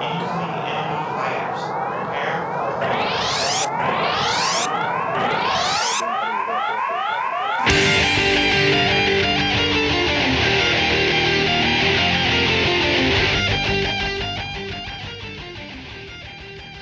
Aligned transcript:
Enemy 0.00 0.40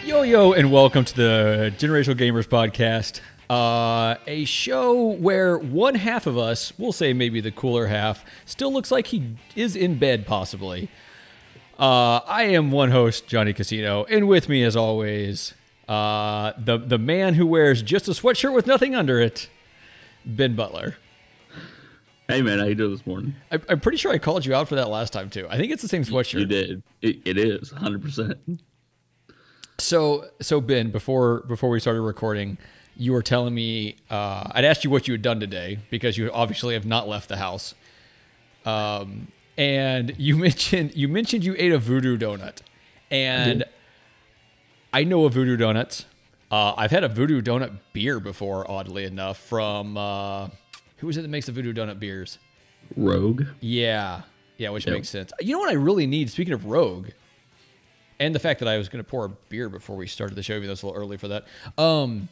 Yo, 0.07 0.23
yo, 0.23 0.53
and 0.53 0.71
welcome 0.71 1.05
to 1.05 1.17
the 1.17 1.75
Generational 1.77 2.17
Gamers 2.17 2.47
Podcast, 2.47 3.21
uh, 3.51 4.17
a 4.27 4.45
show 4.45 5.13
where 5.13 5.57
one 5.59 5.95
half 5.95 6.27
of 6.27 6.37
us, 6.37 6.73
we'll 6.79 6.93
say 6.93 7.13
maybe 7.13 7.41
the 7.41 7.51
cooler 7.51 7.87
half, 7.87 8.25
still 8.45 8.73
looks 8.73 8.91
like 8.91 9.09
he 9.09 9.37
is 9.57 9.75
in 9.75 9.99
bed, 9.99 10.27
possibly. 10.27 10.91
Uh, 11.79 12.21
I 12.27 12.45
am 12.45 12.71
one 12.71 12.91
host, 12.91 13.27
Johnny 13.27 13.53
Casino, 13.53 14.05
and 14.05 14.27
with 14.29 14.49
me, 14.49 14.65
as 14.65 14.75
always, 14.77 15.55
uh, 15.89 16.53
the 16.59 16.77
the 16.77 16.99
man 16.99 17.35
who 17.35 17.47
wears 17.47 17.83
just 17.83 18.09
a 18.09 18.11
sweatshirt 18.11 18.53
with 18.53 18.67
nothing 18.67 18.95
under 18.95 19.21
it, 19.21 19.49
Ben 20.27 20.57
Butler. 20.57 20.97
Hey 22.27 22.43
man, 22.43 22.59
how 22.59 22.67
you 22.67 22.75
doing 22.75 22.91
this 22.91 23.07
morning? 23.07 23.35
I, 23.51 23.59
I'm 23.71 23.81
pretty 23.81 23.97
sure 23.97 24.13
I 24.13 24.19
called 24.19 24.45
you 24.45 24.55
out 24.55 24.69
for 24.69 24.75
that 24.75 24.91
last 24.91 25.15
time 25.15 25.31
too. 25.31 25.47
I 25.49 25.57
think 25.57 25.73
it's 25.73 25.81
the 25.81 25.89
same 25.89 26.05
sweatshirt. 26.05 26.41
You 26.41 26.47
did. 26.47 26.83
It, 27.01 27.21
it 27.25 27.39
is 27.39 27.73
100. 27.73 28.03
percent 28.03 28.39
So 29.79 30.27
so 30.41 30.61
Ben, 30.61 30.91
before 30.91 31.41
before 31.49 31.71
we 31.71 31.81
started 31.81 32.03
recording, 32.03 32.59
you 32.99 33.13
were 33.13 33.23
telling 33.23 33.55
me 33.55 33.97
uh, 34.11 34.51
I'd 34.53 34.65
asked 34.65 34.85
you 34.85 34.91
what 34.91 35.07
you 35.09 35.13
had 35.15 35.23
done 35.23 35.41
today 35.41 35.79
because 35.91 36.19
you 36.19 36.31
obviously 36.33 36.75
have 36.75 36.85
not 36.85 37.09
left 37.09 37.29
the 37.29 37.37
house. 37.37 37.75
Um, 38.67 39.29
and 39.57 40.15
you 40.19 40.37
mentioned 40.47 40.95
you 40.95 41.09
mentioned 41.09 41.45
you 41.45 41.55
ate 41.59 41.73
a 41.73 41.79
voodoo 41.79 42.19
donut, 42.19 42.59
and 43.11 43.65
I 44.93 45.05
know 45.05 45.25
a 45.25 45.31
voodoo 45.31 45.57
donuts. 45.57 46.05
Uh, 46.51 46.75
I've 46.77 46.91
had 46.91 47.05
a 47.05 47.09
voodoo 47.09 47.43
donut 47.43 47.79
beer 47.93 48.21
before, 48.21 48.69
oddly 48.71 49.05
enough, 49.05 49.39
from 49.39 49.97
uh, 49.97 50.49
who 50.99 51.09
is 51.09 51.17
it 51.17 51.23
that 51.23 51.29
makes 51.29 51.47
the 51.47 51.53
voodoo 51.53 51.73
donut 51.75 51.99
beers? 52.01 52.39
Rogue. 52.97 53.45
Yeah, 53.61 54.23
yeah, 54.57 54.71
which 54.71 54.87
Yep. 54.87 54.95
makes 54.95 55.09
sense. 55.11 55.31
You 55.41 55.53
know 55.53 55.59
what 55.59 55.71
I 55.71 55.75
really 55.75 56.07
need? 56.07 56.31
Speaking 56.31 56.55
of 56.55 56.65
Rogue, 56.65 57.09
and 58.19 58.35
the 58.35 58.39
fact 58.39 58.61
that 58.61 58.69
I 58.69 58.79
was 58.79 58.89
going 58.89 59.05
to 59.05 59.09
pour 59.09 59.27
a 59.27 59.29
beer 59.29 59.69
before 59.69 59.95
we 59.97 60.07
started 60.07 60.35
the 60.37 60.43
show, 60.43 60.55
even 60.55 60.67
though 60.67 60.73
it's 60.73 60.83
a 60.83 60.87
little 60.87 61.01
early 61.01 61.17
for 61.19 61.29
that. 61.29 61.45
Um, 61.77 62.29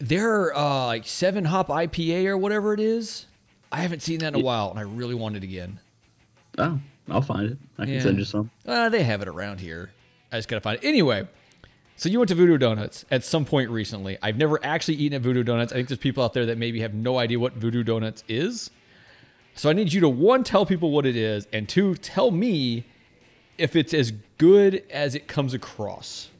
their 0.00 0.56
uh, 0.56 0.86
like 0.86 1.06
seven 1.06 1.44
hop 1.44 1.68
IPA 1.68 2.26
or 2.26 2.36
whatever 2.38 2.72
it 2.74 2.80
is. 2.80 3.26
I 3.72 3.82
haven't 3.82 4.00
seen 4.02 4.18
that 4.20 4.34
in 4.34 4.40
a 4.40 4.44
while, 4.44 4.70
and 4.70 4.78
I 4.78 4.82
really 4.82 5.14
want 5.14 5.36
it 5.36 5.44
again. 5.44 5.78
Oh, 6.58 6.80
I'll 7.08 7.22
find 7.22 7.50
it. 7.52 7.58
I 7.78 7.84
can 7.84 7.94
Yeah. 7.94 8.00
send 8.00 8.18
you 8.18 8.24
some. 8.24 8.50
Uh, 8.66 8.88
they 8.88 9.04
have 9.04 9.22
it 9.22 9.28
around 9.28 9.60
here. 9.60 9.90
I 10.32 10.36
just 10.38 10.48
gotta 10.48 10.60
find 10.60 10.82
it. 10.82 10.86
Anyway, 10.86 11.28
so 11.96 12.08
you 12.08 12.18
went 12.18 12.28
to 12.30 12.34
Voodoo 12.34 12.58
Donuts 12.58 13.04
at 13.10 13.22
some 13.24 13.44
point 13.44 13.70
recently. 13.70 14.18
I've 14.22 14.36
never 14.36 14.58
actually 14.64 14.94
eaten 14.96 15.14
at 15.16 15.22
Voodoo 15.22 15.44
Donuts. 15.44 15.72
I 15.72 15.76
think 15.76 15.88
there's 15.88 15.98
people 16.00 16.24
out 16.24 16.32
there 16.32 16.46
that 16.46 16.58
maybe 16.58 16.80
have 16.80 16.94
no 16.94 17.18
idea 17.18 17.38
what 17.38 17.52
Voodoo 17.54 17.84
Donuts 17.84 18.24
is. 18.28 18.70
So 19.54 19.68
I 19.70 19.72
need 19.72 19.92
you 19.92 20.00
to 20.00 20.08
one 20.08 20.42
tell 20.44 20.64
people 20.66 20.90
what 20.90 21.06
it 21.06 21.16
is, 21.16 21.46
and 21.52 21.68
two 21.68 21.94
tell 21.96 22.30
me 22.30 22.84
if 23.58 23.76
it's 23.76 23.92
as 23.94 24.12
good 24.38 24.82
as 24.90 25.14
it 25.14 25.28
comes 25.28 25.54
across. 25.54 26.30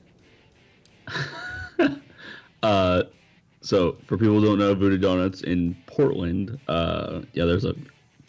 Uh, 2.62 3.04
so 3.60 3.96
for 4.06 4.16
people 4.16 4.40
who 4.40 4.44
don't 4.46 4.58
know, 4.58 4.74
Voodoo 4.74 4.98
Donuts 4.98 5.42
in 5.42 5.76
Portland. 5.86 6.58
Uh, 6.68 7.22
yeah, 7.32 7.44
there's 7.44 7.64
a. 7.64 7.74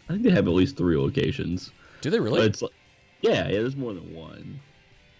I 0.09 0.13
think 0.13 0.23
they 0.23 0.31
have 0.31 0.47
at 0.47 0.53
least 0.53 0.77
three 0.77 0.97
locations. 0.97 1.71
Do 2.01 2.09
they 2.09 2.17
But 2.17 2.23
really? 2.23 2.41
it's 2.47 2.61
like, 2.61 2.71
yeah, 3.21 3.47
yeah. 3.47 3.59
There's 3.59 3.75
more 3.77 3.93
than 3.93 4.13
one. 4.13 4.59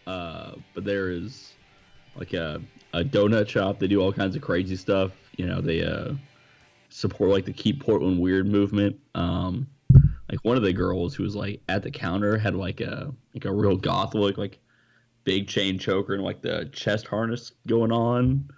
Uh, 0.08 0.54
but 0.74 0.84
there 0.84 1.10
is 1.12 1.54
like 2.16 2.34
a 2.34 2.62
a 2.94 3.04
donut 3.04 3.48
shop. 3.48 3.80
They 3.80 3.88
do 3.88 4.02
all 4.02 4.12
kinds 4.12 4.36
of 4.36 4.42
crazy 4.42 4.76
stuff. 4.76 5.12
You 5.38 5.46
know, 5.46 5.62
they 5.62 5.84
uh 5.84 6.14
support 6.90 7.30
like 7.30 7.46
the 7.46 7.54
Keep 7.54 7.84
Portland 7.84 8.20
Weird 8.20 8.48
movement. 8.48 9.00
Um, 9.16 9.68
like 10.30 10.44
one 10.44 10.58
of 10.58 10.64
the 10.64 10.74
girls 10.74 11.16
who 11.16 11.24
was 11.24 11.36
like 11.36 11.62
at 11.70 11.84
the 11.84 11.92
counter 11.92 12.38
had 12.38 12.56
like 12.56 12.82
a 12.82 13.14
like 13.34 13.46
a 13.46 13.54
real 13.54 13.78
goth 13.78 14.14
look, 14.14 14.38
like 14.38 14.60
big 15.24 15.48
chain 15.48 15.78
choker 15.78 16.16
and 16.16 16.24
like 16.24 16.42
the 16.42 16.70
chest 16.74 17.08
harness 17.08 17.52
going 17.68 17.92
on. 17.92 18.50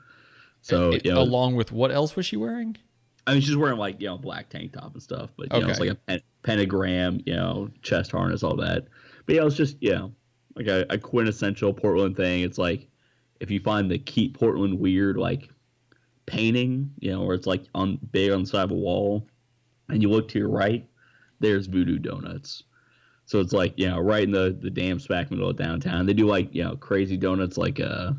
So 0.63 0.91
It- 0.94 1.06
you 1.06 1.12
know, 1.13 1.22
along 1.22 1.56
with 1.56 1.72
what 1.72 1.91
else 1.91 2.16
was 2.16 2.25
she 2.25 2.35
wearing? 2.38 2.75
I 3.28 3.34
mean, 3.34 3.41
she's 3.41 3.56
wearing 3.56 3.78
like 3.78 4.01
you 4.01 4.07
know 4.07 4.18
black 4.18 4.50
tank 4.50 4.74
top 4.74 4.94
and 4.94 5.01
stuff, 5.03 5.29
but 5.38 5.53
you 5.53 5.59
know 5.62 5.68
it's 5.72 5.79
like 5.79 5.90
a 5.91 5.96
pen- 5.96 6.22
pentagram, 6.41 7.22
you 7.25 7.35
know, 7.35 7.69
chest 7.81 8.12
harness, 8.12 8.44
all 8.44 8.56
that. 8.57 8.85
But 9.25 9.35
yeah, 9.35 9.46
it's 9.46 9.56
just 9.56 9.78
you 9.81 9.91
know 9.94 10.12
like 10.56 10.68
a, 10.68 10.85
a 10.90 10.97
quintessential 10.97 11.74
Portland 11.74 12.18
thing. 12.18 12.41
It's 12.44 12.57
like 12.57 12.90
if 13.40 13.50
you 13.51 13.59
find 13.59 13.90
the 13.91 13.97
keep 14.00 14.38
Portland 14.40 14.78
weird 14.79 15.18
like 15.18 15.50
painting, 16.25 16.91
you 17.00 17.12
know, 17.12 17.24
where 17.24 17.35
it's 17.35 17.47
like 17.47 17.63
on 17.75 17.97
big 18.12 18.31
on 18.31 18.41
the 18.41 18.47
side 18.47 18.63
of 18.63 18.72
a 18.72 18.75
wall, 18.75 19.28
and 19.90 20.01
you 20.01 20.09
look 20.09 20.28
to 20.30 20.40
your 20.40 20.50
right, 20.50 20.85
there's 21.40 21.68
Voodoo 21.68 22.00
Donuts. 22.00 22.63
So 23.25 23.40
it's 23.40 23.53
like 23.53 23.74
you 23.78 23.88
know 23.88 24.00
right 24.00 24.24
in 24.24 24.31
the 24.31 24.57
the 24.62 24.69
damn 24.69 25.00
smack 25.00 25.31
middle 25.31 25.50
of 25.50 25.56
downtown. 25.57 26.06
They 26.06 26.13
do 26.13 26.25
like 26.28 26.53
you 26.53 26.63
know 26.63 26.75
crazy 26.75 27.16
donuts 27.18 27.57
like 27.57 27.80
uh, 27.80 28.12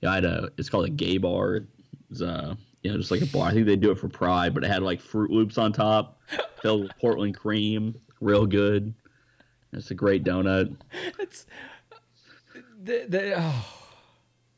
yeah, 0.00 0.10
I 0.10 0.14
had 0.16 0.24
a 0.24 0.50
it's 0.56 0.70
called 0.70 0.86
a 0.86 0.90
gay 0.90 1.18
bar. 1.18 1.66
It's 2.10 2.22
uh 2.22 2.54
you 2.82 2.90
know 2.90 2.98
just 2.98 3.10
like 3.10 3.22
a 3.22 3.26
bar. 3.26 3.48
I 3.48 3.52
think 3.52 3.66
they 3.66 3.76
do 3.76 3.90
it 3.90 3.98
for 3.98 4.08
Pride, 4.08 4.54
but 4.54 4.64
it 4.64 4.68
had 4.68 4.82
like 4.82 5.02
Froot 5.02 5.30
Loops 5.30 5.58
on 5.58 5.72
top, 5.72 6.20
filled 6.62 6.82
with 6.82 6.98
Portland 6.98 7.36
cream, 7.36 7.94
real 8.20 8.46
good. 8.46 8.94
It's 9.72 9.90
a 9.90 9.94
great 9.94 10.24
donut. 10.24 10.74
It's 11.18 11.46
they, 12.80 13.34
oh, 13.36 13.66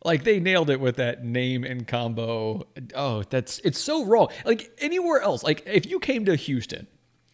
like 0.04 0.24
they 0.24 0.40
nailed 0.40 0.70
it 0.70 0.80
with 0.80 0.96
that 0.96 1.24
name 1.24 1.64
and 1.64 1.86
combo. 1.86 2.66
Oh, 2.94 3.22
that's 3.24 3.58
it's 3.60 3.80
so 3.80 4.04
wrong. 4.04 4.28
Like 4.44 4.70
anywhere 4.78 5.20
else, 5.20 5.42
like 5.42 5.62
if 5.66 5.86
you 5.86 5.98
came 5.98 6.24
to 6.26 6.36
Houston, 6.36 6.86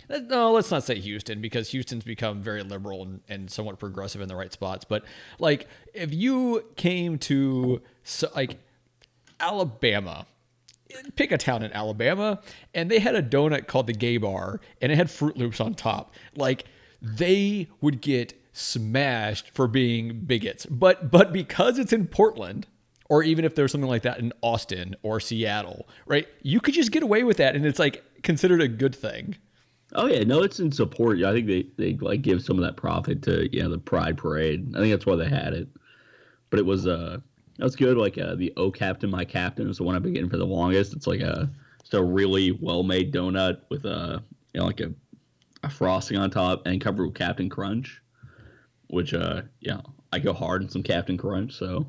no, 0.09 0.53
let's 0.53 0.71
not 0.71 0.85
say 0.85 0.99
Houston 0.99 1.41
because 1.41 1.71
Houston's 1.71 2.05
become 2.05 2.41
very 2.41 2.63
liberal 2.63 3.03
and, 3.03 3.21
and 3.29 3.51
somewhat 3.51 3.79
progressive 3.79 4.21
in 4.21 4.29
the 4.29 4.37
right 4.37 4.53
spots. 4.53 4.85
But 4.85 5.05
like 5.39 5.69
if 5.95 6.15
you 6.15 6.65
came 6.77 7.19
to 7.21 7.83
so, 8.05 8.29
like 8.35 8.59
Alabama, 9.41 10.27
pick 11.15 11.33
a 11.33 11.39
town 11.39 11.63
in 11.63 11.73
Alabama, 11.73 12.41
and 12.75 12.91
they 12.91 12.99
had 12.99 13.15
a 13.15 13.23
donut 13.23 13.67
called 13.67 13.87
the 13.87 13.93
Gay 13.93 14.17
Bar, 14.17 14.61
and 14.81 14.93
it 14.93 14.97
had 14.97 15.09
Froot 15.09 15.37
Loops 15.37 15.61
on 15.61 15.75
top. 15.75 16.15
Like 16.37 16.65
they 17.03 17.69
would 17.81 18.01
get 18.01 18.35
smashed 18.53 19.51
for 19.51 19.69
being 19.69 20.21
bigots, 20.21 20.67
but 20.67 21.11
but 21.11 21.33
because 21.33 21.79
it's 21.79 21.93
in 21.93 22.07
Portland, 22.07 22.67
or 23.09 23.23
even 23.23 23.45
if 23.45 23.55
there's 23.55 23.73
something 23.73 23.91
like 23.91 24.03
that 24.03 24.19
in 24.19 24.33
Austin 24.43 24.97
or 25.03 25.21
Seattle, 25.21 25.89
right? 26.07 26.27
You 26.43 26.61
could 26.61 26.75
just 26.75 26.91
get 26.91 27.03
away 27.03 27.23
with 27.23 27.37
that, 27.37 27.55
and 27.55 27.67
it's 27.67 27.79
like 27.79 28.03
considered 28.23 28.61
a 28.61 28.69
good 28.69 28.95
thing. 28.95 29.37
Oh 29.95 30.07
yeah, 30.07 30.25
no, 30.25 30.43
it's 30.43 30.59
in 30.59 30.73
support. 30.73 31.23
I 31.23 31.33
think 31.33 31.47
they 31.47 31.67
they 31.77 31.95
like 31.95 32.23
give 32.23 32.43
some 32.43 32.59
of 32.59 32.65
that 32.65 32.77
profit 32.77 33.23
to 33.23 33.49
you 33.55 33.63
know 33.63 33.71
the 33.71 33.79
Pride 33.79 34.17
Parade. 34.17 34.75
I 34.75 34.81
think 34.81 34.93
that's 34.93 35.07
why 35.07 35.17
they 35.17 35.29
had 35.29 35.53
it. 35.53 35.69
But 36.51 36.59
it 36.59 36.67
was 36.67 36.87
uh 36.87 37.19
that's 37.59 37.77
good. 37.77 37.97
Like 37.97 38.19
uh, 38.19 38.35
the 38.35 38.53
Oh 38.57 38.71
Captain 38.71 39.11
My 39.11 39.25
Captain 39.25 39.69
is 39.69 39.79
the 39.79 39.85
one 39.85 39.97
I've 39.97 40.03
been 40.03 40.13
getting 40.13 40.31
for 40.31 40.37
the 40.37 40.47
longest. 40.47 40.95
It's 40.95 41.07
like 41.07 41.21
a 41.21 41.51
it's 41.81 41.95
a 41.95 42.03
really 42.03 42.53
well 42.53 42.83
made 42.83 43.13
donut 43.13 43.61
with 43.71 43.85
a 43.85 44.23
you 44.53 44.61
know 44.61 44.67
like 44.67 44.81
a, 44.81 44.93
a 45.63 45.71
frosting 45.71 46.19
on 46.19 46.31
top 46.31 46.67
and 46.67 46.81
covered 46.81 47.07
with 47.07 47.15
Captain 47.15 47.49
Crunch, 47.49 48.01
which 48.89 49.15
uh 49.15 49.43
yeah 49.61 49.81
I 50.13 50.19
go 50.19 50.33
hard 50.33 50.63
in 50.63 50.69
some 50.69 50.83
Captain 50.83 51.17
Crunch. 51.17 51.55
So 51.55 51.87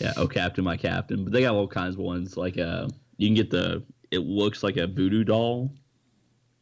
yeah, 0.00 0.12
Oh 0.16 0.26
Captain 0.26 0.64
My 0.64 0.76
Captain. 0.76 1.24
But 1.24 1.32
they 1.32 1.42
got 1.42 1.54
all 1.54 1.68
kinds 1.68 1.94
of 1.94 2.00
ones 2.00 2.36
like 2.36 2.58
uh 2.58 2.88
you 3.16 3.28
can 3.28 3.34
get 3.34 3.50
the 3.50 3.82
it 4.10 4.20
looks 4.20 4.62
like 4.62 4.76
a 4.76 4.86
voodoo 4.86 5.24
doll 5.24 5.70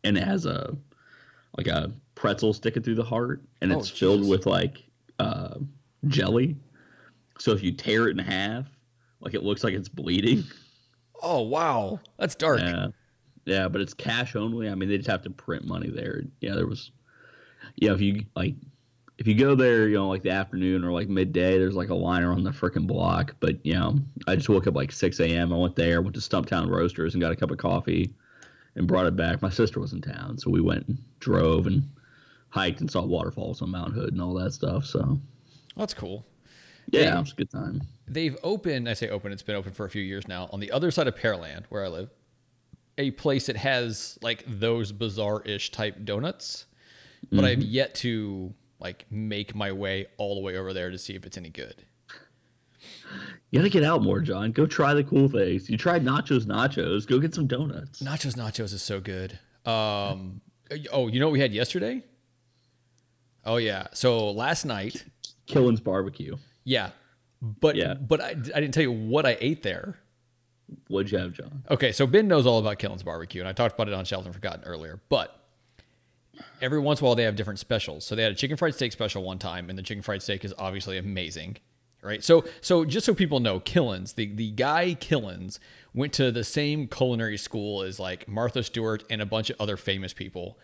and 0.04 0.16
it 0.18 0.24
has 0.24 0.44
a 0.46 0.76
like 1.56 1.66
a 1.66 1.90
pretzel 2.14 2.52
sticking 2.52 2.82
through 2.82 2.94
the 2.96 3.02
heart 3.04 3.42
and 3.62 3.72
Oh, 3.72 3.78
it's 3.78 3.88
filled 3.88 4.28
with 4.28 4.44
like 4.46 4.84
uh 5.18 5.54
jelly 6.06 6.56
so 7.38 7.52
if 7.52 7.62
you 7.62 7.72
tear 7.72 8.08
it 8.08 8.18
in 8.18 8.18
half 8.18 8.66
like 9.20 9.34
it 9.34 9.42
looks 9.42 9.64
like 9.64 9.74
it's 9.74 9.88
bleeding. 9.88 10.44
Oh 11.22 11.42
wow, 11.42 11.98
that's 12.16 12.34
dark. 12.36 12.60
yeah. 12.60 12.88
Yeah 13.44 13.68
but 13.68 13.80
it's 13.80 13.94
cash 13.94 14.36
only. 14.36 14.68
I 14.68 14.74
mean 14.74 14.88
they 14.88 14.96
just 14.98 15.10
have 15.10 15.22
to 15.22 15.30
print 15.30 15.64
money 15.64 15.90
there. 15.90 16.22
Yeah 16.40 16.54
there 16.54 16.66
was 16.66 16.92
yeah 17.76 17.92
if 17.92 18.00
you 18.00 18.24
like 18.36 18.54
if 19.18 19.26
you 19.26 19.34
go 19.34 19.56
there 19.56 19.88
you 19.88 19.96
know 19.96 20.08
like 20.08 20.22
the 20.22 20.30
afternoon 20.30 20.84
or 20.84 20.92
like 20.92 21.08
midday 21.08 21.58
there's 21.58 21.74
like 21.74 21.88
a 21.88 21.94
line 21.94 22.22
around 22.22 22.44
the 22.44 22.50
freaking 22.50 22.86
block. 22.86 23.34
But 23.40 23.64
you 23.66 23.74
know 23.74 23.98
i 24.28 24.36
just 24.36 24.48
woke 24.48 24.66
up 24.68 24.76
like 24.76 24.92
6 24.92 25.18
a.m 25.20 25.52
i 25.52 25.56
went 25.56 25.74
there 25.74 26.02
went 26.02 26.14
to 26.14 26.20
stumptown 26.20 26.68
roasters 26.70 27.14
and 27.14 27.20
got 27.20 27.32
a 27.32 27.36
cup 27.36 27.50
of 27.50 27.58
coffee 27.58 28.14
and 28.76 28.86
brought 28.86 29.06
it 29.06 29.16
back. 29.16 29.42
My 29.42 29.50
sister 29.50 29.80
was 29.80 29.92
in 29.92 30.00
town 30.00 30.38
so 30.38 30.50
we 30.50 30.60
went 30.60 30.86
and 30.86 30.98
drove 31.18 31.66
and 31.66 31.82
hiked 32.50 32.80
and 32.80 32.88
saw 32.88 33.04
waterfalls 33.04 33.60
on 33.60 33.70
mount 33.70 33.92
hood 33.92 34.12
and 34.12 34.22
all 34.22 34.34
that 34.34 34.52
stuff 34.52 34.84
so. 34.84 35.18
That's 35.76 35.94
cool. 35.94 36.24
Yeah 36.90 37.00
Hey. 37.12 37.16
it 37.16 37.20
was 37.20 37.32
a 37.32 37.36
good 37.36 37.50
time 37.50 37.80
They've 38.10 38.36
opened. 38.42 38.88
I 38.88 38.94
say 38.94 39.10
open. 39.10 39.32
It's 39.32 39.42
been 39.42 39.54
open 39.54 39.72
for 39.72 39.84
a 39.84 39.90
few 39.90 40.00
years 40.02 40.26
now 40.26 40.48
on 40.50 40.60
the 40.60 40.72
other 40.72 40.90
side 40.90 41.08
of 41.08 41.14
Pearland, 41.14 41.64
where 41.68 41.84
I 41.84 41.88
live. 41.88 42.08
a 42.96 43.10
place 43.10 43.46
that 43.48 43.56
has 43.56 44.18
like 44.22 44.44
those 44.46 44.92
bizarre-ish 44.92 45.70
type 45.72 46.04
donuts, 46.04 46.64
but 47.30 47.44
I've 47.44 47.60
yet 47.62 47.94
to 47.96 48.54
like 48.80 49.04
make 49.10 49.54
my 49.54 49.72
way 49.72 50.06
all 50.16 50.34
the 50.36 50.40
way 50.40 50.56
over 50.56 50.72
there 50.72 50.90
to 50.90 50.96
see 50.96 51.14
if 51.14 51.26
it's 51.26 51.36
any 51.36 51.50
good. 51.50 51.84
You 53.50 53.58
gotta 53.60 53.68
get 53.68 53.84
out 53.84 54.02
more, 54.02 54.20
John. 54.20 54.52
Go 54.52 54.64
try 54.66 54.94
the 54.94 55.04
cool 55.04 55.28
things. 55.28 55.68
You 55.68 55.76
tried 55.76 56.02
nachos, 56.04 56.44
nachos. 56.46 57.06
Go 57.06 57.18
get 57.18 57.34
some 57.34 57.46
donuts. 57.46 58.02
Nachos 58.02 58.36
Nachos 58.36 58.72
is 58.72 58.82
so 58.82 59.00
good. 59.00 59.38
Um, 59.66 60.40
oh, 60.92 61.08
you 61.08 61.20
know 61.20 61.26
what 61.26 61.32
we 61.32 61.40
had 61.40 61.52
yesterday? 61.52 62.02
Oh 63.44 63.56
yeah. 63.56 63.88
So 63.92 64.30
last 64.30 64.64
night, 64.64 65.04
Killen's 65.46 65.80
barbecue. 65.80 66.36
Yeah, 66.68 66.90
but 67.40 67.76
Yeah. 67.76 67.94
but 67.94 68.20
I, 68.20 68.30
I 68.30 68.34
didn't 68.60 68.72
tell 68.72 68.82
you 68.82 68.92
what 68.92 69.24
I 69.26 69.36
ate 69.40 69.62
there. 69.62 69.98
What'd 70.88 71.10
you 71.10 71.18
have, 71.18 71.32
John? 71.32 71.62
Okay, 71.70 71.92
so 71.92 72.06
Ben 72.06 72.28
knows 72.28 72.46
all 72.46 72.58
about 72.58 72.78
Killen's 72.78 73.02
barbecue, 73.02 73.40
and 73.40 73.48
I 73.48 73.52
talked 73.52 73.74
about 73.74 73.88
it 73.88 73.94
on 73.94 74.04
Shelved 74.04 74.26
and 74.26 74.34
Forgotten 74.34 74.64
earlier. 74.64 75.00
But 75.08 75.34
every 76.60 76.78
once 76.78 77.00
in 77.00 77.04
a 77.04 77.06
while, 77.06 77.14
they 77.16 77.22
have 77.22 77.36
different 77.36 77.58
specials. 77.58 78.04
So 78.04 78.14
they 78.14 78.22
had 78.22 78.32
a 78.32 78.34
chicken 78.34 78.56
fried 78.58 78.74
steak 78.74 78.92
special 78.92 79.22
one 79.22 79.38
time, 79.38 79.70
and 79.70 79.78
the 79.78 79.82
chicken 79.82 80.02
fried 80.02 80.22
steak 80.22 80.44
is 80.44 80.52
obviously 80.58 80.98
amazing, 80.98 81.56
right? 82.02 82.22
So 82.22 82.44
so 82.60 82.84
just 82.84 83.06
so 83.06 83.14
people 83.14 83.40
know, 83.40 83.60
Killen's 83.60 84.12
the 84.12 84.26
the 84.26 84.50
guy 84.50 84.92
Killen's 84.94 85.58
went 85.94 86.12
to 86.14 86.30
the 86.30 86.44
same 86.44 86.86
culinary 86.86 87.38
school 87.38 87.82
as 87.82 87.98
like 87.98 88.28
Martha 88.28 88.62
Stewart 88.62 89.04
and 89.08 89.22
a 89.22 89.26
bunch 89.26 89.48
of 89.50 89.56
other 89.58 89.76
famous 89.78 90.12
people. 90.12 90.58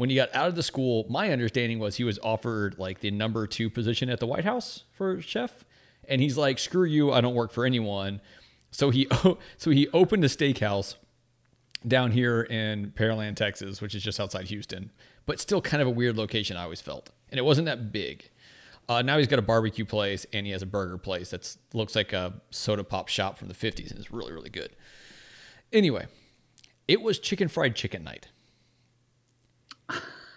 When 0.00 0.08
he 0.08 0.16
got 0.16 0.34
out 0.34 0.48
of 0.48 0.54
the 0.54 0.62
school, 0.62 1.04
my 1.10 1.30
understanding 1.30 1.78
was 1.78 1.96
he 1.96 2.04
was 2.04 2.18
offered 2.22 2.78
like 2.78 3.00
the 3.00 3.10
number 3.10 3.46
two 3.46 3.68
position 3.68 4.08
at 4.08 4.18
the 4.18 4.26
White 4.26 4.46
House 4.46 4.84
for 4.92 5.20
chef, 5.20 5.66
and 6.08 6.22
he's 6.22 6.38
like, 6.38 6.58
"Screw 6.58 6.86
you! 6.86 7.12
I 7.12 7.20
don't 7.20 7.34
work 7.34 7.52
for 7.52 7.66
anyone." 7.66 8.22
So 8.70 8.88
he 8.88 9.06
so 9.58 9.70
he 9.70 9.88
opened 9.88 10.24
a 10.24 10.28
steakhouse 10.28 10.94
down 11.86 12.12
here 12.12 12.40
in 12.44 12.92
Pearland, 12.96 13.36
Texas, 13.36 13.82
which 13.82 13.94
is 13.94 14.02
just 14.02 14.18
outside 14.18 14.46
Houston, 14.46 14.90
but 15.26 15.38
still 15.38 15.60
kind 15.60 15.82
of 15.82 15.86
a 15.86 15.90
weird 15.90 16.16
location. 16.16 16.56
I 16.56 16.62
always 16.62 16.80
felt, 16.80 17.10
and 17.28 17.38
it 17.38 17.42
wasn't 17.42 17.66
that 17.66 17.92
big. 17.92 18.30
Uh, 18.88 19.02
now 19.02 19.18
he's 19.18 19.26
got 19.26 19.38
a 19.38 19.42
barbecue 19.42 19.84
place 19.84 20.24
and 20.32 20.46
he 20.46 20.52
has 20.52 20.62
a 20.62 20.66
burger 20.66 20.96
place 20.96 21.28
that 21.28 21.54
looks 21.74 21.94
like 21.94 22.14
a 22.14 22.32
soda 22.48 22.84
pop 22.84 23.08
shop 23.08 23.36
from 23.36 23.48
the 23.48 23.54
'50s, 23.54 23.90
and 23.90 23.98
it's 24.00 24.10
really 24.10 24.32
really 24.32 24.48
good. 24.48 24.70
Anyway, 25.74 26.06
it 26.88 27.02
was 27.02 27.18
chicken 27.18 27.48
fried 27.48 27.76
chicken 27.76 28.02
night. 28.02 28.28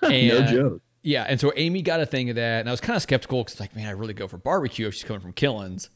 No 0.10 0.46
joke. 0.46 0.82
yeah, 1.02 1.26
and 1.28 1.40
so 1.40 1.52
Amy 1.56 1.82
got 1.82 2.00
a 2.00 2.06
thing 2.06 2.30
of 2.30 2.36
that, 2.36 2.62
and 2.62 2.70
I 2.70 2.72
was 2.72 2.82
kind 2.82 2.96
of 2.96 3.02
skeptical 3.04 3.44
because 3.44 3.60
like, 3.60 3.76
man, 3.76 3.88
I 3.88 3.92
really 3.92 4.14
go 4.14 4.28
for 4.28 4.38
barbecue 4.38 4.88
if 4.88 4.94
she's 4.94 5.04
coming 5.04 5.22
from 5.22 5.34
Killen's, 5.34 5.90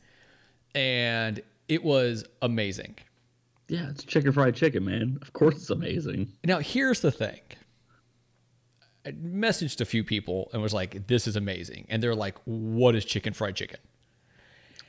and 0.75 1.41
it 1.67 1.83
was 1.83 2.25
amazing. 2.41 2.95
Yeah, 3.67 3.89
it's 3.89 4.03
chicken 4.03 4.31
fried 4.31 4.55
chicken, 4.55 4.85
man. 4.85 5.19
Of 5.21 5.33
course 5.33 5.55
it's 5.55 5.69
amazing. 5.69 6.31
Now, 6.45 6.59
here's 6.59 7.01
the 7.01 7.11
thing. 7.11 7.41
I 9.05 9.11
messaged 9.11 9.81
a 9.81 9.85
few 9.85 10.03
people 10.03 10.49
and 10.53 10.61
was 10.61 10.73
like, 10.73 11.07
"This 11.07 11.27
is 11.27 11.35
amazing," 11.35 11.85
and 11.89 12.01
they're 12.01 12.15
like, 12.15 12.37
"What 12.45 12.95
is 12.95 13.05
chicken 13.05 13.33
fried 13.33 13.55
chicken?" 13.55 13.79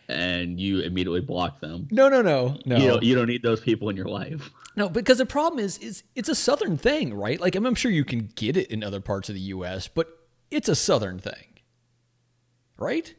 And 0.09 0.59
you 0.59 0.81
immediately 0.81 1.21
block 1.21 1.61
them. 1.61 1.87
No, 1.91 2.09
no, 2.09 2.23
no, 2.23 2.57
no, 2.65 2.77
You, 2.77 2.89
don't, 2.89 3.03
you 3.03 3.15
don't 3.15 3.27
need 3.27 3.43
those 3.43 3.61
people 3.61 3.91
in 3.91 3.97
your 3.97 4.07
life. 4.07 4.51
no. 4.77 4.89
Because 4.89 5.19
the 5.19 5.27
problem 5.27 5.63
is, 5.63 5.77
is 5.79 6.03
it's 6.15 6.31
a 6.31 6.35
southern 6.35 6.79
thing, 6.79 7.13
right? 7.13 7.39
Like, 7.39 7.55
I'm, 7.55 7.67
I'm 7.67 7.75
sure 7.75 7.91
you 7.91 8.05
can 8.05 8.31
get 8.35 8.57
it 8.57 8.71
in 8.71 8.83
other 8.83 9.01
parts 9.01 9.29
of 9.29 9.35
the 9.35 9.43
U.S., 9.43 9.87
but 9.87 10.09
it's 10.51 10.69
a 10.69 10.75
southern 10.75 11.19
thing, 11.19 11.61
right? 12.79 13.15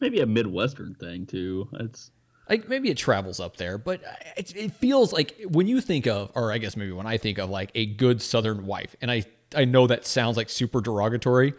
Maybe 0.00 0.20
a 0.20 0.26
Midwestern 0.26 0.94
thing 0.94 1.26
too. 1.26 1.68
It's 1.74 2.10
like 2.48 2.68
maybe 2.68 2.90
it 2.90 2.96
travels 2.96 3.38
up 3.38 3.56
there, 3.56 3.78
but 3.78 4.00
it, 4.36 4.56
it 4.56 4.72
feels 4.72 5.12
like 5.12 5.36
when 5.48 5.68
you 5.68 5.80
think 5.80 6.06
of, 6.06 6.32
or 6.34 6.52
I 6.52 6.58
guess 6.58 6.76
maybe 6.76 6.92
when 6.92 7.06
I 7.06 7.16
think 7.16 7.38
of 7.38 7.50
like 7.50 7.70
a 7.74 7.86
good 7.86 8.20
Southern 8.22 8.66
wife, 8.66 8.96
and 9.00 9.10
I 9.10 9.24
I 9.54 9.64
know 9.64 9.86
that 9.86 10.06
sounds 10.06 10.36
like 10.36 10.48
super 10.48 10.80
derogatory, 10.80 11.54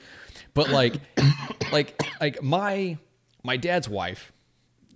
but 0.53 0.69
like 0.69 0.95
like 1.71 2.01
like 2.19 2.41
my 2.41 2.97
my 3.43 3.57
dad's 3.57 3.89
wife. 3.89 4.31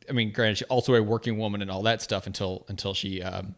I 0.07 0.13
mean, 0.13 0.31
granted, 0.31 0.59
she's 0.59 0.67
also 0.67 0.93
a 0.93 1.01
working 1.01 1.37
woman 1.37 1.61
and 1.61 1.71
all 1.71 1.83
that 1.83 2.01
stuff 2.01 2.27
until 2.27 2.65
until 2.67 2.93
she 2.93 3.21
um, 3.21 3.55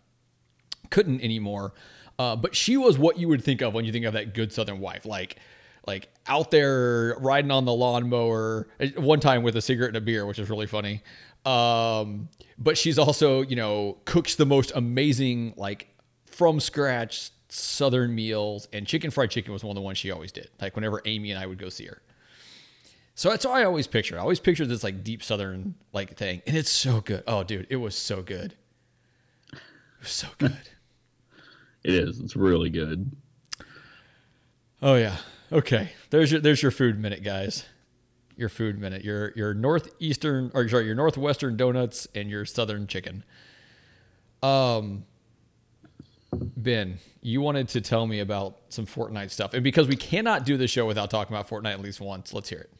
couldn't 0.89 1.21
anymore. 1.21 1.73
Uh, 2.19 2.35
but 2.35 2.55
she 2.55 2.77
was 2.77 2.97
what 2.97 3.17
you 3.17 3.27
would 3.27 3.44
think 3.44 3.61
of 3.61 3.73
when 3.73 3.85
you 3.85 3.91
think 3.91 4.05
of 4.05 4.13
that 4.13 4.33
good 4.33 4.51
Southern 4.51 4.79
wife, 4.79 5.05
like 5.05 5.38
like 5.85 6.09
out 6.27 6.51
there 6.51 7.15
riding 7.19 7.51
on 7.51 7.65
the 7.65 7.73
lawnmower 7.73 8.67
uh, 8.79 8.88
one 8.97 9.19
time 9.19 9.44
with 9.44 9.55
a 9.55 9.61
cigarette 9.61 9.89
and 9.89 9.97
a 9.97 10.01
beer, 10.01 10.25
which 10.25 10.39
is 10.39 10.49
really 10.49 10.67
funny. 10.67 11.01
Um, 11.45 12.29
but 12.57 12.77
she's 12.77 12.97
also, 12.99 13.41
you 13.41 13.55
know, 13.55 13.97
cooks 14.05 14.35
the 14.35 14.45
most 14.45 14.71
amazing, 14.75 15.53
like 15.55 15.88
from 16.25 16.59
scratch 16.59 17.31
Southern 17.57 18.13
meals, 18.13 18.68
and 18.71 18.86
chicken 18.86 19.12
fried 19.12 19.31
chicken 19.31 19.51
was 19.51 19.63
one 19.63 19.71
of 19.71 19.75
the 19.75 19.81
ones 19.81 19.98
she 19.98 20.12
always 20.12 20.31
did. 20.31 20.50
Like 20.62 20.75
whenever 20.75 21.01
Amy 21.06 21.31
and 21.31 21.39
I 21.39 21.45
would 21.45 21.57
go 21.57 21.69
see 21.69 21.86
her. 21.86 22.01
So 23.15 23.31
that's 23.31 23.45
how 23.45 23.51
I 23.51 23.63
always 23.63 23.88
picture. 23.88 24.15
I 24.15 24.21
always 24.21 24.39
picture 24.39 24.65
this 24.65 24.83
like 24.83 25.04
deep 25.04 25.24
Southern 25.24 25.74
like 25.92 26.15
thing, 26.15 26.42
and 26.45 26.56
it's 26.56 26.71
so 26.71 27.01
good. 27.01 27.24
Oh, 27.25 27.44
dude, 27.44 27.68
it 27.69 27.77
was 27.77 27.98
so 27.98 28.21
good. 28.21 28.54
It 29.51 29.59
was 30.01 30.12
so 30.12 30.27
good. 30.38 30.51
it 31.83 31.94
is. 31.95 32.19
It's 32.19 32.36
really 32.36 32.69
good. 32.69 33.12
Oh 34.81 34.95
yeah. 34.95 35.18
Okay. 35.51 35.92
There's 36.12 36.31
your 36.31 36.42
there's 36.42 36.62
your 36.62 36.71
food 36.71 37.00
minute, 37.00 37.24
guys. 37.24 37.65
Your 38.36 38.50
food 38.50 38.80
minute. 38.80 39.04
Your 39.04 39.33
your 39.36 39.56
northeastern 39.56 40.51
or 40.54 40.69
sorry, 40.69 40.86
your 40.86 40.94
northwestern 40.94 41.57
donuts 41.57 42.07
and 42.13 42.30
your 42.30 42.45
southern 42.45 42.86
chicken. 42.86 43.24
Um 44.44 45.06
Ben, 46.55 46.99
you 47.21 47.41
wanted 47.41 47.67
to 47.69 47.81
tell 47.81 48.07
me 48.07 48.19
about 48.19 48.57
some 48.69 48.85
Fortnite 48.85 49.31
stuff. 49.31 49.53
And 49.53 49.63
because 49.63 49.87
we 49.87 49.95
cannot 49.95 50.45
do 50.45 50.57
the 50.57 50.67
show 50.67 50.85
without 50.85 51.09
talking 51.09 51.35
about 51.35 51.47
Fortnite 51.47 51.73
at 51.73 51.81
least 51.81 52.01
once, 52.01 52.33
let's 52.33 52.49
hear 52.49 52.59
it. 52.59 52.71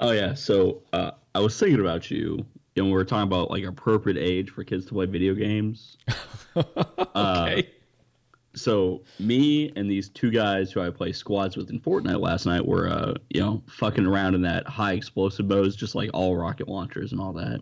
Oh 0.00 0.10
yeah. 0.10 0.34
So 0.34 0.82
uh, 0.92 1.12
I 1.34 1.40
was 1.40 1.58
thinking 1.58 1.80
about 1.80 2.10
you. 2.10 2.44
You 2.74 2.82
know, 2.82 2.86
we 2.86 2.92
were 2.92 3.04
talking 3.04 3.28
about 3.28 3.50
like 3.50 3.64
appropriate 3.64 4.18
age 4.18 4.50
for 4.50 4.64
kids 4.64 4.86
to 4.86 4.94
play 4.94 5.06
video 5.06 5.34
games. 5.34 5.98
Okay. 7.16 7.70
so 8.54 9.02
me 9.18 9.72
and 9.74 9.90
these 9.90 10.08
two 10.08 10.30
guys 10.30 10.70
who 10.70 10.80
I 10.80 10.90
play 10.90 11.12
squads 11.12 11.56
with 11.56 11.70
in 11.70 11.80
Fortnite 11.80 12.20
last 12.20 12.46
night 12.46 12.64
were, 12.64 12.88
uh, 12.88 13.14
you 13.30 13.40
know, 13.40 13.62
fucking 13.66 14.06
around 14.06 14.34
in 14.34 14.42
that 14.42 14.66
high 14.68 14.92
explosive 14.92 15.48
bows, 15.48 15.74
just 15.74 15.94
like 15.96 16.10
all 16.14 16.36
rocket 16.36 16.68
launchers 16.68 17.10
and 17.12 17.20
all 17.20 17.32
that. 17.32 17.60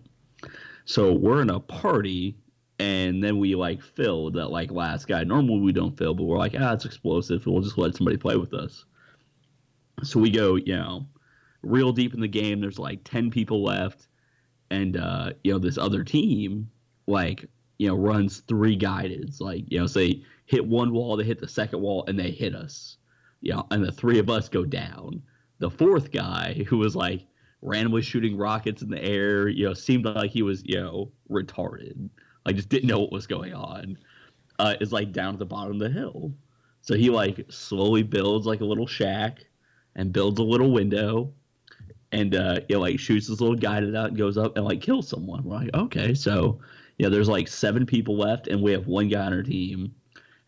So 0.85 1.13
we're 1.13 1.43
in 1.43 1.51
a 1.51 1.61
party, 1.61 2.37
and 2.83 3.23
then 3.23 3.39
we 3.39 3.55
like 3.55 3.81
filled 3.81 4.35
that 4.35 4.49
like 4.49 4.73
last 4.73 5.07
guy. 5.07 5.23
Normally 5.23 5.61
we 5.61 5.73
don't 5.73 5.97
fill, 5.97 6.15
but 6.15 6.25
we're 6.25 6.37
like, 6.37 6.57
ah, 6.59 6.73
it's 6.73 6.85
explosive. 6.85 7.47
We'll 7.47 7.63
just 7.63 7.79
let 7.79 7.95
somebody 7.95 8.17
play 8.17 8.37
with 8.37 8.53
us. 8.53 8.85
So 10.03 10.19
we 10.19 10.31
go, 10.31 10.57
you 10.57 10.77
know, 10.77 11.07
real 11.63 11.93
deep 11.93 12.13
in 12.13 12.21
the 12.21 12.27
game. 12.27 12.61
There's 12.61 12.81
like 12.81 13.05
ten 13.05 13.31
people 13.31 13.63
left, 13.63 14.09
and 14.71 14.97
uh, 14.97 15.35
you 15.45 15.53
know 15.53 15.61
this 15.61 15.79
other 15.79 16.03
team 16.03 16.69
like 17.07 17.49
you 17.79 17.87
know 17.87 17.95
runs 17.95 18.41
three 18.41 18.77
guideds. 18.77 19.41
Like 19.41 19.65
you 19.69 19.79
know, 19.79 19.87
say 19.87 20.25
hit 20.47 20.67
one 20.67 20.93
wall, 20.93 21.17
they 21.17 21.25
hit 21.25 21.39
the 21.39 21.47
second 21.47 21.81
wall, 21.81 22.05
and 22.09 22.19
they 22.19 22.33
hit 22.33 22.53
us. 22.53 22.97
Yeah, 23.43 23.63
and 23.71 23.85
the 23.85 23.93
three 23.93 24.19
of 24.19 24.29
us 24.29 24.49
go 24.49 24.65
down. 24.65 25.23
The 25.61 25.71
fourth 25.71 26.11
guy, 26.11 26.65
who 26.69 26.79
was 26.79 26.97
like 26.97 27.29
randomly 27.61 28.03
shooting 28.03 28.37
rockets 28.37 28.83
in 28.83 28.91
the 28.91 29.01
air, 29.01 29.47
you 29.47 29.67
know, 29.67 29.75
seemed 29.75 30.05
like 30.05 30.33
he 30.33 30.43
was, 30.43 30.65
you 30.65 30.81
know, 30.81 31.13
retarded. 31.31 32.11
Like 32.45 32.57
just 32.57 32.69
didn't 32.69 32.89
know 32.89 33.01
what 33.01 33.13
was 33.13 33.27
going 33.27 33.55
on. 33.55 33.99
Uh, 34.59 34.75
is 34.81 34.93
like 34.93 35.13
down 35.13 35.35
at 35.35 35.39
the 35.39 35.47
bottom 35.47 35.73
of 35.73 35.79
the 35.79 35.91
hill. 35.91 36.33
So 36.83 36.95
he 36.95 37.11
like 37.11 37.47
slowly 37.49 38.03
builds 38.03 38.47
like 38.47 38.61
a 38.61 38.65
little 38.65 38.87
shack 38.87 39.45
and 39.95 40.13
builds 40.13 40.39
a 40.39 40.45
little 40.45 40.71
window 40.71 41.33
and 42.11 42.35
uh 42.35 42.61
you 42.69 42.77
know, 42.77 42.81
like 42.83 42.99
shoots 42.99 43.29
this 43.29 43.41
little 43.41 43.57
guided 43.57 43.97
out 43.97 44.09
and 44.09 44.19
goes 44.19 44.37
up 44.37 44.57
and 44.57 44.65
like 44.65 44.81
kills 44.81 45.09
someone. 45.09 45.45
We're 45.45 45.57
like, 45.57 45.75
okay, 45.75 46.15
so 46.15 46.61
yeah, 46.99 47.09
there's 47.09 47.29
like 47.29 47.49
seven 47.49 47.87
people 47.87 48.17
left 48.17 48.49
and 48.49 48.63
we 48.63 48.73
have 48.73 48.87
one 48.87 49.09
guy 49.09 49.25
on 49.27 49.33
our 49.33 49.43
team 49.43 49.95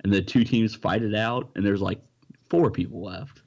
and 0.05 0.13
the 0.13 0.23
two 0.23 0.45
teams 0.45 0.75
fight 0.75 1.03
it 1.03 1.15
out 1.15 1.51
and 1.57 1.65
there's 1.65 1.81
like 1.81 2.01
four 2.49 2.71
people 2.71 3.03
left 3.03 3.43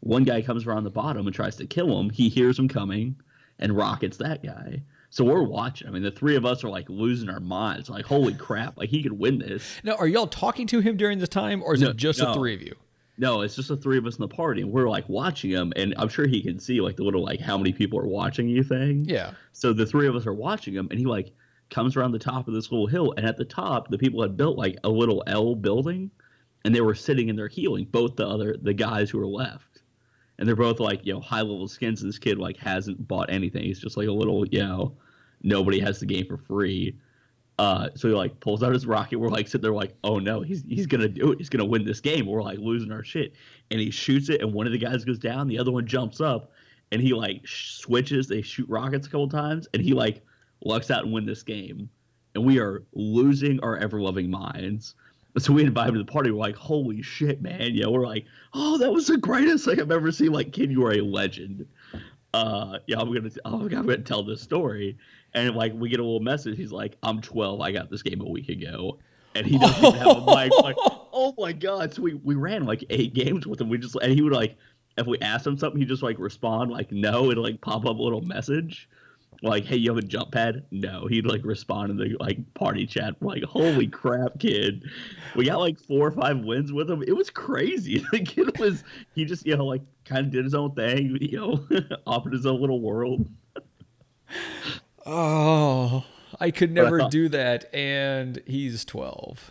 one 0.00 0.24
guy 0.24 0.42
comes 0.42 0.66
around 0.66 0.84
the 0.84 0.90
bottom 0.90 1.26
and 1.26 1.34
tries 1.34 1.56
to 1.56 1.66
kill 1.66 1.98
him 1.98 2.10
he 2.10 2.28
hears 2.28 2.58
him 2.58 2.68
coming 2.68 3.16
and 3.58 3.76
rockets 3.76 4.16
that 4.16 4.42
guy 4.44 4.80
so 5.14 5.22
we're 5.24 5.42
watching 5.42 5.86
i 5.86 5.90
mean 5.90 6.02
the 6.02 6.10
three 6.10 6.36
of 6.36 6.46
us 6.46 6.64
are 6.64 6.70
like 6.70 6.88
losing 6.88 7.28
our 7.28 7.38
minds 7.38 7.90
like 7.90 8.04
holy 8.06 8.32
crap 8.32 8.76
like 8.78 8.88
he 8.88 9.02
could 9.02 9.12
win 9.12 9.38
this 9.38 9.78
Now, 9.84 9.94
are 9.96 10.06
y'all 10.08 10.26
talking 10.26 10.66
to 10.68 10.80
him 10.80 10.96
during 10.96 11.18
this 11.18 11.28
time, 11.28 11.62
or 11.62 11.74
is 11.74 11.82
No, 11.82 11.90
it 11.90 11.96
just 11.96 12.18
the 12.18 12.32
three 12.32 12.54
of 12.54 12.62
you? 12.62 12.74
no 13.18 13.42
it's 13.42 13.54
just 13.56 13.68
the 13.68 13.76
three 13.76 13.98
of 13.98 14.06
us 14.06 14.16
in 14.16 14.22
the 14.22 14.28
party 14.28 14.62
and 14.62 14.72
we're 14.72 14.88
like 14.88 15.06
watching 15.08 15.50
him 15.50 15.70
and 15.76 15.92
i'm 15.98 16.08
sure 16.08 16.26
he 16.26 16.40
can 16.42 16.58
see 16.58 16.80
like 16.80 16.96
the 16.96 17.04
little 17.04 17.22
like 17.22 17.40
how 17.40 17.58
many 17.58 17.70
people 17.72 17.98
are 17.98 18.06
watching 18.08 18.48
you 18.48 18.62
thing 18.64 19.04
Yeah. 19.04 19.32
So 19.52 19.74
the 19.74 19.84
three 19.86 20.08
of 20.08 20.16
us 20.16 20.26
are 20.26 20.32
watching 20.32 20.72
him, 20.74 20.88
and 20.90 20.98
he 20.98 21.04
like 21.04 21.30
comes 21.68 21.94
around 21.96 22.12
the 22.12 22.18
top 22.18 22.48
of 22.48 22.54
this 22.54 22.72
little 22.72 22.86
hill, 22.86 23.12
and 23.16 23.24
at 23.26 23.36
the 23.36 23.44
top, 23.44 23.88
the 23.88 23.96
people 23.98 24.20
had 24.22 24.36
built 24.36 24.56
like 24.58 24.76
a 24.84 24.88
little 24.88 25.22
L 25.26 25.54
building, 25.54 26.10
and 26.64 26.74
they 26.74 26.80
were 26.80 26.94
sitting 26.94 27.28
in 27.28 27.36
there 27.36 27.48
healing 27.48 27.86
both 27.90 28.16
the 28.16 28.26
other 28.26 28.56
the 28.62 28.72
guys 28.74 29.08
who 29.10 29.18
were 29.18 29.26
left, 29.26 29.82
and 30.38 30.48
they're 30.48 30.56
both 30.56 30.80
like 30.80 31.04
you 31.06 31.12
know 31.12 31.20
high 31.20 31.40
level 31.42 31.68
skins. 31.68 32.02
And 32.02 32.08
this 32.08 32.18
kid 32.18 32.38
like 32.38 32.56
hasn't 32.56 33.06
bought 33.06 33.30
anything. 33.30 33.62
He's 33.62 33.78
just 33.78 33.96
like 33.98 34.08
a 34.08 34.12
little 34.12 34.46
you 34.48 34.60
know 34.60 34.96
nobody 35.42 35.80
has 35.80 36.00
the 36.00 36.06
game 36.06 36.26
for 36.26 36.38
free, 36.38 36.96
Uh, 37.58 37.90
so 37.94 38.08
he 38.08 38.14
like 38.14 38.40
pulls 38.40 38.62
out 38.62 38.72
his 38.72 38.86
rocket. 38.86 39.18
We're 39.18 39.28
like 39.28 39.46
sitting 39.46 39.62
there 39.62 39.72
like, 39.72 39.94
oh 40.04 40.18
no, 40.18 40.40
he's 40.40 40.64
he's 40.68 40.86
gonna 40.86 41.08
do 41.08 41.32
it. 41.32 41.38
He's 41.38 41.48
gonna 41.48 41.64
win 41.64 41.84
this 41.84 42.00
game. 42.00 42.26
We're 42.26 42.42
like 42.42 42.58
losing 42.58 42.90
our 42.90 43.04
shit. 43.04 43.34
And 43.70 43.78
he 43.80 43.90
shoots 43.90 44.28
it, 44.30 44.40
and 44.40 44.52
one 44.52 44.66
of 44.66 44.72
the 44.72 44.78
guys 44.78 45.04
goes 45.04 45.18
down. 45.18 45.48
The 45.48 45.58
other 45.58 45.70
one 45.70 45.86
jumps 45.86 46.20
up, 46.20 46.50
and 46.90 47.00
he 47.00 47.12
like 47.12 47.42
switches. 47.46 48.26
They 48.26 48.42
shoot 48.42 48.68
rockets 48.68 49.06
a 49.06 49.10
couple 49.10 49.28
times, 49.28 49.68
and 49.74 49.82
he 49.82 49.92
like 49.92 50.22
lucks 50.64 50.90
out 50.90 51.04
and 51.04 51.12
win 51.12 51.26
this 51.26 51.42
game. 51.42 51.88
And 52.34 52.44
we 52.44 52.58
are 52.58 52.82
losing 52.94 53.60
our 53.60 53.76
ever 53.76 54.00
loving 54.00 54.30
minds. 54.30 54.94
So 55.38 55.52
we 55.52 55.62
invite 55.64 55.88
him 55.88 55.94
to 55.94 56.02
the 56.02 56.10
party. 56.10 56.30
We're 56.30 56.38
like, 56.38 56.56
holy 56.56 57.00
shit, 57.02 57.40
man. 57.40 57.74
Yeah, 57.74 57.86
we're 57.86 58.06
like, 58.06 58.24
oh, 58.54 58.76
that 58.78 58.92
was 58.92 59.06
the 59.06 59.16
greatest 59.16 59.64
thing 59.64 59.80
I've 59.80 59.90
ever 59.90 60.10
seen. 60.12 60.32
Like, 60.32 60.52
kid, 60.52 60.70
you 60.70 60.84
are 60.84 60.92
a 60.92 61.00
legend. 61.00 61.66
Uh, 62.34 62.78
yeah, 62.86 62.98
I'm 62.98 63.12
gonna, 63.12 63.30
oh, 63.44 63.62
I'm 63.62 63.68
gonna 63.68 63.98
tell 63.98 64.22
this 64.22 64.40
story. 64.40 64.96
And 65.34 65.54
like, 65.54 65.72
we 65.74 65.88
get 65.88 66.00
a 66.00 66.02
little 66.02 66.20
message. 66.20 66.56
He's 66.56 66.72
like, 66.72 66.96
I'm 67.02 67.20
12. 67.20 67.60
I 67.60 67.72
got 67.72 67.90
this 67.90 68.02
game 68.02 68.20
a 68.20 68.28
week 68.28 68.48
ago. 68.48 68.98
And 69.34 69.46
he 69.46 69.58
doesn't 69.60 69.84
even 69.84 69.98
have 69.98 70.16
a 70.18 70.26
mic. 70.26 70.52
Like, 70.62 70.76
oh 70.78 71.34
my 71.38 71.52
god. 71.52 71.94
So 71.94 72.02
we, 72.02 72.14
we 72.14 72.34
ran 72.34 72.64
like 72.64 72.84
eight 72.90 73.14
games 73.14 73.46
with 73.46 73.60
him. 73.60 73.68
We 73.68 73.78
just, 73.78 73.96
and 74.02 74.12
he 74.12 74.22
would 74.22 74.32
like, 74.32 74.56
if 74.98 75.06
we 75.06 75.18
asked 75.20 75.46
him 75.46 75.56
something, 75.56 75.80
he'd 75.80 75.88
just 75.88 76.02
like 76.02 76.18
respond 76.18 76.70
like 76.70 76.92
no, 76.92 77.30
and 77.30 77.40
like 77.40 77.60
pop 77.62 77.86
up 77.86 77.96
a 77.96 78.02
little 78.02 78.20
message 78.20 78.88
like, 79.42 79.64
"Hey, 79.64 79.76
you 79.76 79.90
have 79.90 79.98
a 79.98 80.06
jump 80.06 80.32
pad?" 80.32 80.64
No, 80.70 81.06
he'd 81.06 81.26
like 81.26 81.44
respond 81.44 81.90
in 81.90 81.96
the 81.96 82.16
like 82.20 82.38
party 82.54 82.86
chat. 82.86 83.14
Like, 83.20 83.42
"Holy 83.42 83.86
crap, 83.86 84.38
kid!" 84.38 84.84
We 85.34 85.46
got 85.46 85.58
like 85.58 85.78
four 85.78 86.06
or 86.06 86.10
five 86.12 86.38
wins 86.40 86.72
with 86.72 86.90
him. 86.90 87.02
It 87.02 87.16
was 87.16 87.30
crazy. 87.30 88.04
The 88.12 88.20
kid 88.20 88.58
was 88.58 88.84
he 89.14 89.24
just 89.24 89.46
you 89.46 89.56
know 89.56 89.64
like 89.64 89.82
kind 90.04 90.26
of 90.26 90.32
did 90.32 90.44
his 90.44 90.54
own 90.54 90.74
thing, 90.74 91.16
you 91.20 91.38
know, 91.38 91.66
off 92.06 92.26
in 92.26 92.32
his 92.32 92.46
own 92.46 92.60
little 92.60 92.80
world. 92.80 93.26
Oh, 95.06 96.04
I 96.40 96.50
could 96.50 96.72
never 96.72 96.98
thought- 96.98 97.06
uh, 97.06 97.10
do 97.10 97.28
that, 97.30 97.72
and 97.74 98.40
he's 98.46 98.84
twelve. 98.84 99.50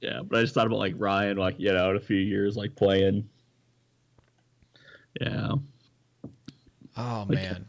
Yeah, 0.00 0.20
but 0.24 0.38
I 0.38 0.42
just 0.42 0.54
thought 0.54 0.66
about 0.66 0.78
like 0.78 0.94
Ryan, 0.96 1.36
like 1.38 1.56
you 1.58 1.72
know, 1.72 1.90
in 1.90 1.96
a 1.96 2.00
few 2.00 2.16
years, 2.18 2.56
like 2.56 2.74
playing. 2.76 3.28
Yeah, 5.20 5.52
Oh 6.96 7.24
man. 7.24 7.66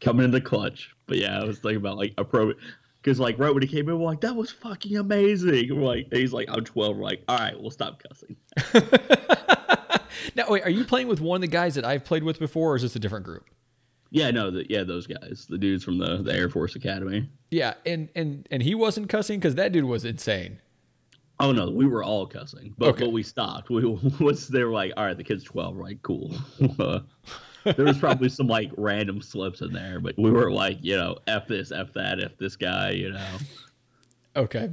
coming 0.00 0.24
in 0.24 0.30
the 0.30 0.40
clutch. 0.40 0.94
But 1.06 1.18
yeah, 1.18 1.40
I 1.40 1.44
was 1.44 1.58
thinking 1.58 1.76
about 1.78 1.96
like 1.96 2.12
a 2.18 2.24
pro. 2.24 2.52
Because 3.02 3.18
like 3.18 3.38
right 3.38 3.52
when 3.52 3.62
he 3.62 3.68
came 3.68 3.88
in, 3.88 3.98
we're 3.98 4.04
like, 4.04 4.20
that 4.20 4.36
was 4.36 4.50
fucking 4.50 4.98
amazing. 4.98 5.74
We're 5.74 5.86
like, 5.86 6.08
he's 6.12 6.34
like, 6.34 6.50
I'm 6.50 6.62
12. 6.64 6.96
We're 6.98 7.02
like, 7.02 7.22
all 7.28 7.38
right, 7.38 7.58
we'll 7.58 7.70
stop 7.70 8.02
cussing. 8.02 8.36
now, 10.36 10.44
wait, 10.50 10.62
are 10.64 10.70
you 10.70 10.84
playing 10.84 11.08
with 11.08 11.20
one 11.22 11.36
of 11.36 11.40
the 11.40 11.46
guys 11.46 11.76
that 11.76 11.84
I've 11.86 12.04
played 12.04 12.22
with 12.24 12.38
before, 12.38 12.72
or 12.72 12.76
is 12.76 12.82
this 12.82 12.94
a 12.96 12.98
different 12.98 13.24
group? 13.24 13.48
Yeah, 14.12 14.30
no, 14.32 14.50
the, 14.50 14.66
yeah, 14.68 14.82
those 14.82 15.06
guys, 15.06 15.46
the 15.48 15.56
dudes 15.58 15.84
from 15.84 15.98
the, 15.98 16.16
the 16.18 16.34
Air 16.34 16.48
Force 16.48 16.74
Academy. 16.74 17.28
Yeah, 17.50 17.74
and 17.86 18.08
and 18.16 18.46
and 18.50 18.62
he 18.62 18.74
wasn't 18.74 19.08
cussing 19.08 19.38
because 19.38 19.54
that 19.54 19.72
dude 19.72 19.84
was 19.84 20.04
insane. 20.04 20.60
Oh 21.38 21.52
no, 21.52 21.70
we 21.70 21.86
were 21.86 22.02
all 22.04 22.26
cussing, 22.26 22.74
but 22.76 22.88
Okay. 22.90 23.04
but 23.04 23.12
we 23.12 23.22
stopped. 23.22 23.70
We 23.70 23.84
was 24.20 24.48
they 24.48 24.62
were 24.64 24.72
like, 24.72 24.92
all 24.96 25.04
right, 25.04 25.16
the 25.16 25.24
kid's 25.24 25.44
12. 25.44 25.76
We're 25.76 25.84
like, 25.84 26.02
cool. 26.02 26.34
There 27.76 27.84
was 27.84 27.98
probably 27.98 28.30
some 28.30 28.46
like 28.46 28.70
random 28.78 29.20
slips 29.20 29.60
in 29.60 29.70
there, 29.70 30.00
but 30.00 30.14
we 30.16 30.30
were 30.30 30.50
like, 30.50 30.78
you 30.80 30.96
know, 30.96 31.18
f 31.26 31.46
this, 31.46 31.70
f 31.72 31.92
that, 31.92 32.18
f 32.18 32.32
this 32.38 32.56
guy, 32.56 32.92
you 32.92 33.12
know, 33.12 33.36
Okay. 34.34 34.70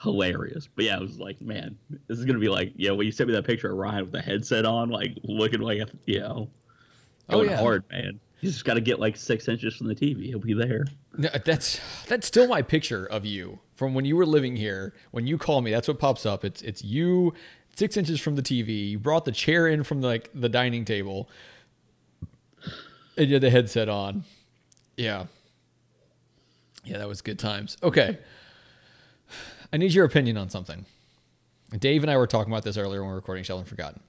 hilarious. 0.00 0.68
But 0.74 0.84
yeah, 0.84 0.98
I 0.98 1.00
was 1.00 1.18
like, 1.18 1.40
man, 1.40 1.76
this 2.06 2.18
is 2.20 2.24
gonna 2.24 2.38
be 2.38 2.48
like, 2.48 2.72
yeah, 2.76 2.92
when 2.92 3.06
you 3.06 3.12
sent 3.12 3.28
me 3.28 3.34
that 3.34 3.44
picture 3.44 3.72
of 3.72 3.76
Ryan 3.76 4.02
with 4.04 4.12
the 4.12 4.22
headset 4.22 4.64
on, 4.64 4.88
like 4.88 5.18
looking 5.24 5.60
like, 5.60 5.80
you 6.06 6.20
know, 6.20 6.48
Oh, 7.28 7.38
going 7.38 7.50
yeah. 7.50 7.56
hard, 7.60 7.82
man. 7.90 8.20
He's 8.42 8.54
just 8.54 8.64
got 8.64 8.74
to 8.74 8.80
get 8.80 8.98
like 8.98 9.16
six 9.16 9.46
inches 9.46 9.76
from 9.76 9.86
the 9.86 9.94
TV. 9.94 10.26
He'll 10.26 10.40
be 10.40 10.52
there. 10.52 10.84
No, 11.16 11.28
that's 11.44 11.80
that's 12.08 12.26
still 12.26 12.48
my 12.48 12.60
picture 12.60 13.06
of 13.06 13.24
you 13.24 13.60
from 13.76 13.94
when 13.94 14.04
you 14.04 14.16
were 14.16 14.26
living 14.26 14.56
here. 14.56 14.94
When 15.12 15.28
you 15.28 15.38
call 15.38 15.62
me, 15.62 15.70
that's 15.70 15.86
what 15.86 16.00
pops 16.00 16.26
up. 16.26 16.44
It's 16.44 16.60
it's 16.60 16.82
you 16.82 17.34
six 17.76 17.96
inches 17.96 18.20
from 18.20 18.34
the 18.34 18.42
TV. 18.42 18.90
You 18.90 18.98
brought 18.98 19.26
the 19.26 19.30
chair 19.30 19.68
in 19.68 19.84
from 19.84 20.00
like 20.00 20.28
the 20.34 20.48
dining 20.48 20.84
table, 20.84 21.30
and 23.16 23.28
you 23.28 23.34
had 23.34 23.42
the 23.42 23.50
headset 23.50 23.88
on. 23.88 24.24
Yeah, 24.96 25.26
yeah, 26.82 26.98
that 26.98 27.06
was 27.06 27.22
good 27.22 27.38
times. 27.38 27.76
Okay, 27.80 28.18
I 29.72 29.76
need 29.76 29.92
your 29.92 30.04
opinion 30.04 30.36
on 30.36 30.50
something. 30.50 30.84
Dave 31.78 32.02
and 32.02 32.10
I 32.10 32.16
were 32.16 32.26
talking 32.26 32.52
about 32.52 32.64
this 32.64 32.76
earlier 32.76 33.02
when 33.02 33.10
we 33.10 33.12
were 33.12 33.20
recording 33.20 33.44
Shelved 33.44 33.60
and 33.60 33.68
Forgotten, 33.68 34.00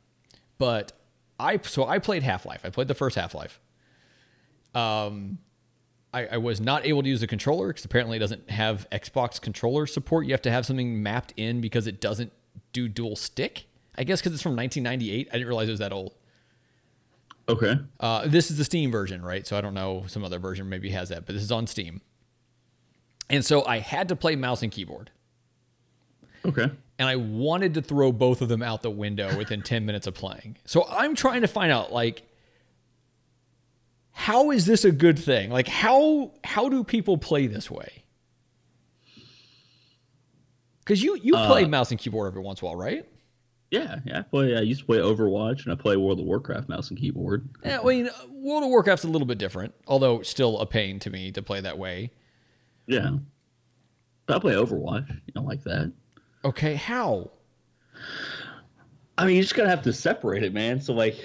but 0.57 0.91
I 1.39 1.59
so 1.61 1.85
I 1.85 1.99
played 1.99 2.23
Half 2.23 2.47
Life. 2.47 2.61
I 2.63 2.71
played 2.71 2.87
the 2.87 2.95
first 2.95 3.15
Half 3.15 3.35
Life. 3.35 3.59
Um, 4.75 5.37
I, 6.13 6.27
I 6.27 6.37
was 6.37 6.61
not 6.61 6.85
able 6.85 7.01
to 7.03 7.09
use 7.09 7.21
the 7.21 7.27
controller 7.27 7.67
because 7.67 7.85
apparently 7.85 8.17
it 8.17 8.19
doesn't 8.19 8.49
have 8.49 8.87
Xbox 8.91 9.41
controller 9.41 9.87
support. 9.87 10.25
You 10.25 10.33
have 10.33 10.41
to 10.43 10.51
have 10.51 10.65
something 10.65 11.01
mapped 11.01 11.33
in 11.37 11.59
because 11.59 11.87
it 11.87 11.99
doesn't 11.99 12.31
do 12.71 12.87
dual 12.87 13.15
stick. 13.15 13.65
I 13.97 14.03
guess 14.03 14.19
because 14.19 14.33
it's 14.33 14.41
from 14.41 14.55
1998. 14.55 15.27
I 15.29 15.33
didn't 15.33 15.47
realize 15.47 15.67
it 15.67 15.71
was 15.71 15.79
that 15.79 15.93
old. 15.93 16.13
Okay. 17.49 17.77
Uh, 17.99 18.27
this 18.27 18.49
is 18.49 18.57
the 18.57 18.63
Steam 18.63 18.91
version, 18.91 19.21
right? 19.21 19.45
So 19.45 19.57
I 19.57 19.61
don't 19.61 19.73
know. 19.73 20.05
Some 20.07 20.23
other 20.23 20.39
version 20.39 20.69
maybe 20.69 20.89
has 20.91 21.09
that, 21.09 21.25
but 21.25 21.33
this 21.33 21.43
is 21.43 21.51
on 21.51 21.67
Steam. 21.67 22.01
And 23.29 23.43
so 23.43 23.65
I 23.65 23.79
had 23.79 24.07
to 24.09 24.15
play 24.15 24.35
mouse 24.35 24.61
and 24.63 24.71
keyboard. 24.71 25.11
Okay. 26.45 26.69
and 26.99 27.07
I 27.07 27.15
wanted 27.15 27.73
to 27.75 27.81
throw 27.81 28.11
both 28.11 28.41
of 28.41 28.49
them 28.49 28.61
out 28.61 28.81
the 28.81 28.91
window 28.91 29.37
within 29.37 29.61
10 29.61 29.85
minutes 29.85 30.07
of 30.07 30.13
playing. 30.13 30.57
So 30.65 30.85
I'm 30.89 31.15
trying 31.15 31.41
to 31.41 31.47
find 31.47 31.71
out 31.71 31.93
like 31.93 32.23
how 34.13 34.51
is 34.51 34.65
this 34.65 34.85
a 34.85 34.91
good 34.91 35.19
thing? 35.19 35.49
Like 35.49 35.67
how 35.67 36.31
how 36.43 36.69
do 36.69 36.83
people 36.83 37.17
play 37.17 37.47
this 37.47 37.69
way? 37.69 38.03
Cuz 40.85 41.01
you 41.01 41.17
you 41.21 41.33
play 41.33 41.63
Uh, 41.63 41.67
mouse 41.67 41.91
and 41.91 41.99
keyboard 41.99 42.27
every 42.27 42.41
once 42.41 42.61
in 42.61 42.65
a 42.67 42.69
while, 42.69 42.77
right? 42.77 43.05
Yeah, 43.71 43.99
yeah. 44.05 44.19
I 44.19 44.21
play. 44.21 44.55
I 44.55 44.61
used 44.61 44.81
to 44.81 44.85
play 44.85 44.99
Overwatch, 44.99 45.63
and 45.63 45.73
I 45.73 45.75
play 45.75 45.97
World 45.97 46.19
of 46.19 46.25
Warcraft 46.25 46.69
mouse 46.69 46.91
and 46.91 46.99
keyboard. 46.99 47.49
Yeah, 47.65 47.79
I 47.79 47.83
mean, 47.83 48.09
World 48.29 48.61
of 48.63 48.69
Warcraft's 48.69 49.03
a 49.03 49.07
little 49.07 49.25
bit 49.25 49.39
different, 49.39 49.73
although 49.87 50.21
still 50.21 50.59
a 50.59 50.65
pain 50.67 50.99
to 50.99 51.09
me 51.09 51.31
to 51.31 51.41
play 51.41 51.59
that 51.59 51.79
way. 51.79 52.11
Yeah. 52.85 53.17
But 54.27 54.35
I 54.35 54.39
play 54.39 54.53
Overwatch. 54.53 55.09
You 55.09 55.33
know, 55.35 55.41
like 55.41 55.63
that. 55.63 55.91
Okay, 56.45 56.75
how? 56.75 57.31
I 59.17 59.25
mean, 59.25 59.37
you 59.37 59.41
just 59.41 59.55
gotta 59.55 59.69
have 59.69 59.81
to 59.83 59.93
separate 59.93 60.43
it, 60.43 60.53
man. 60.53 60.79
So, 60.79 60.93
like, 60.93 61.15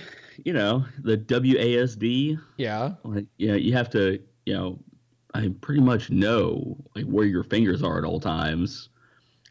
you 0.44 0.52
know, 0.52 0.84
the 1.02 1.16
WASD, 1.18 2.38
Yeah. 2.56 2.94
like, 3.04 3.26
you 3.38 3.48
know, 3.48 3.54
you 3.54 3.72
have 3.74 3.90
to, 3.90 4.20
you 4.46 4.54
know, 4.54 4.78
I 5.34 5.48
pretty 5.60 5.80
much 5.82 6.10
know 6.10 6.76
like 6.94 7.04
where 7.06 7.26
your 7.26 7.44
fingers 7.44 7.82
are 7.82 7.98
at 7.98 8.04
all 8.04 8.20
times, 8.20 8.88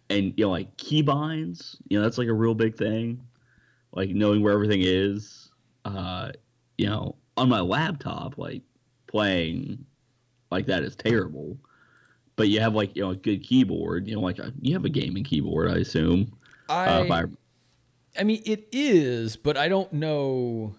and 0.09 0.33
you 0.37 0.45
know, 0.45 0.51
like 0.51 0.75
keybinds. 0.77 1.77
You 1.89 1.97
know, 1.99 2.03
that's 2.03 2.17
like 2.17 2.27
a 2.27 2.33
real 2.33 2.55
big 2.55 2.75
thing. 2.75 3.21
Like 3.93 4.09
knowing 4.09 4.41
where 4.43 4.53
everything 4.53 4.81
is. 4.83 5.51
Uh, 5.85 6.31
you 6.77 6.87
know, 6.87 7.15
on 7.37 7.49
my 7.49 7.61
laptop, 7.61 8.37
like 8.37 8.63
playing 9.07 9.85
like 10.51 10.65
that 10.67 10.83
is 10.83 10.95
terrible. 10.95 11.57
But 12.35 12.49
you 12.49 12.59
have 12.59 12.75
like 12.75 12.95
you 12.95 13.03
know 13.03 13.11
a 13.11 13.15
good 13.15 13.43
keyboard. 13.43 14.07
You 14.07 14.15
know, 14.15 14.21
like 14.21 14.39
a, 14.39 14.53
you 14.61 14.73
have 14.73 14.85
a 14.85 14.89
gaming 14.89 15.23
keyboard, 15.23 15.69
I 15.71 15.77
assume. 15.77 16.31
I 16.69 16.87
Uh, 16.87 17.27
I 18.17 18.23
mean, 18.23 18.41
it 18.45 18.67
is, 18.71 19.35
but 19.37 19.57
I 19.57 19.67
don't 19.69 19.91
know. 19.93 20.75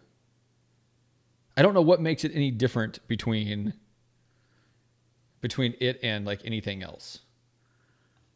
I 1.57 1.63
don't 1.63 1.75
know 1.75 1.83
what 1.83 2.01
makes 2.01 2.25
it 2.25 2.33
any 2.35 2.51
different 2.51 3.07
between 3.09 3.75
between 5.41 5.75
it 5.81 6.01
and 6.03 6.25
like 6.25 6.41
anything 6.45 6.83
else. 6.83 7.21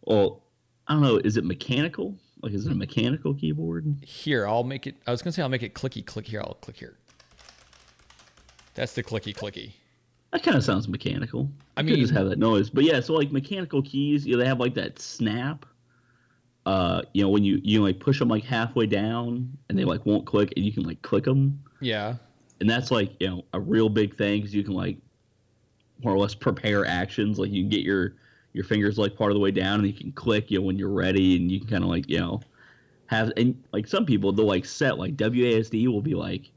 Well, 0.03 0.43
I 0.87 0.95
don't 0.95 1.03
know. 1.03 1.17
Is 1.17 1.37
it 1.37 1.45
mechanical? 1.45 2.17
Like, 2.43 2.53
is 2.53 2.67
it 2.67 2.73
a 2.73 2.75
mechanical 2.75 3.35
keyboard? 3.35 3.87
Here, 4.03 4.47
I'll 4.47 4.65
make 4.65 4.87
it. 4.87 4.97
I 5.07 5.13
was 5.13 5.23
gonna 5.23 5.33
say 5.33 5.43
I'll 5.43 5.49
make 5.49 5.63
it 5.63 5.75
clicky 5.75 6.05
click. 6.05 6.27
Here, 6.27 6.41
I'll 6.41 6.55
click 6.55 6.77
here. 6.77 6.97
That's 8.75 8.93
the 8.95 9.03
clicky 9.03 9.35
clicky. 9.35 9.73
That 10.33 10.43
kind 10.43 10.57
of 10.57 10.65
sounds 10.65 10.89
mechanical. 10.89 11.49
I 11.77 11.83
mean, 11.83 11.97
just 12.01 12.13
have 12.15 12.29
that 12.29 12.39
noise. 12.39 12.71
But 12.71 12.85
yeah, 12.85 13.01
so 13.01 13.13
like 13.15 13.31
mechanical 13.31 13.83
keys, 13.83 14.27
you 14.27 14.33
know, 14.33 14.43
they 14.43 14.49
have 14.49 14.59
like 14.61 14.75
that 14.75 14.99
snap. 14.99 15.67
Uh, 16.65 17.03
you 17.13 17.23
know, 17.23 17.29
when 17.29 17.43
you 17.43 17.61
you 17.65 17.83
like 17.83 17.99
push 17.99 18.19
them 18.19 18.29
like 18.29 18.45
halfway 18.45 18.87
down 18.87 19.53
and 19.69 19.79
they 19.79 19.85
like 19.85 20.05
won't 20.07 20.27
click, 20.27 20.53
and 20.57 20.65
you 20.65 20.73
can 20.73 20.85
like 20.85 21.03
click 21.03 21.25
them, 21.25 21.63
Yeah. 21.81 22.15
and 22.61 22.71
that's 22.71 22.91
like 22.91 23.13
you 23.19 23.29
know 23.29 23.45
a 23.53 23.61
real 23.61 23.89
big 23.89 24.17
thing 24.17 24.41
because 24.41 24.55
you 24.55 24.63
can 24.63 24.75
like 24.75 24.97
more 26.05 26.15
or 26.15 26.19
less 26.19 26.35
prepare 26.35 26.87
actions. 26.87 27.39
Like 27.39 27.51
you 27.51 27.63
can 27.63 27.69
get 27.69 27.81
your 27.81 28.15
your 28.53 28.65
fingers 28.65 28.97
like 28.99 29.17
part 29.17 29.33
of 29.33 29.35
the 29.35 29.41
way 29.41 29.51
down, 29.51 29.81
and 29.81 29.87
you 29.89 29.93
can 29.93 30.13
click 30.13 30.51
you 30.51 30.61
know 30.61 30.65
when 30.67 30.77
you're 30.79 30.89
ready, 30.89 31.37
and 31.37 31.51
you 31.51 31.59
can 31.59 31.69
kind 31.69 31.83
of 31.85 31.91
like 31.91 32.09
you 32.09 32.21
know 32.21 32.41
have 33.07 33.33
and 33.37 33.61
like 33.73 33.89
some 33.89 34.07
people 34.07 34.33
they'll 34.33 34.47
like 34.47 34.65
set 34.65 34.99
like 34.99 35.17
WASD 35.17 35.89
will 35.89 36.01
be 36.01 36.15
like 36.15 36.51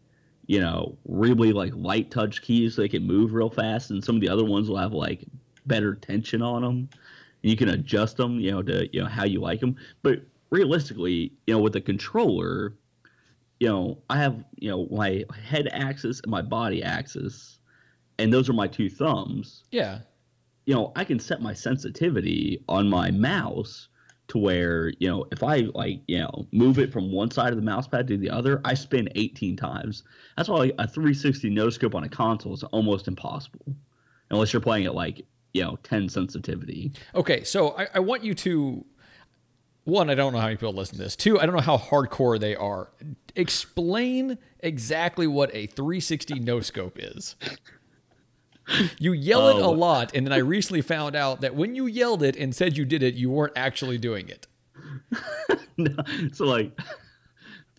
you 0.46 0.60
know 0.60 0.96
really 1.08 1.52
like 1.52 1.74
light 1.76 2.12
touch 2.12 2.44
keys 2.44 2.76
so 2.76 2.82
they 2.84 2.90
can 2.90 3.08
move 3.08 3.34
real 3.34 3.50
fast, 3.50 3.90
and 3.90 4.04
some 4.04 4.14
of 4.16 4.22
the 4.22 4.30
other 4.30 4.46
ones 4.46 4.70
will 4.70 4.78
have 4.78 4.94
like 4.94 5.26
better 5.66 5.96
tension 5.96 6.44
on 6.44 6.62
them. 6.62 6.90
And 7.46 7.52
you 7.52 7.56
can 7.56 7.70
adjust 7.70 8.18
them, 8.18 8.40
you 8.40 8.50
know, 8.50 8.64
to 8.64 8.90
you 8.92 9.04
know 9.04 9.08
how 9.08 9.24
you 9.24 9.40
like 9.40 9.60
them. 9.60 9.75
But 10.02 10.24
realistically, 10.50 11.32
you 11.46 11.54
know, 11.54 11.60
with 11.60 11.75
a 11.75 11.82
controller, 11.82 12.74
you 13.60 13.68
know, 13.68 14.00
I 14.10 14.18
have 14.18 14.44
you 14.56 14.72
know 14.72 14.88
my 14.90 15.25
head 15.48 15.70
axis 15.72 16.22
and 16.22 16.32
my 16.32 16.42
body 16.42 16.82
axis, 16.82 17.60
and 18.18 18.34
those 18.34 18.50
are 18.50 18.54
my 18.54 18.68
two 18.68 18.90
thumbs. 18.90 19.64
Yeah. 19.70 20.00
you 20.66 20.74
know, 20.74 20.92
I 20.96 21.04
can 21.04 21.20
set 21.20 21.42
my 21.42 21.54
sensitivity 21.54 22.64
on 22.68 22.90
my 22.90 23.12
mouse 23.12 23.90
to 24.28 24.40
where, 24.40 24.92
you 25.00 25.08
know, 25.08 25.28
if 25.32 25.44
I 25.44 25.68
like, 25.75 26.02
you 26.08 26.20
know, 26.20 26.48
move 26.52 26.80
it 26.80 26.92
from 26.92 27.12
one 27.12 27.30
side 27.30 27.52
of 27.54 27.58
the 27.58 27.62
mouse 27.62 27.88
pad 27.88 28.08
to 28.08 28.18
the 28.18 28.32
other, 28.32 28.60
I 28.66 28.74
spin 28.74 29.08
18 29.14 29.56
times. 29.56 30.04
That's 30.36 30.50
why 30.50 30.72
a 30.80 30.88
360 30.88 31.52
no 31.52 31.70
scope 31.70 31.94
on 31.94 32.04
a 32.04 32.10
console 32.10 32.54
is 32.56 32.64
almost 32.64 33.08
impossible. 33.08 33.75
Unless 34.32 34.52
you're 34.54 34.62
playing 34.62 34.86
it 34.86 34.96
like, 34.96 35.24
you 35.56 35.64
know, 35.64 35.78
10 35.84 36.10
sensitivity. 36.10 36.92
Okay, 37.16 37.46
so 37.46 37.70
I, 37.78 37.88
I 37.94 38.00
want 38.00 38.26
you 38.26 38.34
to 38.36 38.86
one, 39.86 40.10
I 40.10 40.16
don't 40.16 40.34
know 40.34 40.40
how 40.40 40.46
many 40.48 40.58
people 40.58 40.74
listen 40.74 40.98
to 40.98 41.04
this. 41.04 41.16
Two, 41.16 41.40
I 41.40 41.46
don't 41.46 41.56
know 41.56 41.62
how 41.62 41.78
hardcore 41.78 42.38
they 42.40 42.56
are. 42.56 42.90
Explain 43.36 44.38
exactly 44.60 45.28
what 45.28 45.52
a 45.54 45.68
360 45.68 46.40
no 46.40 46.60
scope 46.60 46.98
is. 47.00 47.36
You 48.98 49.14
yell 49.14 49.48
it 49.50 49.62
a 49.62 49.66
Oh. 49.66 49.72
lot, 49.72 50.14
and 50.16 50.26
then 50.26 50.34
I 50.34 50.38
recently 50.38 50.82
found 50.82 51.16
out 51.16 51.42
that 51.42 51.56
when 51.56 51.76
you 51.76 51.86
yelled 51.86 52.24
it 52.24 52.36
and 52.36 52.54
said 52.54 52.76
you 52.76 52.84
did 52.84 53.04
it, 53.04 53.14
you 53.14 53.30
weren't 53.30 53.54
actually 53.56 53.98
doing 53.98 54.28
it. 54.28 54.48
No, 55.78 55.94
so 56.32 56.46
like 56.46 56.72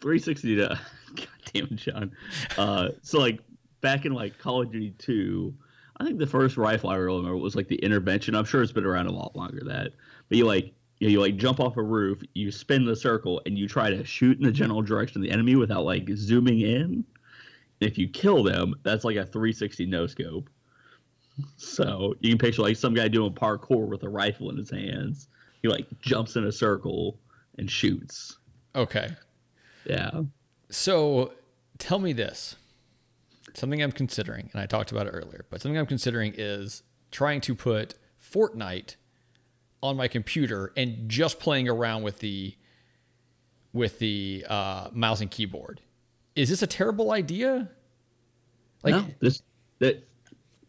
360 0.00 0.56
to 0.56 0.68
God 1.16 1.26
damn 1.52 1.64
it, 1.64 1.76
John. 1.76 2.12
Uh, 2.58 2.88
so 3.02 3.18
like 3.18 3.40
back 3.80 4.04
in 4.04 4.12
like 4.12 4.38
Call 4.38 4.60
of 4.62 4.70
Duty 4.70 4.94
2, 4.98 5.54
I 5.98 6.04
think 6.04 6.18
the 6.18 6.26
first 6.26 6.56
rifle 6.56 6.90
I 6.90 6.96
really 6.96 7.18
remember 7.18 7.38
was 7.38 7.56
like 7.56 7.68
the 7.68 7.76
intervention. 7.76 8.34
I'm 8.34 8.44
sure 8.44 8.62
it's 8.62 8.72
been 8.72 8.84
around 8.84 9.06
a 9.06 9.12
lot 9.12 9.34
longer 9.34 9.58
than 9.58 9.68
that. 9.68 9.92
But 10.28 10.38
you 10.38 10.46
like 10.46 10.74
you, 10.98 11.08
know, 11.08 11.12
you 11.12 11.20
like 11.20 11.36
jump 11.36 11.60
off 11.60 11.76
a 11.76 11.82
roof, 11.82 12.22
you 12.34 12.50
spin 12.50 12.84
the 12.84 12.96
circle, 12.96 13.40
and 13.46 13.58
you 13.58 13.68
try 13.68 13.90
to 13.90 14.04
shoot 14.04 14.38
in 14.38 14.44
the 14.44 14.52
general 14.52 14.82
direction 14.82 15.18
of 15.18 15.22
the 15.22 15.30
enemy 15.30 15.56
without 15.56 15.84
like 15.84 16.08
zooming 16.14 16.60
in. 16.60 16.82
And 16.82 17.04
if 17.80 17.98
you 17.98 18.08
kill 18.08 18.42
them, 18.42 18.74
that's 18.82 19.04
like 19.04 19.16
a 19.16 19.26
360 19.26 19.86
no 19.86 20.06
scope. 20.06 20.48
So 21.56 22.14
you 22.20 22.30
can 22.30 22.38
picture 22.38 22.62
like 22.62 22.76
some 22.76 22.94
guy 22.94 23.08
doing 23.08 23.32
parkour 23.32 23.86
with 23.86 24.02
a 24.04 24.08
rifle 24.08 24.50
in 24.50 24.56
his 24.56 24.70
hands. 24.70 25.28
He 25.62 25.68
like 25.68 25.86
jumps 26.00 26.36
in 26.36 26.44
a 26.44 26.52
circle 26.52 27.18
and 27.58 27.70
shoots. 27.70 28.38
Okay. 28.74 29.10
Yeah. 29.84 30.22
So 30.70 31.32
tell 31.78 31.98
me 31.98 32.12
this. 32.12 32.56
Something 33.56 33.82
I'm 33.82 33.92
considering, 33.92 34.50
and 34.52 34.60
I 34.60 34.66
talked 34.66 34.92
about 34.92 35.06
it 35.06 35.10
earlier, 35.10 35.46
but 35.48 35.62
something 35.62 35.78
I'm 35.78 35.86
considering 35.86 36.34
is 36.36 36.82
trying 37.10 37.40
to 37.42 37.54
put 37.54 37.94
Fortnite 38.20 38.96
on 39.82 39.96
my 39.96 40.08
computer 40.08 40.72
and 40.76 41.08
just 41.08 41.40
playing 41.40 41.66
around 41.68 42.02
with 42.02 42.18
the 42.18 42.54
with 43.72 43.98
the 43.98 44.44
uh, 44.48 44.88
mouse 44.92 45.20
and 45.22 45.30
keyboard. 45.30 45.80
Is 46.34 46.50
this 46.50 46.62
a 46.62 46.66
terrible 46.66 47.12
idea? 47.12 47.70
Like, 48.82 48.94
no, 48.94 49.06
this 49.20 49.42
that 49.78 50.06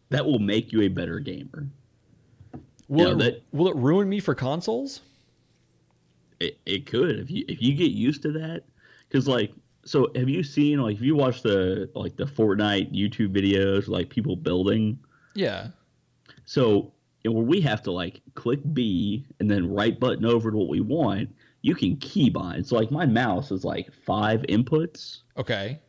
that 0.10 0.26
will 0.26 0.40
make 0.40 0.72
you 0.72 0.82
a 0.84 0.88
better 0.88 1.20
gamer. 1.20 1.68
will, 2.88 3.20
it, 3.20 3.24
that- 3.24 3.44
will 3.52 3.68
it 3.68 3.76
ruin 3.76 4.08
me 4.08 4.22
for 4.22 4.34
consoles? 4.34 5.02
It, 6.40 6.58
it 6.66 6.86
could 6.86 7.20
if 7.20 7.30
you 7.32 7.44
if 7.50 7.62
you 7.62 7.74
get 7.74 7.92
used 7.92 8.22
to 8.22 8.32
that, 8.34 8.64
because 9.10 9.28
like 9.28 9.52
so 9.88 10.12
have 10.16 10.30
you 10.30 10.44
seen 10.44 10.80
like 10.80 10.96
if 10.98 11.02
you 11.02 11.16
watch 11.16 11.42
the 11.42 11.90
like 11.96 12.16
the 12.18 12.26
Fortnite 12.26 12.94
YouTube 12.94 13.36
videos 13.36 13.88
like 13.88 14.10
people 14.10 14.36
building 14.36 15.00
Yeah. 15.34 15.68
so 16.46 16.94
you 17.24 17.32
know, 17.32 17.38
where 17.38 17.46
we 17.46 17.60
have 17.62 17.82
to 17.84 17.92
like 17.92 18.22
click 18.36 18.60
B 18.74 19.26
and 19.40 19.50
then 19.50 19.70
right 19.74 20.00
button 20.00 20.24
over 20.26 20.52
to 20.52 20.58
what 20.58 20.70
we 20.70 20.82
want, 20.82 21.34
you 21.62 21.74
can 21.74 21.98
keybind. 21.98 22.66
So 22.66 22.76
like 22.76 22.92
my 22.92 23.06
mouse 23.06 23.52
is 23.52 23.66
like 23.66 23.92
five 23.92 24.42
inputs. 24.44 25.22
Okay. 25.36 25.80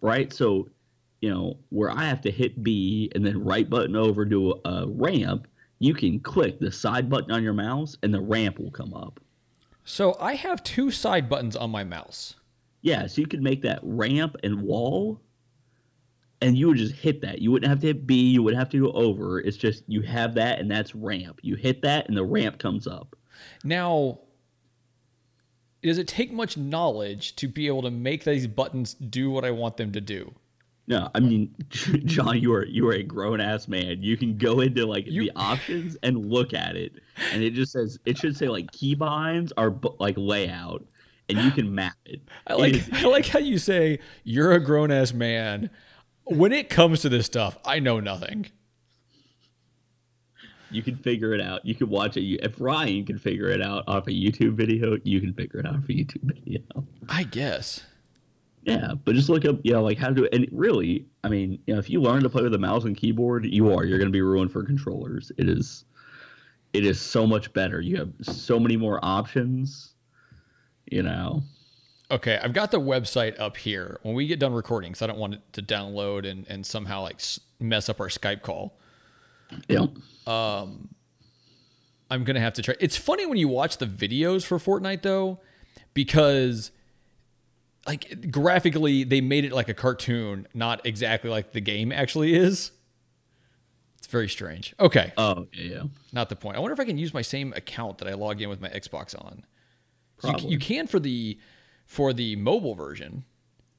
right? 0.00 0.32
So, 0.32 0.68
you 1.20 1.30
know, 1.30 1.56
where 1.70 1.90
I 1.90 2.04
have 2.04 2.20
to 2.22 2.30
hit 2.30 2.62
B 2.64 3.10
and 3.14 3.24
then 3.24 3.42
right 3.44 3.70
button 3.70 3.94
over 3.96 4.26
to 4.26 4.60
a, 4.64 4.68
a 4.68 4.88
ramp, 4.88 5.46
you 5.78 5.94
can 5.94 6.18
click 6.20 6.58
the 6.58 6.72
side 6.72 7.08
button 7.08 7.30
on 7.30 7.42
your 7.42 7.54
mouse 7.54 7.96
and 8.02 8.12
the 8.12 8.20
ramp 8.20 8.58
will 8.58 8.72
come 8.72 8.92
up. 8.92 9.20
So 9.84 10.16
I 10.20 10.34
have 10.34 10.62
two 10.64 10.90
side 10.90 11.28
buttons 11.28 11.54
on 11.56 11.70
my 11.70 11.84
mouse. 11.84 12.34
Yeah, 12.82 13.06
so 13.06 13.20
you 13.20 13.26
could 13.26 13.42
make 13.42 13.62
that 13.62 13.80
ramp 13.82 14.36
and 14.42 14.62
wall 14.62 15.20
and 16.40 16.58
you 16.58 16.66
would 16.68 16.76
just 16.78 16.94
hit 16.94 17.20
that. 17.22 17.40
You 17.40 17.52
wouldn't 17.52 17.70
have 17.70 17.80
to 17.80 17.86
hit 17.86 18.06
B, 18.06 18.14
you 18.30 18.42
wouldn't 18.42 18.58
have 18.58 18.70
to 18.70 18.80
go 18.80 18.92
over. 18.92 19.40
It's 19.40 19.56
just 19.56 19.84
you 19.86 20.02
have 20.02 20.34
that 20.34 20.58
and 20.58 20.70
that's 20.70 20.94
ramp. 20.94 21.38
You 21.42 21.54
hit 21.54 21.82
that 21.82 22.08
and 22.08 22.16
the 22.16 22.24
ramp 22.24 22.58
comes 22.58 22.86
up. 22.88 23.14
Now, 23.64 24.18
does 25.82 25.98
it 25.98 26.08
take 26.08 26.32
much 26.32 26.56
knowledge 26.56 27.34
to 27.36 27.48
be 27.48 27.66
able 27.66 27.82
to 27.82 27.90
make 27.90 28.24
these 28.24 28.46
buttons 28.46 28.94
do 28.94 29.30
what 29.30 29.44
I 29.44 29.50
want 29.52 29.76
them 29.76 29.92
to 29.92 30.00
do? 30.00 30.34
No, 30.88 31.08
I 31.14 31.20
mean, 31.20 31.54
John, 31.70 32.40
you 32.40 32.52
are 32.54 32.66
you 32.66 32.88
are 32.88 32.92
a 32.92 33.02
grown 33.04 33.40
ass 33.40 33.68
man. 33.68 34.02
You 34.02 34.16
can 34.16 34.36
go 34.36 34.60
into 34.60 34.84
like 34.84 35.06
You- 35.06 35.24
the 35.24 35.32
options 35.36 35.96
and 36.02 36.26
look 36.28 36.52
at 36.54 36.74
it, 36.76 36.94
and 37.32 37.42
it 37.42 37.54
just 37.54 37.70
says 37.72 37.98
it 38.04 38.18
should 38.18 38.36
say 38.36 38.48
like 38.48 38.70
keybinds 38.72 39.52
are 39.56 39.72
like 40.00 40.16
layout, 40.18 40.84
and 41.28 41.38
you 41.38 41.50
can 41.50 41.74
map 41.74 41.96
it. 42.04 42.20
I 42.46 42.54
like 42.54 42.74
is- 42.74 42.88
I 42.92 43.02
like 43.08 43.26
how 43.26 43.38
you 43.38 43.58
say 43.58 43.98
you're 44.24 44.52
a 44.52 44.60
grown 44.60 44.90
ass 44.90 45.12
man. 45.12 45.70
When 46.24 46.52
it 46.52 46.68
comes 46.70 47.00
to 47.02 47.08
this 47.08 47.26
stuff, 47.26 47.58
I 47.64 47.78
know 47.80 47.98
nothing. 48.00 48.46
you 50.70 50.82
can 50.82 50.96
figure 50.96 51.34
it 51.34 51.40
out. 51.40 51.64
You 51.66 51.74
can 51.74 51.88
watch 51.90 52.16
it. 52.16 52.22
If 52.42 52.60
Ryan 52.60 53.04
can 53.04 53.18
figure 53.18 53.48
it 53.48 53.60
out 53.60 53.84
off 53.86 54.06
a 54.06 54.10
YouTube 54.10 54.54
video, 54.54 54.96
you 55.04 55.20
can 55.20 55.34
figure 55.34 55.60
it 55.60 55.66
out 55.66 55.74
off 55.76 55.84
a 55.84 55.92
YouTube 55.92 56.22
video. 56.22 56.60
I 57.08 57.24
guess. 57.24 57.82
Yeah, 58.62 58.92
but 59.04 59.14
just 59.16 59.28
look 59.28 59.44
up, 59.44 59.56
yeah, 59.64 59.78
like 59.78 59.98
how 59.98 60.08
to 60.08 60.14
do 60.14 60.24
it. 60.24 60.32
And 60.32 60.46
really, 60.52 61.04
I 61.24 61.28
mean, 61.28 61.58
you 61.66 61.74
know, 61.74 61.80
if 61.80 61.90
you 61.90 62.00
learn 62.00 62.22
to 62.22 62.30
play 62.30 62.42
with 62.44 62.54
a 62.54 62.58
mouse 62.58 62.84
and 62.84 62.96
keyboard, 62.96 63.44
you 63.44 63.72
are. 63.74 63.84
You're 63.84 63.98
going 63.98 64.08
to 64.08 64.12
be 64.12 64.22
ruined 64.22 64.52
for 64.52 64.62
controllers. 64.64 65.32
It 65.36 65.48
is, 65.48 65.84
it 66.72 66.86
is 66.86 67.00
so 67.00 67.26
much 67.26 67.52
better. 67.52 67.80
You 67.80 67.96
have 67.96 68.12
so 68.22 68.60
many 68.60 68.76
more 68.76 69.00
options. 69.02 69.91
You 70.92 71.02
know. 71.02 71.42
Okay, 72.10 72.38
I've 72.42 72.52
got 72.52 72.70
the 72.70 72.80
website 72.80 73.40
up 73.40 73.56
here. 73.56 73.98
When 74.02 74.14
we 74.14 74.26
get 74.26 74.38
done 74.38 74.52
recording, 74.52 74.92
because 74.92 75.00
I 75.00 75.06
don't 75.06 75.18
want 75.18 75.34
it 75.34 75.40
to 75.54 75.62
download 75.62 76.30
and, 76.30 76.46
and 76.48 76.66
somehow 76.66 77.00
like 77.00 77.20
mess 77.58 77.88
up 77.88 77.98
our 78.00 78.08
Skype 78.08 78.42
call. 78.42 78.78
Yeah. 79.68 79.86
Um, 80.26 80.90
I'm 82.10 82.24
gonna 82.24 82.40
have 82.40 82.52
to 82.54 82.62
try. 82.62 82.74
It's 82.78 82.96
funny 82.98 83.24
when 83.24 83.38
you 83.38 83.48
watch 83.48 83.78
the 83.78 83.86
videos 83.86 84.44
for 84.44 84.58
Fortnite 84.58 85.00
though, 85.00 85.40
because 85.94 86.70
like 87.86 88.30
graphically 88.30 89.04
they 89.04 89.22
made 89.22 89.46
it 89.46 89.52
like 89.52 89.70
a 89.70 89.74
cartoon, 89.74 90.46
not 90.52 90.84
exactly 90.84 91.30
like 91.30 91.52
the 91.52 91.62
game 91.62 91.90
actually 91.90 92.34
is. 92.34 92.70
It's 93.96 94.06
very 94.08 94.28
strange. 94.28 94.74
Okay, 94.78 95.14
Oh 95.16 95.46
yeah, 95.54 95.76
yeah. 95.76 95.82
not 96.12 96.28
the 96.28 96.36
point. 96.36 96.58
I 96.58 96.60
wonder 96.60 96.74
if 96.74 96.80
I 96.80 96.84
can 96.84 96.98
use 96.98 97.14
my 97.14 97.22
same 97.22 97.54
account 97.54 97.96
that 97.98 98.08
I 98.08 98.12
log 98.12 98.42
in 98.42 98.50
with 98.50 98.60
my 98.60 98.68
Xbox 98.68 99.18
on. 99.18 99.46
You, 100.24 100.50
you 100.50 100.58
can 100.58 100.86
for 100.86 101.00
the 101.00 101.38
for 101.86 102.12
the 102.12 102.36
mobile 102.36 102.74
version. 102.74 103.24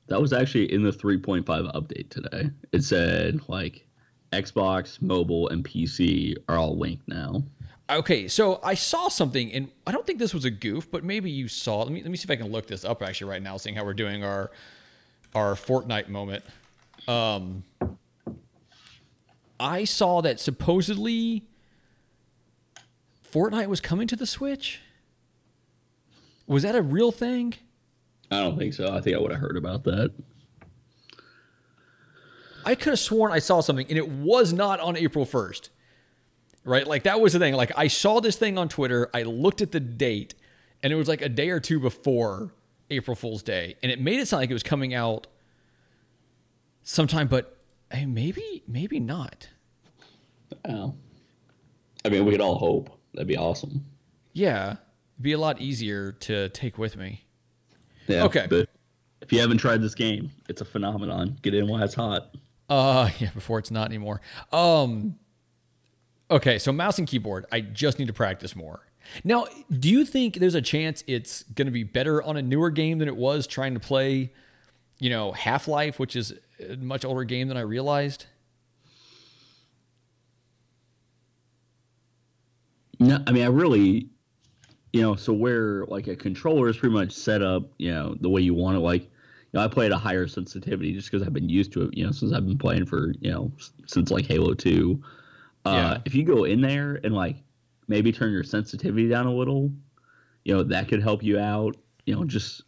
That 0.08 0.22
was 0.22 0.34
actually 0.34 0.72
in 0.72 0.84
the 0.84 0.92
3.5 0.92 1.46
update 1.46 2.10
today. 2.10 2.50
It 2.74 2.84
said 2.84 3.40
like 3.48 3.88
Xbox, 4.34 5.02
mobile, 5.02 5.48
and 5.50 5.64
PC 5.64 6.36
are 6.50 6.58
all 6.58 6.78
linked 6.78 7.08
now. 7.08 7.44
Okay, 7.90 8.28
so 8.28 8.60
I 8.64 8.74
saw 8.74 9.08
something, 9.08 9.52
and 9.52 9.70
I 9.86 9.92
don't 9.92 10.06
think 10.06 10.20
this 10.20 10.34
was 10.34 10.46
a 10.46 10.52
goof, 10.52 10.90
but 10.90 11.04
maybe 11.04 11.30
you 11.30 11.48
saw. 11.48 11.84
Let 11.84 11.92
me 11.92 12.02
let 12.02 12.12
me 12.12 12.18
see 12.18 12.26
if 12.26 12.32
I 12.32 12.36
can 12.36 12.52
look 12.52 12.68
this 12.68 12.84
up 12.86 13.02
actually 13.04 13.30
right 13.30 13.42
now, 13.42 13.58
seeing 13.58 13.76
how 13.76 13.84
we're 13.86 13.94
doing 13.94 14.24
our 14.24 14.52
our 15.36 15.56
Fortnite 15.56 16.10
moment. 16.10 16.44
Um, 17.08 17.64
I 19.60 19.84
saw 19.84 20.22
that 20.22 20.40
supposedly 20.40 21.44
Fortnite 23.32 23.68
was 23.68 23.82
coming 23.82 24.08
to 24.08 24.16
the 24.16 24.26
Switch. 24.28 24.80
Was 26.48 26.64
that 26.64 26.76
a 26.76 26.82
real 26.82 27.12
thing? 27.12 27.54
I 28.32 28.40
don't 28.42 28.58
think 28.58 28.74
so. 28.74 28.94
I 28.94 29.02
think 29.02 29.16
I 29.16 29.20
would 29.20 29.32
have 29.32 29.40
heard 29.40 29.58
about 29.58 29.84
that. 29.86 30.12
I 32.66 32.76
could 32.76 32.92
have 32.92 33.00
sworn 33.00 33.32
I 33.32 33.40
saw 33.40 33.62
something, 33.62 33.88
and 33.90 33.98
it 33.98 34.08
was 34.08 34.54
not 34.54 34.80
on 34.80 34.96
April 34.96 35.26
first. 35.26 35.70
Right, 36.66 36.88
like 36.88 37.04
that 37.04 37.20
was 37.20 37.34
the 37.34 37.40
thing. 37.40 37.54
Like 37.56 37.74
I 37.76 37.88
saw 37.88 38.22
this 38.22 38.38
thing 38.38 38.58
on 38.58 38.70
Twitter. 38.70 39.10
I 39.14 39.24
looked 39.24 39.62
at 39.62 39.74
the 39.74 39.82
date, 39.82 40.34
and 40.82 40.94
it 40.94 40.96
was 40.96 41.10
like 41.10 41.22
a 41.22 41.28
day 41.28 41.50
or 41.50 41.60
two 41.60 41.80
before 41.80 42.54
April 42.90 43.16
Fool's 43.16 43.44
Day, 43.44 43.76
and 43.84 43.92
it 43.92 44.00
made 44.00 44.20
it 44.20 44.30
sound 44.30 44.42
like 44.42 44.50
it 44.50 44.54
was 44.54 44.64
coming 44.64 44.94
out 44.94 45.28
sometime. 46.84 47.28
But 47.28 47.58
hey, 47.92 48.06
maybe, 48.06 48.64
maybe 48.66 49.02
not. 49.02 49.50
Oh. 50.68 50.96
I 52.06 52.10
mean, 52.10 52.26
we 52.26 52.32
could 52.32 52.42
all 52.42 52.58
hope. 52.58 52.98
That'd 53.14 53.28
be 53.28 53.38
awesome. 53.38 53.84
Yeah, 54.32 54.78
it'd 55.16 55.24
be 55.24 55.34
a 55.34 55.38
lot 55.38 55.62
easier 55.62 56.12
to 56.12 56.50
take 56.50 56.78
with 56.78 56.98
me. 56.98 57.26
Yeah. 58.08 58.24
Okay. 58.24 58.48
But 58.50 58.70
if 59.22 59.32
you 59.32 59.40
haven't 59.40 59.58
tried 59.58 59.82
this 59.82 59.96
game, 59.96 60.32
it's 60.50 60.62
a 60.62 60.66
phenomenon. 60.66 61.38
Get 61.42 61.54
in 61.54 61.68
while 61.68 61.82
it's 61.82 61.96
hot. 61.96 62.36
Uh, 62.70 63.10
yeah, 63.20 63.30
before 63.34 63.60
it's 63.60 63.72
not 63.72 63.88
anymore. 63.88 64.22
Um, 64.52 65.16
okay, 66.30 66.60
so 66.60 66.72
mouse 66.72 66.98
and 66.98 67.08
keyboard. 67.08 67.46
I 67.52 67.62
just 67.62 68.00
need 68.00 68.08
to 68.08 68.14
practice 68.14 68.56
more. 68.56 68.82
Now, 69.24 69.48
do 69.72 69.90
you 69.90 70.06
think 70.06 70.36
there's 70.36 70.56
a 70.56 70.62
chance 70.62 71.04
it's 71.08 71.44
going 71.44 71.66
to 71.66 71.72
be 71.72 71.84
better 71.84 72.24
on 72.24 72.38
a 72.38 72.42
newer 72.42 72.70
game 72.70 73.00
than 73.00 73.08
it 73.08 73.16
was 73.16 73.48
trying 73.48 73.74
to 73.74 73.80
play, 73.80 74.32
you 75.00 75.10
know, 75.10 75.34
Half 75.34 75.68
Life, 75.68 76.00
which 76.00 76.16
is 76.16 76.34
a 76.60 76.78
much 76.78 77.04
older 77.04 77.24
game 77.24 77.48
than 77.48 77.58
I 77.58 77.62
realized? 77.62 78.26
No, 83.00 83.22
I 83.28 83.32
mean 83.32 83.44
I 83.44 83.48
really, 83.48 84.08
you 84.94 85.02
know, 85.02 85.16
so 85.16 85.34
where 85.34 85.86
like 85.88 86.08
a 86.08 86.16
controller 86.16 86.70
is 86.70 86.78
pretty 86.78 86.94
much 86.94 87.12
set 87.12 87.42
up, 87.42 87.64
you 87.78 87.92
know, 87.92 88.16
the 88.22 88.30
way 88.30 88.42
you 88.42 88.54
want 88.54 88.78
it. 88.78 88.82
Like, 88.82 89.02
you 89.02 89.10
know, 89.54 89.62
I 89.62 89.68
play 89.68 89.88
at 89.88 89.92
a 89.92 89.98
higher 89.98 90.28
sensitivity 90.28 90.94
just 90.94 91.12
because 91.12 91.26
I've 91.26 91.34
been 91.34 91.50
used 91.50 91.74
to 91.74 91.84
it, 91.84 91.98
you 91.98 92.06
know, 92.06 92.12
since 92.12 92.32
I've 92.32 92.46
been 92.46 92.58
playing 92.60 92.86
for 92.86 93.14
you 93.20 93.32
know 93.32 93.52
since 93.88 94.12
like 94.12 94.26
Halo 94.26 94.54
Two. 94.54 95.04
Uh, 95.66 95.72
Yeah. 95.72 95.98
If 96.06 96.16
you 96.16 96.24
go 96.24 96.44
in 96.44 96.62
there 96.62 97.00
and 97.04 97.14
like 97.14 97.38
maybe 97.88 98.12
turn 98.12 98.32
your 98.32 98.44
sensitivity 98.44 99.10
down 99.10 99.26
a 99.26 99.34
little, 99.34 99.72
you 100.46 100.54
know, 100.54 100.64
that 100.64 100.88
could 100.88 101.02
help 101.02 101.24
you 101.24 101.40
out. 101.40 101.76
You 102.06 102.16
know, 102.16 102.24
just 102.24 102.62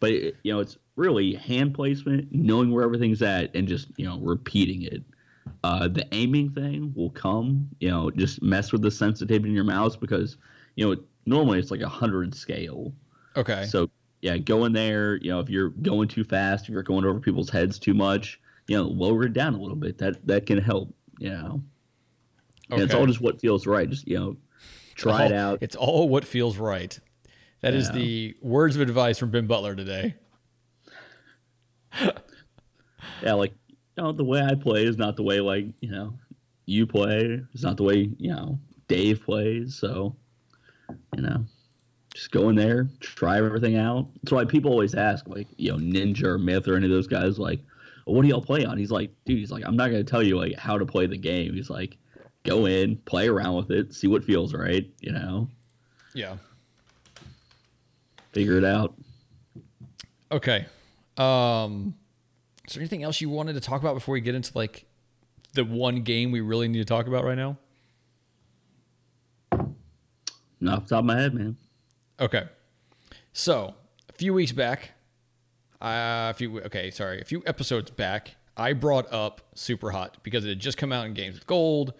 but 0.00 0.10
it, 0.12 0.36
you 0.44 0.52
know, 0.52 0.60
it's 0.60 0.78
really 0.96 1.34
hand 1.34 1.74
placement, 1.74 2.28
knowing 2.32 2.70
where 2.70 2.84
everything's 2.84 3.22
at, 3.22 3.54
and 3.56 3.66
just 3.66 3.88
you 3.96 4.04
know 4.04 4.18
repeating 4.20 4.82
it. 4.82 5.02
Uh, 5.64 5.88
the 5.88 6.06
aiming 6.12 6.50
thing 6.50 6.92
will 6.94 7.10
come. 7.10 7.68
You 7.80 7.90
know, 7.90 8.10
just 8.10 8.40
mess 8.42 8.70
with 8.70 8.82
the 8.82 8.90
sensitivity 8.90 9.48
in 9.48 9.54
your 9.54 9.64
mouse 9.64 9.96
because 9.96 10.36
you 10.76 10.88
know 10.88 11.02
normally 11.26 11.58
it's 11.58 11.70
like 11.70 11.80
a 11.80 11.88
hundred 11.88 12.34
scale. 12.34 12.92
Okay. 13.36 13.64
So 13.66 13.90
yeah, 14.20 14.36
go 14.38 14.64
in 14.64 14.72
there. 14.72 15.16
You 15.16 15.30
know, 15.30 15.40
if 15.40 15.48
you're 15.50 15.70
going 15.70 16.08
too 16.08 16.24
fast, 16.24 16.64
if 16.64 16.70
you're 16.70 16.82
going 16.82 17.04
over 17.04 17.18
people's 17.20 17.50
heads 17.50 17.78
too 17.78 17.94
much, 17.94 18.40
you 18.68 18.76
know, 18.76 18.84
lower 18.84 19.24
it 19.24 19.32
down 19.32 19.54
a 19.54 19.58
little 19.60 19.76
bit. 19.76 19.98
That 19.98 20.26
that 20.26 20.46
can 20.46 20.58
help. 20.58 20.94
You 21.18 21.30
know, 21.30 21.62
and 22.70 22.80
it's 22.80 22.94
all 22.94 23.06
just 23.06 23.20
what 23.20 23.40
feels 23.40 23.66
right. 23.66 23.88
Just 23.88 24.06
you 24.08 24.18
know, 24.18 24.36
try 24.94 25.26
it 25.26 25.32
out. 25.32 25.58
It's 25.60 25.76
all 25.76 26.08
what 26.08 26.24
feels 26.24 26.56
right. 26.58 26.98
That 27.60 27.74
is 27.74 27.88
Yeah. 27.88 27.94
the 27.94 28.36
words 28.42 28.74
of 28.76 28.82
advice 28.82 29.18
from 29.18 29.30
Ben 29.30 29.46
Butler 29.46 29.74
today. 29.76 30.14
Yeah, 33.22 33.34
like 33.34 33.52
you 33.68 34.02
know, 34.02 34.12
the 34.12 34.24
way 34.24 34.40
I 34.40 34.54
play 34.54 34.84
is 34.84 34.96
not 34.96 35.16
the 35.16 35.22
way 35.22 35.40
like 35.40 35.66
you 35.80 35.90
know 35.90 36.14
you 36.66 36.86
play. 36.86 37.40
It's 37.54 37.62
not 37.62 37.76
the 37.76 37.84
way 37.84 38.10
you 38.18 38.30
know 38.32 38.58
Dave 38.88 39.22
plays. 39.24 39.76
So 39.76 40.16
you 41.16 41.22
know, 41.22 41.44
just 42.14 42.30
go 42.30 42.48
in 42.50 42.56
there, 42.56 42.88
try 43.00 43.38
everything 43.38 43.76
out. 43.76 44.08
That's 44.22 44.32
why 44.32 44.44
people 44.44 44.70
always 44.70 44.94
ask 44.94 45.26
like 45.28 45.48
you 45.56 45.72
know 45.72 45.78
Ninja 45.78 46.24
or 46.24 46.38
Myth 46.38 46.68
or 46.68 46.76
any 46.76 46.86
of 46.86 46.90
those 46.90 47.06
guys 47.06 47.38
like, 47.38 47.60
well, 48.06 48.16
what 48.16 48.22
do 48.22 48.28
y'all 48.28 48.42
play 48.42 48.64
on? 48.64 48.76
He's 48.78 48.90
like, 48.90 49.10
dude, 49.24 49.38
he's 49.38 49.50
like, 49.50 49.64
I'm 49.66 49.76
not 49.76 49.86
gonna 49.90 50.04
tell 50.04 50.22
you 50.22 50.36
like 50.38 50.56
how 50.58 50.76
to 50.78 50.84
play 50.86 51.06
the 51.06 51.16
game. 51.16 51.54
He's 51.54 51.70
like, 51.70 51.96
go 52.44 52.66
in, 52.66 52.96
play 52.98 53.28
around 53.28 53.54
with 53.56 53.70
it, 53.70 53.94
see 53.94 54.08
what 54.08 54.24
feels 54.24 54.52
right. 54.54 54.88
You 55.00 55.12
know, 55.12 55.48
Yeah. 56.14 56.36
figure 58.32 58.58
it 58.58 58.64
out. 58.64 58.94
Okay. 60.30 60.66
Um, 61.16 61.94
is 62.66 62.74
there 62.74 62.80
anything 62.80 63.02
else 63.02 63.20
you 63.20 63.28
wanted 63.28 63.52
to 63.54 63.60
talk 63.60 63.80
about 63.80 63.94
before 63.94 64.14
we 64.14 64.20
get 64.20 64.34
into 64.34 64.50
like 64.56 64.86
the 65.54 65.64
one 65.64 66.02
game 66.02 66.30
we 66.30 66.40
really 66.40 66.68
need 66.68 66.78
to 66.78 66.84
talk 66.84 67.06
about 67.06 67.24
right 67.24 67.36
now? 67.36 67.58
Not 70.62 70.78
off 70.78 70.82
the 70.84 70.94
top 70.94 71.00
of 71.00 71.06
my 71.06 71.20
head, 71.20 71.34
man. 71.34 71.56
Okay. 72.20 72.44
So 73.32 73.74
a 74.08 74.12
few 74.12 74.32
weeks 74.32 74.52
back, 74.52 74.92
uh, 75.80 76.30
a 76.30 76.34
few 76.34 76.60
okay, 76.60 76.90
sorry, 76.90 77.20
a 77.20 77.24
few 77.24 77.42
episodes 77.46 77.90
back, 77.90 78.36
I 78.56 78.72
brought 78.72 79.12
up 79.12 79.40
Super 79.54 79.90
Hot 79.90 80.18
because 80.22 80.44
it 80.44 80.50
had 80.50 80.60
just 80.60 80.78
come 80.78 80.92
out 80.92 81.04
in 81.04 81.14
Games 81.14 81.34
with 81.34 81.46
Gold. 81.48 81.94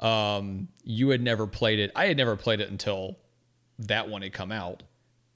Um, 0.00 0.68
you 0.82 1.10
had 1.10 1.22
never 1.22 1.46
played 1.46 1.78
it. 1.78 1.92
I 1.94 2.06
had 2.06 2.16
never 2.16 2.34
played 2.34 2.60
it 2.60 2.70
until 2.70 3.18
that 3.78 4.08
one 4.08 4.22
had 4.22 4.32
come 4.32 4.50
out, 4.50 4.82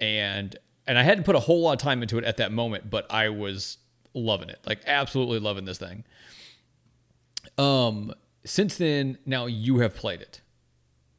and 0.01 0.57
and 0.89 0.99
I 0.99 1.05
hadn't 1.05 1.25
put 1.25 1.37
a 1.37 1.41
whole 1.41 1.61
lot 1.61 1.75
of 1.75 1.79
time 1.79 2.03
into 2.03 2.19
it 2.19 2.25
at 2.25 2.39
that 2.39 2.51
moment, 2.51 2.91
but 2.91 3.07
I 3.11 3.29
was 3.29 3.79
loving 4.13 4.49
it, 4.49 4.59
like 4.67 4.81
absolutely 4.87 5.39
loving 5.39 5.67
this 5.67 5.79
thing. 5.79 6.03
Um, 7.57 8.13
since 8.45 8.77
then, 8.77 9.19
now 9.25 9.47
you 9.47 9.79
have 9.79 9.95
played 9.95 10.21
it, 10.21 10.41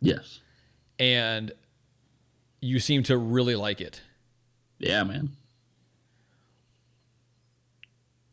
Yes. 0.01 0.40
And 1.01 1.51
you 2.61 2.79
seem 2.79 3.01
to 3.03 3.17
really 3.17 3.55
like 3.55 3.81
it. 3.81 4.01
Yeah, 4.77 5.03
man. 5.03 5.31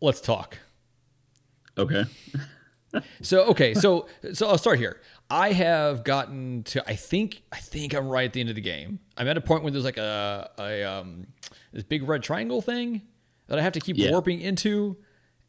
Let's 0.01 0.21
talk. 0.21 0.59
Okay. 1.77 2.05
So 3.21 3.43
okay, 3.49 3.75
so 3.75 4.07
so 4.33 4.49
I'll 4.49 4.57
start 4.57 4.79
here. 4.79 4.99
I 5.29 5.53
have 5.53 6.05
gotten 6.05 6.63
to 6.65 6.83
I 6.89 6.97
think 6.97 7.43
I 7.53 7.59
think 7.59 7.93
I'm 7.93 8.09
right 8.09 8.25
at 8.25 8.33
the 8.33 8.41
end 8.41 8.49
of 8.49 8.55
the 8.55 8.63
game. 8.63 8.99
I'm 9.19 9.29
at 9.29 9.37
a 9.37 9.43
point 9.43 9.63
where 9.63 9.71
there's 9.71 9.85
like 9.85 9.99
a, 9.99 10.51
a 10.59 10.85
um 10.85 11.27
this 11.71 11.83
big 11.83 12.09
red 12.09 12.23
triangle 12.23 12.63
thing 12.63 13.03
that 13.49 13.59
I 13.59 13.63
have 13.63 13.75
to 13.75 13.81
keep 13.81 13.99
Yeah. 13.99 14.11
warping 14.11 14.41
into, 14.41 14.97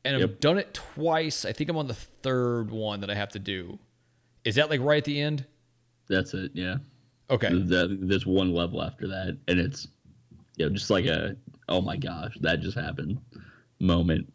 and 0.04 0.16
I've 0.18 0.22
Yep. 0.22 0.40
done 0.42 0.58
it 0.58 0.74
twice. 0.74 1.46
I 1.46 1.54
think 1.54 1.70
I'm 1.70 1.78
on 1.78 1.88
the 1.88 1.94
third 1.94 2.72
one 2.72 3.00
that 3.00 3.10
I 3.10 3.16
have 3.16 3.30
to 3.30 3.40
do. 3.40 3.80
Is 4.44 4.56
that 4.56 4.70
like 4.70 4.82
right 4.82 4.98
at 4.98 5.06
the 5.06 5.22
end? 5.22 5.46
That's 6.10 6.34
it. 6.34 6.52
Yeah. 6.54 6.80
Okay. 7.30 7.50
The, 7.50 7.98
there's 8.02 8.26
one 8.26 8.54
level 8.54 8.82
after 8.82 9.08
that, 9.08 9.38
and 9.48 9.60
it's 9.60 9.88
you 10.58 10.66
know 10.66 10.72
just 10.74 10.90
like 10.90 11.06
a 11.06 11.36
oh 11.68 11.82
my 11.82 11.96
gosh 11.98 12.36
that 12.42 12.60
just 12.62 12.78
happened 12.78 13.20
moment. 13.80 14.32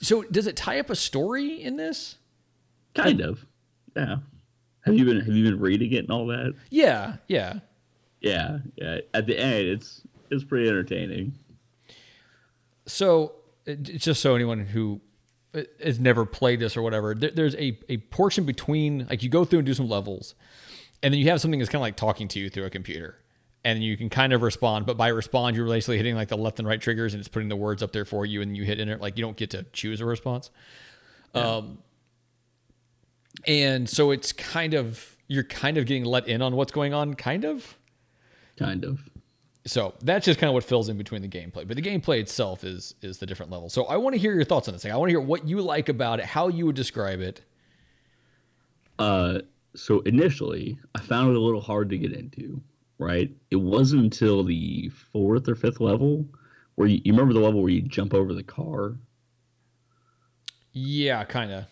So 0.00 0.22
does 0.22 0.46
it 0.46 0.56
tie 0.56 0.78
up 0.80 0.90
a 0.90 0.96
story 0.96 1.62
in 1.62 1.76
this? 1.76 2.16
Kind 2.94 3.20
of. 3.20 3.44
Yeah. 3.96 4.16
Have 4.84 4.94
you 4.94 5.04
been 5.04 5.20
Have 5.20 5.34
you 5.34 5.44
been 5.44 5.60
reading 5.60 5.92
it 5.92 5.98
and 6.00 6.10
all 6.10 6.26
that? 6.26 6.54
Yeah, 6.70 7.16
yeah. 7.28 7.60
Yeah. 8.20 8.58
Yeah. 8.76 8.98
At 9.14 9.26
the 9.26 9.38
end, 9.38 9.66
it's 9.68 10.02
it's 10.30 10.44
pretty 10.44 10.68
entertaining. 10.68 11.34
So, 12.86 13.32
it- 13.66 13.82
just 13.82 14.20
so 14.20 14.34
anyone 14.34 14.60
who 14.66 15.00
uh, 15.54 15.62
has 15.82 15.98
never 15.98 16.26
played 16.26 16.60
this 16.60 16.76
or 16.76 16.82
whatever, 16.82 17.14
there, 17.14 17.30
there's 17.30 17.54
a, 17.56 17.78
a 17.88 17.98
portion 17.98 18.44
between, 18.44 19.06
like, 19.08 19.22
you 19.22 19.28
go 19.28 19.44
through 19.44 19.60
and 19.60 19.66
do 19.66 19.74
some 19.74 19.88
levels, 19.88 20.34
and 21.04 21.12
then 21.12 21.20
you 21.20 21.28
have 21.28 21.40
something 21.40 21.60
that's 21.60 21.70
kind 21.70 21.80
of 21.80 21.82
like 21.82 21.96
talking 21.96 22.26
to 22.28 22.40
you 22.40 22.48
through 22.48 22.64
a 22.64 22.70
computer. 22.70 23.18
And 23.62 23.82
you 23.82 23.96
can 23.96 24.10
kind 24.10 24.32
of 24.32 24.42
respond, 24.42 24.84
but 24.84 24.96
by 24.96 25.08
respond, 25.08 25.56
you're 25.56 25.66
basically 25.66 25.96
hitting 25.96 26.14
like 26.14 26.28
the 26.28 26.36
left 26.36 26.58
and 26.58 26.68
right 26.68 26.80
triggers, 26.80 27.14
and 27.14 27.20
it's 27.20 27.28
putting 27.28 27.48
the 27.48 27.56
words 27.56 27.82
up 27.82 27.92
there 27.92 28.04
for 28.04 28.26
you, 28.26 28.42
and 28.42 28.56
you 28.56 28.64
hit 28.64 28.78
enter. 28.78 28.98
Like 28.98 29.16
you 29.16 29.24
don't 29.24 29.36
get 29.36 29.50
to 29.50 29.64
choose 29.72 30.00
a 30.00 30.04
response. 30.04 30.50
Um, 31.34 31.78
and 33.46 33.88
so 33.88 34.10
it's 34.10 34.32
kind 34.32 34.74
of 34.74 35.16
you're 35.28 35.44
kind 35.44 35.78
of 35.78 35.86
getting 35.86 36.04
let 36.04 36.28
in 36.28 36.42
on 36.42 36.56
what's 36.56 36.72
going 36.72 36.92
on, 36.92 37.14
kind 37.14 37.44
of. 37.44 37.76
Kind 38.58 38.84
of. 38.84 39.00
So 39.66 39.94
that's 40.02 40.26
just 40.26 40.38
kind 40.38 40.48
of 40.48 40.54
what 40.54 40.64
fills 40.64 40.90
in 40.90 40.98
between 40.98 41.22
the 41.22 41.28
gameplay. 41.28 41.66
But 41.66 41.76
the 41.76 41.82
gameplay 41.82 42.20
itself 42.20 42.64
is 42.64 42.94
is 43.00 43.18
the 43.18 43.26
different 43.26 43.50
level. 43.50 43.70
So 43.70 43.84
I 43.86 43.96
want 43.96 44.14
to 44.14 44.20
hear 44.20 44.34
your 44.34 44.44
thoughts 44.44 44.68
on 44.68 44.74
this 44.74 44.82
thing. 44.82 44.92
I 44.92 44.96
want 44.96 45.08
to 45.08 45.12
hear 45.12 45.20
what 45.20 45.48
you 45.48 45.62
like 45.62 45.88
about 45.88 46.20
it, 46.20 46.26
how 46.26 46.48
you 46.48 46.66
would 46.66 46.76
describe 46.76 47.20
it. 47.20 47.40
Uh, 48.98 49.40
so 49.74 50.00
initially, 50.00 50.78
I 50.94 51.00
found 51.00 51.30
it 51.30 51.36
a 51.36 51.40
little 51.40 51.60
hard 51.60 51.90
to 51.90 51.98
get 51.98 52.12
into. 52.12 52.62
Right. 52.98 53.30
It 53.50 53.56
wasn't 53.56 54.04
until 54.04 54.44
the 54.44 54.90
fourth 55.12 55.48
or 55.48 55.54
fifth 55.54 55.80
level 55.80 56.26
where 56.76 56.88
you, 56.88 57.00
you 57.04 57.12
remember 57.12 57.34
the 57.34 57.40
level 57.40 57.60
where 57.60 57.72
you 57.72 57.82
jump 57.82 58.14
over 58.14 58.34
the 58.34 58.42
car. 58.42 58.96
Yeah, 60.72 61.24
kind 61.24 61.52
of. 61.52 61.64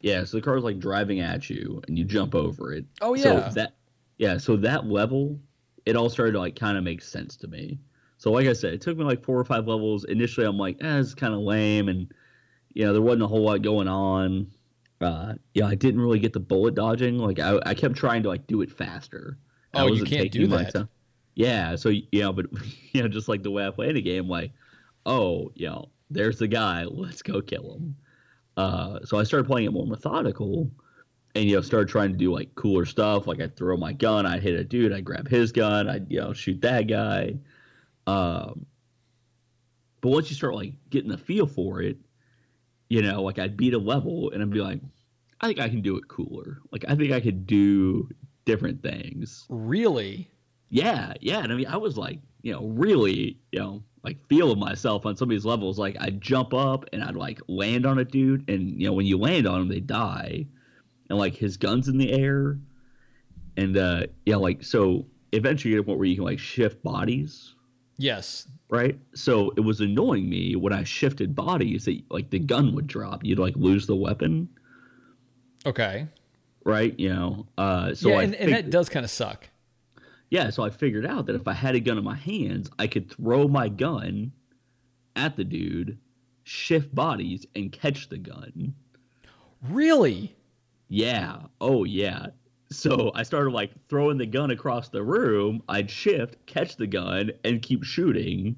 Yeah, 0.00 0.24
so 0.24 0.36
the 0.36 0.42
car's 0.42 0.62
like 0.62 0.78
driving 0.78 1.20
at 1.20 1.50
you 1.50 1.82
and 1.88 1.98
you 1.98 2.04
jump 2.04 2.34
over 2.34 2.72
it. 2.72 2.84
Oh, 3.00 3.14
yeah. 3.14 3.22
So 3.22 3.54
that 3.54 3.74
yeah, 4.18 4.38
so 4.38 4.56
that 4.56 4.86
level, 4.86 5.38
it 5.86 5.96
all 5.96 6.10
started 6.10 6.32
to 6.32 6.38
like 6.38 6.58
kind 6.58 6.76
of 6.76 6.84
make 6.84 7.02
sense 7.02 7.36
to 7.38 7.48
me. 7.48 7.78
So 8.18 8.30
like 8.30 8.46
I 8.46 8.52
said, 8.52 8.74
it 8.74 8.80
took 8.80 8.96
me 8.96 9.04
like 9.04 9.24
four 9.24 9.38
or 9.38 9.44
five 9.44 9.66
levels. 9.66 10.04
Initially 10.04 10.46
I'm 10.46 10.58
like, 10.58 10.76
eh, 10.80 10.98
it's 10.98 11.14
kind 11.14 11.34
of 11.34 11.40
lame 11.40 11.88
and 11.88 12.12
you 12.74 12.84
know, 12.84 12.92
there 12.92 13.02
wasn't 13.02 13.22
a 13.22 13.26
whole 13.26 13.44
lot 13.44 13.62
going 13.62 13.88
on. 13.88 14.48
Uh 15.00 15.34
yeah, 15.54 15.66
I 15.66 15.74
didn't 15.74 16.00
really 16.00 16.18
get 16.18 16.32
the 16.32 16.40
bullet 16.40 16.74
dodging. 16.74 17.18
Like 17.18 17.38
I, 17.38 17.58
I 17.64 17.74
kept 17.74 17.94
trying 17.94 18.22
to 18.24 18.28
like 18.28 18.46
do 18.46 18.62
it 18.62 18.70
faster. 18.70 19.38
Oh, 19.74 19.86
you 19.86 20.04
can't 20.04 20.30
do 20.30 20.46
that. 20.48 20.74
time. 20.74 20.88
Yeah, 21.34 21.76
so 21.76 21.90
you 21.90 22.04
know, 22.14 22.32
but 22.32 22.46
you 22.92 23.02
know, 23.02 23.08
just 23.08 23.28
like 23.28 23.42
the 23.42 23.50
way 23.50 23.66
I 23.66 23.70
play 23.70 23.92
the 23.92 24.02
game, 24.02 24.28
like, 24.28 24.52
oh, 25.06 25.52
you 25.54 25.68
know, 25.68 25.90
there's 26.10 26.38
the 26.38 26.48
guy, 26.48 26.84
let's 26.84 27.22
go 27.22 27.40
kill 27.40 27.74
him. 27.74 27.96
Uh, 28.56 28.98
so 29.04 29.18
I 29.18 29.22
started 29.22 29.46
playing 29.46 29.66
it 29.66 29.72
more 29.72 29.86
methodical, 29.86 30.68
and 31.36 31.44
you 31.44 31.54
know, 31.54 31.62
started 31.62 31.88
trying 31.88 32.10
to 32.10 32.18
do 32.18 32.32
like 32.32 32.54
cooler 32.56 32.84
stuff. 32.84 33.28
Like 33.28 33.40
I 33.40 33.46
throw 33.46 33.76
my 33.76 33.92
gun, 33.92 34.26
I 34.26 34.40
hit 34.40 34.58
a 34.58 34.64
dude, 34.64 34.92
I 34.92 35.00
grab 35.00 35.28
his 35.28 35.52
gun, 35.52 35.88
I 35.88 36.00
you 36.08 36.20
know 36.20 36.32
shoot 36.32 36.60
that 36.62 36.88
guy. 36.88 37.36
Um, 38.08 38.66
but 40.00 40.10
once 40.10 40.30
you 40.30 40.34
start 40.34 40.56
like 40.56 40.72
getting 40.90 41.10
the 41.10 41.18
feel 41.18 41.46
for 41.46 41.82
it, 41.82 41.98
you 42.88 43.02
know, 43.02 43.22
like 43.22 43.38
I'd 43.38 43.56
beat 43.56 43.74
a 43.74 43.78
level 43.78 44.30
and 44.30 44.42
I'd 44.42 44.50
be 44.50 44.60
like, 44.60 44.80
I 45.40 45.46
think 45.46 45.60
I 45.60 45.68
can 45.68 45.82
do 45.82 45.96
it 45.96 46.08
cooler. 46.08 46.58
Like 46.72 46.84
I 46.88 46.94
think 46.94 47.12
I 47.12 47.20
could 47.20 47.46
do 47.46 48.08
different 48.44 48.82
things 48.82 49.44
Really? 49.50 50.30
yeah, 50.70 51.12
yeah. 51.20 51.40
And 51.40 51.52
I 51.52 51.56
mean, 51.56 51.66
I 51.66 51.76
was 51.76 51.96
like, 51.98 52.18
you 52.42 52.52
know, 52.52 52.66
really, 52.66 53.38
you 53.52 53.58
know, 53.58 53.82
like 54.04 54.16
feeling 54.28 54.58
myself 54.58 55.04
on 55.06 55.16
some 55.16 55.28
of 55.28 55.30
these 55.30 55.44
levels. 55.44 55.78
Like 55.78 55.96
I'd 56.00 56.20
jump 56.20 56.54
up 56.54 56.84
and 56.92 57.02
I'd 57.02 57.16
like 57.16 57.40
land 57.48 57.84
on 57.84 57.98
a 57.98 58.04
dude, 58.04 58.48
and 58.48 58.80
you 58.80 58.86
know, 58.86 58.92
when 58.94 59.06
you 59.06 59.18
land 59.18 59.46
on 59.46 59.58
them, 59.60 59.68
they 59.68 59.80
die, 59.80 60.46
and 61.10 61.18
like 61.18 61.34
his 61.34 61.56
gun's 61.56 61.88
in 61.88 61.98
the 61.98 62.12
air, 62.12 62.58
and 63.56 63.76
uh, 63.76 64.06
yeah, 64.24 64.36
like 64.36 64.62
so. 64.64 65.06
Eventually, 65.32 65.72
you 65.72 65.78
get 65.78 65.82
a 65.82 65.86
point 65.86 65.98
where 65.98 66.08
you 66.08 66.14
can 66.16 66.24
like 66.24 66.38
shift 66.38 66.82
bodies, 66.82 67.54
Yes. 67.98 68.48
Right? 68.70 68.98
So 69.14 69.52
it 69.56 69.60
was 69.60 69.80
annoying 69.80 70.28
me 70.28 70.56
when 70.56 70.72
I 70.72 70.84
shifted 70.84 71.34
bodies 71.34 71.84
that 71.86 72.02
like 72.10 72.30
the 72.30 72.38
gun 72.38 72.74
would 72.74 72.86
drop. 72.86 73.24
You'd 73.24 73.38
like 73.38 73.56
lose 73.56 73.86
the 73.86 73.96
weapon. 73.96 74.48
Okay. 75.66 76.06
right? 76.64 76.98
You 76.98 77.14
know, 77.14 77.46
uh, 77.58 77.94
so 77.94 78.10
yeah, 78.10 78.20
and, 78.20 78.34
and 78.34 78.52
that 78.52 78.70
does 78.70 78.88
kind 78.88 79.04
of 79.04 79.10
suck. 79.10 79.48
yeah, 80.30 80.50
so 80.50 80.62
I 80.62 80.70
figured 80.70 81.06
out 81.06 81.26
that 81.26 81.34
if 81.36 81.48
I 81.48 81.52
had 81.54 81.74
a 81.74 81.80
gun 81.80 81.98
in 81.98 82.04
my 82.04 82.14
hands, 82.16 82.70
I 82.78 82.86
could 82.86 83.10
throw 83.10 83.48
my 83.48 83.68
gun 83.68 84.32
at 85.16 85.36
the 85.36 85.44
dude, 85.44 85.98
shift 86.44 86.94
bodies, 86.94 87.46
and 87.56 87.72
catch 87.72 88.08
the 88.08 88.18
gun. 88.18 88.74
Really? 89.62 90.36
Yeah. 90.88 91.38
Oh, 91.60 91.84
yeah. 91.84 92.26
So 92.70 93.12
I 93.14 93.22
started 93.22 93.50
like 93.50 93.70
throwing 93.88 94.18
the 94.18 94.26
gun 94.26 94.50
across 94.50 94.88
the 94.88 95.02
room. 95.02 95.62
I'd 95.68 95.90
shift, 95.90 96.36
catch 96.46 96.76
the 96.76 96.86
gun, 96.86 97.32
and 97.44 97.62
keep 97.62 97.82
shooting. 97.82 98.56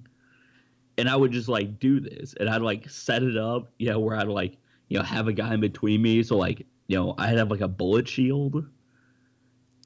And 0.99 1.09
I 1.09 1.17
would 1.17 1.33
just 1.33 1.49
like 1.49 1.79
do 1.79 2.01
this, 2.01 2.35
and 2.39 2.49
I'd 2.49 2.61
like 2.63 2.91
set 2.91 3.23
it 3.23 3.37
up, 3.37 3.71
you 3.79 3.89
know, 3.89 4.01
where 4.01 4.17
I'd 4.17 4.29
like, 4.29 4.57
you 4.89 4.99
know, 4.99 5.05
have 5.05 5.29
a 5.29 5.33
guy 5.33 5.55
in 5.55 5.61
between 5.61 6.03
me. 6.03 6.23
So 6.23 6.37
like, 6.37 6.67
you 6.89 6.97
know, 6.97 7.15
I'd 7.17 7.39
have 7.39 7.51
like 7.51 7.61
a 7.61 7.69
bullet 7.69 8.09
shield. 8.09 8.67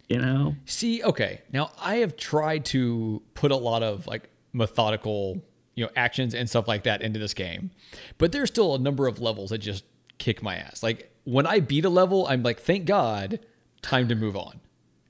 You 0.08 0.18
know. 0.18 0.54
See, 0.66 1.02
okay. 1.02 1.42
Now 1.52 1.70
I 1.80 1.96
have 1.96 2.16
tried 2.16 2.64
to 2.66 3.22
put 3.34 3.52
a 3.52 3.56
lot 3.56 3.82
of 3.82 4.06
like 4.06 4.28
methodical, 4.52 5.40
you 5.74 5.84
know, 5.84 5.90
actions 5.96 6.34
and 6.34 6.48
stuff 6.48 6.66
like 6.66 6.84
that 6.84 7.02
into 7.02 7.18
this 7.18 7.34
game. 7.34 7.70
But 8.18 8.32
there's 8.32 8.48
still 8.48 8.74
a 8.74 8.78
number 8.78 9.06
of 9.06 9.20
levels 9.20 9.50
that 9.50 9.58
just 9.58 9.84
kick 10.18 10.42
my 10.42 10.56
ass. 10.56 10.82
Like 10.82 11.10
when 11.24 11.46
I 11.46 11.60
beat 11.60 11.84
a 11.84 11.90
level, 11.90 12.26
I'm 12.26 12.42
like, 12.42 12.60
thank 12.60 12.86
God, 12.86 13.40
time 13.84 14.08
to 14.08 14.14
move 14.14 14.36
on. 14.36 14.60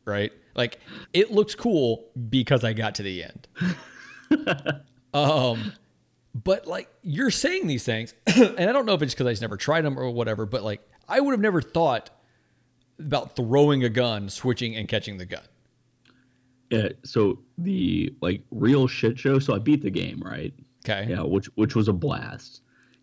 Right? 0.05 0.33
Like 0.55 0.79
it 1.13 1.31
looks 1.31 1.55
cool 1.55 2.05
because 2.29 2.65
I 2.65 2.73
got 2.73 2.97
to 2.97 3.03
the 3.03 3.25
end. 3.25 3.49
um 5.15 5.73
but 6.35 6.67
like 6.67 6.89
you're 7.03 7.31
saying 7.31 7.67
these 7.69 7.85
things, 7.85 8.15
and 8.27 8.59
I 8.59 8.73
don't 8.73 8.87
know 8.87 8.95
if 8.95 9.03
it's 9.03 9.15
because 9.15 9.27
I 9.27 9.33
just 9.33 9.43
never 9.43 9.57
tried 9.57 9.83
them 9.83 9.99
or 9.99 10.11
whatever, 10.11 10.47
but 10.47 10.63
like 10.63 10.87
I 11.09 11.21
would 11.21 11.33
have 11.33 11.41
never 11.41 11.63
thought 11.63 12.11
about 12.99 13.37
throwing 13.37 13.85
a 13.85 13.89
gun, 13.89 14.29
switching, 14.29 14.77
and 14.77 14.89
catching 14.89 15.19
the 15.19 15.27
gun. 15.27 15.43
Yeah. 16.71 16.89
So 17.05 17.39
the 17.59 18.13
like 18.21 18.43
real 18.51 18.87
shit 18.89 19.19
show. 19.19 19.39
So 19.39 19.55
I 19.55 19.59
beat 19.59 19.83
the 19.83 19.91
game, 19.91 20.21
right? 20.25 20.53
Okay. 20.85 21.11
Yeah, 21.11 21.23
which 21.23 21.47
which 21.55 21.75
was 21.75 21.89
a 21.89 21.93
blast. 21.93 22.63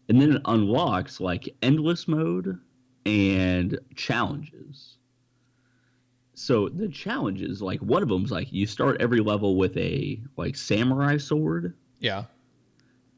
And 0.10 0.22
then 0.22 0.34
it 0.34 0.42
unlocks 0.46 1.22
like 1.22 1.48
endless 1.62 2.08
mode 2.08 2.60
and 3.06 3.80
challenges. 3.96 4.98
So 6.41 6.69
the 6.69 6.88
challenges, 6.88 7.62
like 7.62 7.80
one 7.82 8.01
of 8.01 8.10
them's 8.10 8.32
like 8.32 8.51
you 8.51 8.65
start 8.65 8.97
every 8.99 9.19
level 9.19 9.58
with 9.58 9.77
a 9.77 10.19
like 10.38 10.56
samurai 10.56 11.17
sword, 11.17 11.75
Yeah. 11.99 12.23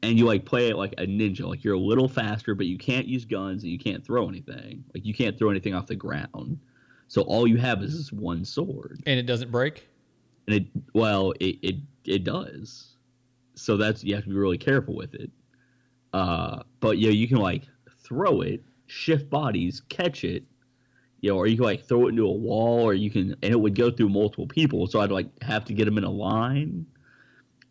and 0.02 0.18
you 0.18 0.26
like 0.26 0.44
play 0.44 0.68
it 0.68 0.76
like 0.76 0.92
a 0.98 1.06
ninja. 1.06 1.40
Like 1.48 1.64
you're 1.64 1.74
a 1.74 1.78
little 1.78 2.06
faster, 2.06 2.54
but 2.54 2.66
you 2.66 2.76
can't 2.76 3.06
use 3.06 3.24
guns 3.24 3.62
and 3.62 3.72
you 3.72 3.78
can't 3.78 4.04
throw 4.04 4.28
anything. 4.28 4.84
Like 4.94 5.06
you 5.06 5.14
can't 5.14 5.38
throw 5.38 5.48
anything 5.48 5.74
off 5.74 5.86
the 5.86 5.96
ground. 5.96 6.58
So 7.08 7.22
all 7.22 7.46
you 7.46 7.56
have 7.56 7.82
is 7.82 7.96
this 7.96 8.12
one 8.12 8.44
sword. 8.44 9.02
And 9.06 9.18
it 9.18 9.24
doesn't 9.26 9.50
break? 9.50 9.88
and 10.46 10.56
it 10.56 10.66
well 10.92 11.32
it 11.40 11.56
it, 11.62 11.76
it 12.04 12.22
does 12.24 12.96
so 13.54 13.78
that's 13.78 14.04
you 14.04 14.14
have 14.14 14.24
to 14.24 14.28
be 14.28 14.36
really 14.36 14.58
careful 14.58 14.94
with 14.94 15.14
it 15.14 15.30
uh 16.12 16.58
but 16.80 16.98
yeah 16.98 17.08
you 17.08 17.26
can 17.26 17.38
like 17.38 17.62
throw 18.02 18.42
it 18.42 18.62
shift 18.86 19.30
bodies 19.30 19.80
catch 19.88 20.22
it 20.22 20.44
you 21.24 21.30
know 21.30 21.36
or 21.36 21.46
you 21.46 21.56
can 21.56 21.64
like 21.64 21.84
throw 21.84 22.06
it 22.06 22.10
into 22.10 22.26
a 22.26 22.32
wall 22.32 22.82
or 22.82 22.94
you 22.94 23.10
can 23.10 23.34
and 23.42 23.52
it 23.52 23.60
would 23.60 23.74
go 23.74 23.90
through 23.90 24.08
multiple 24.08 24.46
people 24.46 24.86
so 24.86 25.00
i'd 25.00 25.10
like 25.10 25.26
have 25.42 25.64
to 25.64 25.72
get 25.72 25.86
them 25.86 25.98
in 25.98 26.04
a 26.04 26.10
line 26.10 26.86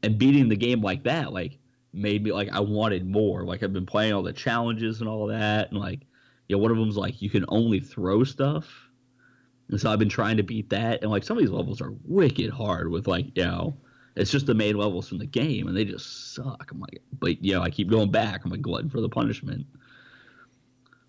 and 0.01 0.17
beating 0.17 0.49
the 0.49 0.55
game 0.55 0.81
like 0.81 1.03
that 1.03 1.31
like 1.31 1.57
made 1.93 2.23
me 2.23 2.31
like 2.31 2.49
i 2.51 2.59
wanted 2.59 3.05
more 3.07 3.43
like 3.43 3.61
i've 3.61 3.73
been 3.73 3.85
playing 3.85 4.11
all 4.11 4.23
the 4.23 4.33
challenges 4.33 5.01
and 5.01 5.09
all 5.09 5.27
that 5.27 5.69
and 5.69 5.79
like 5.79 6.01
you 6.47 6.55
know 6.55 6.61
one 6.61 6.71
of 6.71 6.77
them's 6.77 6.97
like 6.97 7.21
you 7.21 7.29
can 7.29 7.45
only 7.47 7.79
throw 7.79 8.23
stuff 8.23 8.89
and 9.69 9.79
so 9.79 9.91
I've 9.91 9.99
been 9.99 10.09
trying 10.09 10.37
to 10.37 10.43
beat 10.43 10.69
that. 10.69 11.01
And 11.01 11.09
like 11.09 11.23
some 11.23 11.37
of 11.37 11.41
these 11.41 11.51
levels 11.51 11.81
are 11.81 11.93
wicked 12.05 12.51
hard 12.51 12.91
with 12.91 13.07
like, 13.07 13.35
you 13.35 13.43
know, 13.43 13.75
it's 14.15 14.29
just 14.29 14.45
the 14.45 14.53
main 14.53 14.77
levels 14.77 15.07
from 15.07 15.17
the 15.17 15.25
game 15.25 15.67
and 15.67 15.75
they 15.75 15.85
just 15.85 16.35
suck. 16.35 16.69
I'm 16.69 16.79
like, 16.79 17.01
but 17.19 17.43
you 17.43 17.53
know, 17.53 17.61
I 17.61 17.69
keep 17.69 17.89
going 17.89 18.11
back. 18.11 18.45
I'm 18.45 18.51
a 18.51 18.57
glutton 18.57 18.89
for 18.89 19.01
the 19.01 19.09
punishment. 19.09 19.65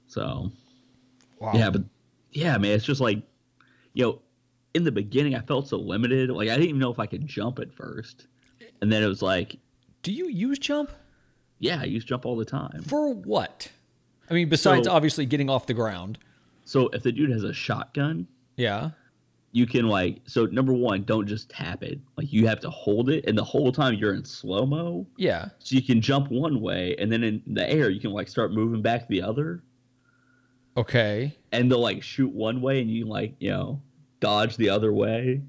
So 0.07 0.51
Wow. 1.41 1.53
yeah, 1.55 1.69
but 1.69 1.83
yeah, 2.35 2.59
man, 2.59 2.73
it's 2.73 2.85
just 2.85 3.01
like, 3.01 3.23
you 3.95 4.05
know, 4.05 4.21
in 4.75 4.85
the 4.85 4.93
beginning 4.93 5.35
I 5.35 5.41
felt 5.41 5.69
so 5.69 5.77
limited. 5.79 6.31
Like 6.31 6.49
I 6.49 6.55
didn't 6.55 6.69
even 6.69 6.81
know 6.81 6.91
if 6.93 6.99
I 6.99 7.07
could 7.07 7.27
jump 7.27 7.59
at 7.61 7.73
first. 7.73 8.27
And 8.83 8.93
then 8.93 9.03
it 9.03 9.07
was 9.07 9.23
like, 9.23 9.57
Do 10.03 10.13
you 10.13 10.29
use 10.29 10.59
jump? 10.59 10.91
yeah, 11.61 11.81
I 11.81 11.85
use 11.85 12.05
jump 12.05 12.27
all 12.27 12.37
the 12.37 12.45
time. 12.45 12.83
For 12.83 13.15
what? 13.15 13.71
I 14.29 14.35
mean, 14.35 14.49
besides 14.49 14.87
So- 14.87 14.93
obviously 14.93 15.25
getting 15.27 15.49
off 15.49 15.67
the 15.67 15.75
ground. 15.75 16.19
So 16.67 16.89
if 16.89 17.03
the 17.03 17.13
dude 17.13 17.31
has 17.31 17.45
a 17.45 17.53
shotgun, 17.53 18.27
Yeah. 18.57 18.91
you 19.53 19.67
can 19.67 19.87
like 19.87 20.21
so 20.27 20.47
number 20.47 20.73
one, 20.73 21.05
don't 21.05 21.27
just 21.27 21.49
tap 21.51 21.83
it. 21.85 22.01
Like 22.17 22.33
you 22.33 22.47
have 22.49 22.59
to 22.61 22.71
hold 22.71 23.11
it 23.11 23.25
and 23.29 23.39
the 23.39 23.45
whole 23.45 23.71
time 23.71 23.95
you're 23.95 24.15
in 24.15 24.25
slow 24.25 24.67
mo. 24.67 25.07
Yeah. 25.17 25.51
So 25.61 25.77
you 25.77 25.83
can 25.83 26.01
jump 26.01 26.31
one 26.31 26.61
way 26.61 26.97
and 26.99 27.13
then 27.13 27.23
in 27.23 27.43
the 27.47 27.71
air 27.71 27.91
you 27.91 28.01
can 28.01 28.11
like 28.11 28.29
start 28.29 28.53
moving 28.53 28.83
back 28.83 29.07
the 29.09 29.23
other. 29.23 29.63
Okay. 30.77 31.37
And 31.53 31.71
they'll 31.71 31.81
like 31.81 32.03
shoot 32.03 32.33
one 32.33 32.61
way 32.61 32.81
and 32.81 32.91
you 32.91 33.05
like, 33.07 33.35
you 33.39 33.51
know, 33.51 33.81
dodge 34.21 34.57
the 34.57 34.71
other 34.71 34.93
way. 34.93 35.43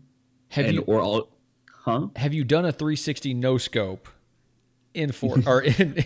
Have 0.50 0.66
and 0.66 0.76
you 0.76 0.82
or 0.82 1.02
all 1.02 1.30
huh? 1.72 2.08
have 2.16 2.34
you 2.34 2.44
done 2.44 2.66
a 2.66 2.72
360 2.72 3.34
no 3.34 3.58
scope 3.58 4.08
in 4.94 5.12
for 5.12 5.38
or 5.48 5.62
in 5.62 6.04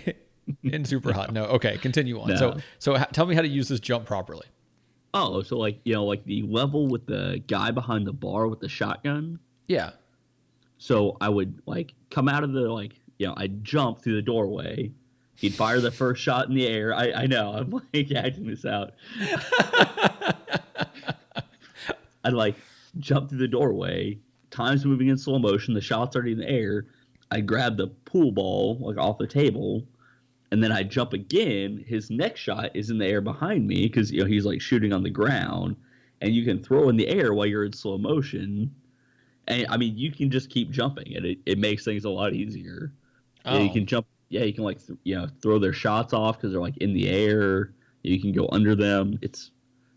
in 0.63 0.85
super 0.85 1.11
hot? 1.13 1.33
No. 1.33 1.45
Okay, 1.45 1.77
continue 1.77 2.19
on. 2.19 2.37
So 2.37 2.51
No. 2.51 2.57
so 2.79 2.97
ha- 2.97 3.07
tell 3.11 3.25
me 3.25 3.35
how 3.35 3.41
to 3.41 3.47
use 3.47 3.67
this 3.67 3.79
jump 3.79 4.05
properly. 4.05 4.47
Oh, 5.13 5.41
so 5.41 5.57
like, 5.57 5.79
you 5.83 5.93
know, 5.93 6.05
like 6.05 6.23
the 6.25 6.43
level 6.43 6.87
with 6.87 7.05
the 7.07 7.43
guy 7.47 7.71
behind 7.71 8.05
the 8.05 8.13
bar 8.13 8.47
with 8.47 8.59
the 8.59 8.69
shotgun. 8.69 9.39
Yeah. 9.67 9.91
So 10.77 11.17
I 11.19 11.29
would 11.29 11.61
like 11.65 11.93
come 12.09 12.29
out 12.29 12.43
of 12.43 12.53
the 12.53 12.61
like, 12.61 12.93
you 13.17 13.27
know, 13.27 13.33
I'd 13.35 13.63
jump 13.63 14.01
through 14.01 14.15
the 14.15 14.21
doorway. 14.21 14.91
He'd 15.39 15.53
fire 15.55 15.79
the 15.79 15.91
first 15.91 16.21
shot 16.21 16.49
in 16.49 16.53
the 16.53 16.67
air. 16.67 16.93
I, 16.93 17.11
I 17.13 17.25
know, 17.25 17.53
I'm 17.53 17.69
like 17.71 18.11
acting 18.15 18.45
this 18.47 18.65
out. 18.65 18.91
I'd 22.23 22.33
like 22.33 22.55
jump 22.99 23.29
through 23.29 23.37
the 23.37 23.47
doorway, 23.47 24.17
time's 24.51 24.85
moving 24.85 25.07
in 25.07 25.17
slow 25.17 25.39
motion, 25.39 25.73
the 25.73 25.81
shot's 25.81 26.15
already 26.15 26.33
in 26.33 26.39
the 26.39 26.49
air. 26.49 26.87
I'd 27.31 27.45
grab 27.47 27.77
the 27.77 27.87
pool 27.87 28.31
ball 28.31 28.77
like 28.81 28.97
off 28.97 29.17
the 29.17 29.27
table, 29.27 29.83
and 30.51 30.61
then 30.63 30.71
I'd 30.71 30.89
jump 30.91 31.13
again. 31.13 31.83
His 31.87 32.09
next 32.09 32.41
shot 32.41 32.71
is 32.73 32.89
in 32.89 32.97
the 32.97 33.05
air 33.05 33.21
behind 33.21 33.67
me 33.67 33.83
because 33.83 34.11
you 34.11 34.19
know 34.19 34.25
he's 34.25 34.45
like 34.45 34.59
shooting 34.61 34.91
on 34.91 35.03
the 35.03 35.09
ground, 35.09 35.75
and 36.21 36.33
you 36.33 36.43
can 36.43 36.61
throw 36.61 36.89
in 36.89 36.97
the 36.97 37.07
air 37.07 37.33
while 37.33 37.45
you're 37.45 37.63
in 37.65 37.71
slow 37.73 37.97
motion. 37.97 38.73
And 39.47 39.65
I 39.69 39.77
mean, 39.77 39.97
you 39.97 40.11
can 40.11 40.29
just 40.29 40.49
keep 40.49 40.71
jumping, 40.71 41.15
and 41.15 41.25
it, 41.25 41.37
it 41.45 41.57
makes 41.59 41.85
things 41.85 42.03
a 42.03 42.09
lot 42.09 42.33
easier. 42.33 42.91
Yeah, 43.45 43.59
you 43.59 43.69
Oh. 43.69 43.73
can 43.73 43.85
jump. 43.85 44.05
Yeah, 44.29 44.43
you 44.43 44.53
can 44.53 44.63
like 44.63 44.85
th- 44.85 44.99
you 45.03 45.15
know 45.15 45.27
throw 45.41 45.59
their 45.59 45.73
shots 45.73 46.13
off 46.13 46.37
because 46.37 46.51
they're 46.51 46.61
like 46.61 46.77
in 46.77 46.93
the 46.93 47.09
air. 47.09 47.73
You 48.03 48.19
can 48.21 48.31
go 48.31 48.47
under 48.51 48.75
them. 48.75 49.17
It's 49.21 49.51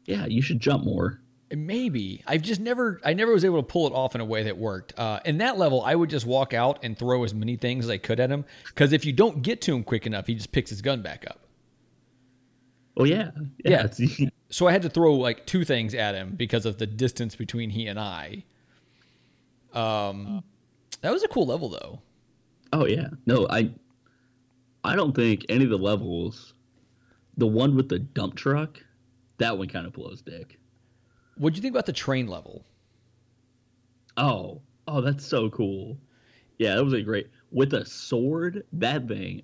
yeah, 0.07 0.27
you 0.27 0.42
should 0.42 0.59
jump 0.61 0.85
more. 0.85 1.21
Maybe 1.55 2.23
I've 2.27 2.40
just 2.40 2.61
never 2.61 2.99
I 3.05 3.12
never 3.12 3.33
was 3.33 3.45
able 3.45 3.59
to 3.59 3.62
pull 3.62 3.87
it 3.87 3.92
off 3.92 4.14
in 4.14 4.21
a 4.23 4.25
way 4.25 4.42
that 4.45 4.57
worked. 4.57 4.99
Uh, 4.99 5.21
in 5.27 5.37
that 5.38 5.59
level, 5.59 5.83
I 5.83 5.95
would 5.95 6.09
just 6.09 6.25
walk 6.27 6.55
out 6.55 6.79
and 6.83 6.99
throw 6.99 7.25
as 7.25 7.35
many 7.35 7.57
things 7.57 7.85
as 7.85 7.90
I 7.90 7.99
could 7.99 8.18
at 8.21 8.31
him 8.31 8.47
because 8.68 8.92
if 8.95 9.05
you 9.05 9.12
don't 9.12 9.42
get 9.42 9.61
to 9.62 9.75
him 9.75 9.85
quick 9.85 10.07
enough, 10.07 10.27
he 10.27 10.35
just 10.35 10.51
picks 10.51 10.71
his 10.71 10.81
gun 10.81 11.03
back 11.03 11.25
up. 11.29 11.40
Oh 12.97 13.05
yeah, 13.05 13.31
Yeah. 13.64 13.85
it's- 13.85 14.01
So 14.51 14.66
I 14.66 14.73
had 14.73 14.83
to 14.83 14.90
throw 14.90 15.14
like 15.14 15.47
two 15.47 15.64
things 15.64 15.95
at 15.95 16.14
him 16.14 16.35
because 16.37 16.66
of 16.66 16.77
the 16.77 16.87
distance 16.87 17.35
between 17.37 17.71
he 17.71 17.87
and 17.87 17.99
I. 17.99 18.45
Um, 19.73 20.45
that 21.01 21.11
was 21.11 21.23
a 21.23 21.29
cool 21.29 21.47
level 21.47 21.68
though. 21.71 22.01
oh 22.73 22.87
yeah. 22.87 23.09
No, 23.27 23.47
I 23.49 23.71
I 24.85 24.97
don't 24.97 25.14
think 25.14 25.47
any 25.49 25.64
of 25.64 25.71
the 25.71 25.79
levels. 25.79 26.55
The 27.37 27.47
one 27.47 27.77
with 27.77 27.88
the 27.88 27.99
dump 27.99 28.35
truck, 28.35 28.79
that 29.38 29.57
one 29.57 29.68
kind 29.68 29.87
of 29.87 29.92
blows 29.95 30.21
dick. 30.23 30.59
What'd 31.37 31.57
you 31.57 31.62
think 31.62 31.73
about 31.73 31.87
the 31.87 31.92
train 31.92 32.27
level? 32.27 32.64
Oh, 34.16 34.61
oh, 34.87 35.01
that's 35.01 35.25
so 35.25 35.49
cool. 35.51 35.97
Yeah, 36.59 36.75
that 36.75 36.85
was 36.85 36.92
a 36.92 37.01
great 37.01 37.29
with 37.51 37.73
a 37.75 37.85
sword. 37.87 38.64
That 38.75 39.09
thing. 39.09 39.42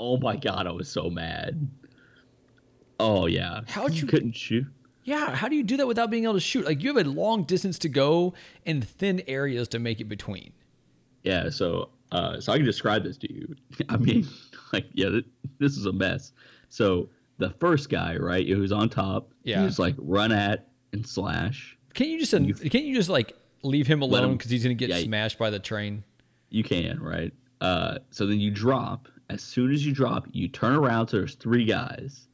Oh 0.00 0.16
my 0.16 0.36
god, 0.36 0.66
I 0.66 0.72
was 0.72 0.88
so 0.88 1.10
mad. 1.10 1.68
Oh 2.98 3.26
yeah, 3.26 3.60
How'd 3.68 3.92
you- 3.92 4.06
couldn't 4.06 4.32
shoot? 4.36 4.66
Yeah, 5.04 5.34
how 5.34 5.48
do 5.48 5.56
you 5.56 5.64
do 5.64 5.76
that 5.78 5.88
without 5.88 6.10
being 6.10 6.24
able 6.24 6.34
to 6.34 6.40
shoot? 6.40 6.64
Like 6.64 6.80
you 6.82 6.94
have 6.96 7.04
a 7.06 7.10
long 7.10 7.42
distance 7.42 7.76
to 7.80 7.88
go 7.88 8.34
and 8.64 8.86
thin 8.86 9.20
areas 9.26 9.66
to 9.68 9.80
make 9.80 10.00
it 10.00 10.04
between. 10.04 10.52
Yeah, 11.24 11.50
so 11.50 11.88
uh, 12.12 12.40
so 12.40 12.52
I 12.52 12.56
can 12.58 12.66
describe 12.66 13.02
this 13.02 13.16
to 13.18 13.32
you. 13.32 13.54
I 13.88 13.96
mean, 13.96 14.28
like, 14.72 14.86
yeah, 14.92 15.08
th- 15.08 15.26
this 15.58 15.76
is 15.76 15.86
a 15.86 15.92
mess. 15.92 16.32
So 16.68 17.08
the 17.38 17.50
first 17.50 17.88
guy, 17.88 18.16
right, 18.16 18.46
who's 18.46 18.70
on 18.70 18.88
top, 18.88 19.32
Yeah. 19.42 19.64
he's 19.64 19.78
like 19.78 19.94
run 19.98 20.30
at 20.30 20.68
and 20.92 21.06
slash. 21.06 21.76
Can't 21.94 22.10
you 22.10 22.18
just 22.20 22.32
can't 22.32 22.84
you 22.84 22.94
just 22.94 23.08
like 23.08 23.34
leave 23.62 23.86
him 23.86 24.02
alone 24.02 24.36
because 24.36 24.50
he's 24.50 24.62
gonna 24.62 24.74
get 24.74 24.90
yeah, 24.90 25.00
smashed 25.00 25.38
by 25.38 25.50
the 25.50 25.58
train? 25.58 26.04
You 26.50 26.62
can, 26.62 27.00
right? 27.00 27.32
Uh, 27.60 27.98
so 28.10 28.26
then 28.26 28.40
you 28.40 28.50
drop. 28.50 29.08
As 29.30 29.42
soon 29.42 29.72
as 29.72 29.84
you 29.86 29.92
drop, 29.94 30.26
you 30.32 30.48
turn 30.48 30.74
around. 30.74 31.08
So 31.08 31.18
there's 31.18 31.34
three 31.36 31.64
guys. 31.64 32.28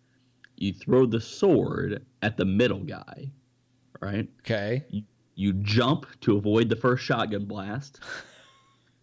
You 0.57 0.73
throw 0.73 1.07
the 1.07 1.21
sword 1.21 2.05
at 2.23 2.37
the 2.37 2.45
middle 2.45 2.81
guy, 2.81 3.31
right? 4.01 4.29
Okay. 4.41 4.85
You, 4.91 5.03
you 5.37 5.53
jump 5.53 6.07
to 6.23 6.37
avoid 6.37 6.69
the 6.69 6.75
first 6.77 7.05
shotgun 7.05 7.45
blast. 7.45 8.01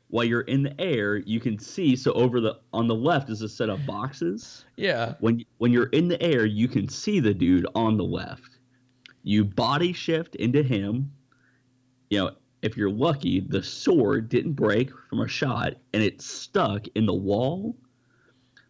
While 0.10 0.26
you're 0.26 0.42
in 0.42 0.64
the 0.64 0.80
air, 0.80 1.18
you 1.18 1.40
can 1.40 1.58
see 1.60 1.96
so 1.96 2.12
over 2.14 2.40
the 2.40 2.60
on 2.72 2.88
the 2.88 2.96
left 2.96 3.30
is 3.30 3.42
a 3.42 3.50
set 3.50 3.70
of 3.70 3.86
boxes. 3.86 4.66
Yeah. 4.76 5.16
When 5.20 5.44
when 5.58 5.72
you're 5.72 5.88
in 5.88 6.08
the 6.08 6.22
air, 6.22 6.46
you 6.46 6.68
can 6.68 6.88
see 6.88 7.20
the 7.20 7.34
dude 7.34 7.68
on 7.76 7.98
the 7.98 8.04
left. 8.04 8.60
You 9.24 9.44
body 9.44 9.94
shift 9.94 10.36
into 10.36 10.62
him. 10.62 11.12
You 12.10 12.20
know, 12.20 12.32
if 12.62 12.78
you're 12.78 12.92
lucky, 12.92 13.40
the 13.40 13.64
sword 13.64 14.30
didn't 14.30 14.54
break 14.54 14.92
from 15.10 15.22
a 15.22 15.28
shot 15.28 15.74
and 15.94 16.04
it's 16.04 16.26
stuck 16.26 16.88
in 16.96 17.06
the 17.06 17.14
wall. 17.14 17.76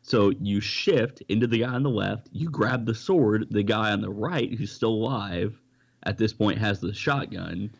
So 0.01 0.31
you 0.39 0.61
shift 0.61 1.23
into 1.29 1.47
the 1.47 1.59
guy 1.59 1.73
on 1.73 1.83
the 1.83 1.89
left, 1.89 2.27
you 2.31 2.49
grab 2.49 2.85
the 2.85 2.93
sword, 2.93 3.47
the 3.49 3.63
guy 3.63 3.91
on 3.91 4.01
the 4.01 4.11
right 4.11 4.53
who's 4.53 4.71
still 4.71 4.93
alive 4.93 5.59
at 6.03 6.17
this 6.17 6.31
point 6.33 6.59
has 6.59 6.79
the 6.79 6.93
shotgun. 6.93 7.71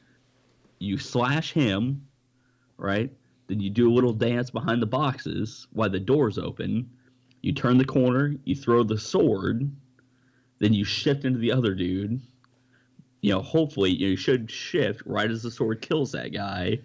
You 0.80 0.98
slash 0.98 1.54
him, 1.54 2.08
right? 2.78 3.12
Then 3.48 3.60
you 3.60 3.70
do 3.70 3.92
a 3.92 3.94
little 3.94 4.14
dance 4.14 4.50
behind 4.50 4.82
the 4.82 4.88
boxes 4.88 5.68
while 5.72 5.90
the 5.90 6.00
doors 6.00 6.38
open. 6.38 6.90
You 7.42 7.54
turn 7.54 7.78
the 7.78 7.86
corner, 7.86 8.36
you 8.44 8.56
throw 8.56 8.84
the 8.84 8.98
sword, 8.98 9.70
then 10.60 10.74
you 10.74 10.84
shift 10.84 11.26
into 11.26 11.40
the 11.40 11.52
other 11.52 11.76
dude. 11.76 12.20
You 13.22 13.34
know, 13.34 13.42
hopefully 13.42 13.92
you 13.92 14.16
should 14.16 14.50
shift 14.50 15.04
right 15.06 15.30
as 15.30 15.44
the 15.44 15.52
sword 15.52 15.82
kills 15.82 16.12
that 16.14 16.34
guy. 16.34 16.80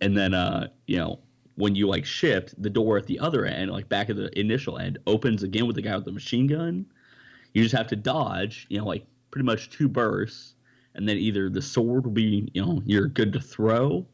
And 0.00 0.16
then 0.16 0.34
uh, 0.34 0.68
you 0.86 0.96
know, 0.96 1.20
when 1.56 1.74
you 1.74 1.86
like 1.86 2.04
shift, 2.04 2.60
the 2.60 2.70
door 2.70 2.96
at 2.96 3.06
the 3.06 3.18
other 3.18 3.44
end, 3.44 3.70
like 3.70 3.88
back 3.88 4.10
at 4.10 4.16
the 4.16 4.36
initial 4.38 4.78
end, 4.78 4.98
opens 5.06 5.42
again 5.42 5.66
with 5.66 5.76
the 5.76 5.82
guy 5.82 5.94
with 5.94 6.06
the 6.06 6.12
machine 6.12 6.46
gun. 6.46 6.86
You 7.54 7.62
just 7.62 7.74
have 7.74 7.88
to 7.88 7.96
dodge, 7.96 8.66
you 8.70 8.78
know, 8.78 8.86
like 8.86 9.04
pretty 9.30 9.44
much 9.44 9.70
two 9.70 9.88
bursts, 9.88 10.54
and 10.94 11.08
then 11.08 11.18
either 11.18 11.50
the 11.50 11.62
sword 11.62 12.04
will 12.04 12.12
be, 12.12 12.48
you 12.54 12.64
know, 12.64 12.82
you're 12.84 13.06
good 13.06 13.32
to 13.34 13.40
throw, 13.40 14.06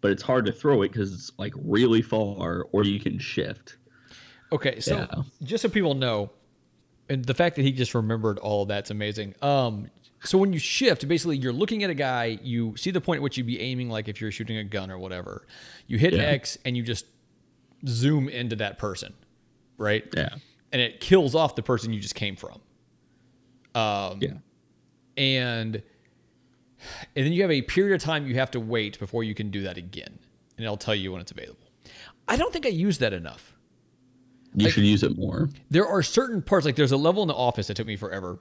but 0.00 0.10
it's 0.12 0.22
hard 0.22 0.46
to 0.46 0.52
throw 0.52 0.82
it 0.82 0.92
because 0.92 1.12
it's 1.12 1.30
like 1.38 1.52
really 1.56 2.02
far, 2.02 2.66
or 2.72 2.84
you 2.84 3.00
can 3.00 3.18
shift. 3.18 3.76
Okay. 4.52 4.80
So 4.80 4.96
Yeah. 4.98 5.22
just 5.42 5.62
so 5.62 5.68
people 5.68 5.94
know, 5.94 6.30
and 7.08 7.24
the 7.24 7.34
fact 7.34 7.56
that 7.56 7.62
he 7.62 7.72
just 7.72 7.94
remembered 7.94 8.38
all 8.38 8.66
that's 8.66 8.90
amazing. 8.90 9.34
Um, 9.42 9.88
so 10.24 10.36
when 10.38 10.52
you 10.52 10.58
shift, 10.58 11.06
basically 11.06 11.36
you're 11.36 11.52
looking 11.52 11.84
at 11.84 11.90
a 11.90 11.94
guy, 11.94 12.38
you 12.42 12.76
see 12.76 12.90
the 12.90 13.00
point 13.00 13.18
at 13.18 13.22
which 13.22 13.36
you'd 13.38 13.46
be 13.46 13.60
aiming, 13.60 13.88
like 13.88 14.08
if 14.08 14.20
you're 14.20 14.32
shooting 14.32 14.56
a 14.56 14.64
gun 14.64 14.90
or 14.90 14.98
whatever. 14.98 15.46
You 15.86 15.98
hit 15.98 16.12
Yeah. 16.14 16.22
X 16.22 16.58
and 16.64 16.76
you 16.76 16.82
just 16.82 17.06
zoom 17.86 18.28
into 18.28 18.56
that 18.56 18.78
person, 18.78 19.14
right? 19.76 20.04
Yeah. 20.16 20.30
And 20.72 20.82
it 20.82 21.00
kills 21.00 21.34
off 21.34 21.54
the 21.54 21.62
person 21.62 21.92
you 21.92 22.00
just 22.00 22.14
came 22.14 22.36
from. 22.36 22.60
Um, 23.74 24.18
Yeah. 24.20 24.32
and 25.16 25.82
and 27.16 27.26
then 27.26 27.32
you 27.32 27.42
have 27.42 27.50
a 27.50 27.62
period 27.62 27.94
of 27.94 28.00
time 28.02 28.26
you 28.26 28.34
have 28.36 28.50
to 28.52 28.60
wait 28.60 28.98
before 28.98 29.24
you 29.24 29.34
can 29.34 29.50
do 29.50 29.62
that 29.62 29.76
again, 29.76 30.18
and 30.56 30.64
it'll 30.64 30.76
tell 30.76 30.94
you 30.94 31.12
when 31.12 31.20
it's 31.20 31.32
available. 31.32 31.66
I 32.26 32.36
don't 32.36 32.52
think 32.52 32.66
I 32.66 32.70
use 32.70 32.98
that 32.98 33.12
enough. 33.12 33.54
You 34.54 34.64
Like- 34.66 34.74
should 34.74 34.84
use 34.84 35.02
it 35.02 35.16
more. 35.16 35.48
There 35.70 35.86
are 35.86 36.02
certain 36.02 36.42
parts, 36.42 36.64
like 36.66 36.76
there's 36.76 36.92
a 36.92 36.96
level 36.96 37.22
in 37.22 37.28
the 37.28 37.34
office 37.34 37.66
that 37.68 37.74
took 37.76 37.86
me 37.86 37.96
forever. 37.96 38.38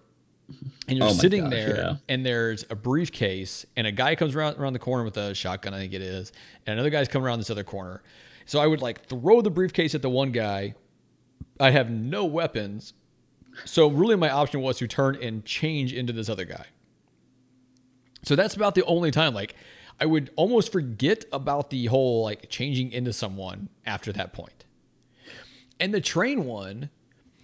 And 0.87 0.97
you're 0.97 1.07
Oh 1.09 1.11
sitting 1.11 1.43
gosh, 1.43 1.51
there, 1.51 1.75
yeah. 1.75 1.95
and 2.07 2.25
there's 2.25 2.65
a 2.69 2.75
briefcase, 2.75 3.65
and 3.75 3.85
a 3.85 3.91
guy 3.91 4.15
comes 4.15 4.33
around 4.33 4.55
around 4.57 4.71
the 4.73 4.79
corner 4.79 5.03
with 5.03 5.17
a 5.17 5.35
shotgun, 5.35 5.73
I 5.73 5.77
think 5.79 5.91
it 5.93 6.01
is, 6.01 6.31
and 6.65 6.71
another 6.73 6.89
guy's 6.89 7.09
coming 7.09 7.25
around 7.25 7.39
this 7.39 7.49
other 7.49 7.65
corner. 7.65 8.01
So 8.45 8.59
I 8.59 8.67
would 8.67 8.81
like 8.81 9.05
throw 9.07 9.41
the 9.41 9.49
briefcase 9.49 9.93
at 9.93 10.01
the 10.01 10.09
one 10.09 10.31
guy. 10.31 10.75
I 11.59 11.71
have 11.71 11.89
no 11.89 12.23
weapons, 12.23 12.93
so 13.65 13.89
really 13.89 14.15
my 14.15 14.29
option 14.29 14.61
was 14.61 14.77
to 14.77 14.87
turn 14.87 15.17
and 15.21 15.43
change 15.43 15.91
into 15.91 16.13
this 16.13 16.29
other 16.29 16.45
guy. 16.45 16.65
So 18.27 18.35
that's 18.35 18.55
about 18.55 18.75
the 18.75 18.83
only 18.83 19.09
time. 19.09 19.33
Like 19.33 19.55
I 20.01 20.05
would 20.05 20.31
almost 20.35 20.71
forget 20.71 21.23
about 21.31 21.69
the 21.69 21.85
whole 21.85 22.23
like 22.23 22.49
changing 22.49 22.91
into 22.91 23.13
someone 23.13 23.69
after 23.85 24.11
that 24.11 24.33
point. 24.33 24.65
And 25.79 25.93
the 25.93 26.01
train 26.01 26.43
one, 26.43 26.89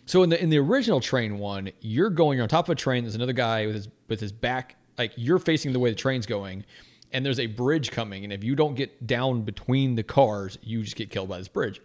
so 0.06 0.24
in 0.24 0.30
the 0.30 0.41
in 0.41 0.50
the 0.50 0.58
original 0.58 1.00
train 1.00 1.39
one, 1.39 1.72
you're 1.80 2.10
going 2.10 2.41
on 2.41 2.50
top 2.50 2.65
of 2.65 2.72
a 2.72 2.76
train. 2.76 3.06
There's 3.06 3.15
another 3.15 3.32
guy 3.32 3.65
with 3.65 3.76
his 3.76 3.88
with 4.10 4.19
his 4.19 4.34
back, 4.34 4.76
like 4.98 5.13
you're 5.15 5.39
facing 5.39 5.72
the 5.72 5.80
way 5.80 5.89
the 5.89 5.96
train's 5.96 6.26
going, 6.26 6.65
and 7.13 7.26
there's 7.26 7.39
a 7.39 7.48
bridge 7.48 7.89
coming. 7.89 8.26
And 8.26 8.34
if 8.34 8.43
you 8.43 8.54
don't 8.54 8.76
get 8.76 9.08
down 9.08 9.43
between 9.43 9.96
the 9.96 10.04
cars, 10.04 10.58
you 10.62 10.84
just 10.84 10.98
get 10.98 11.10
killed 11.10 11.30
by 11.30 11.38
this 11.38 11.48
bridge. 11.48 11.82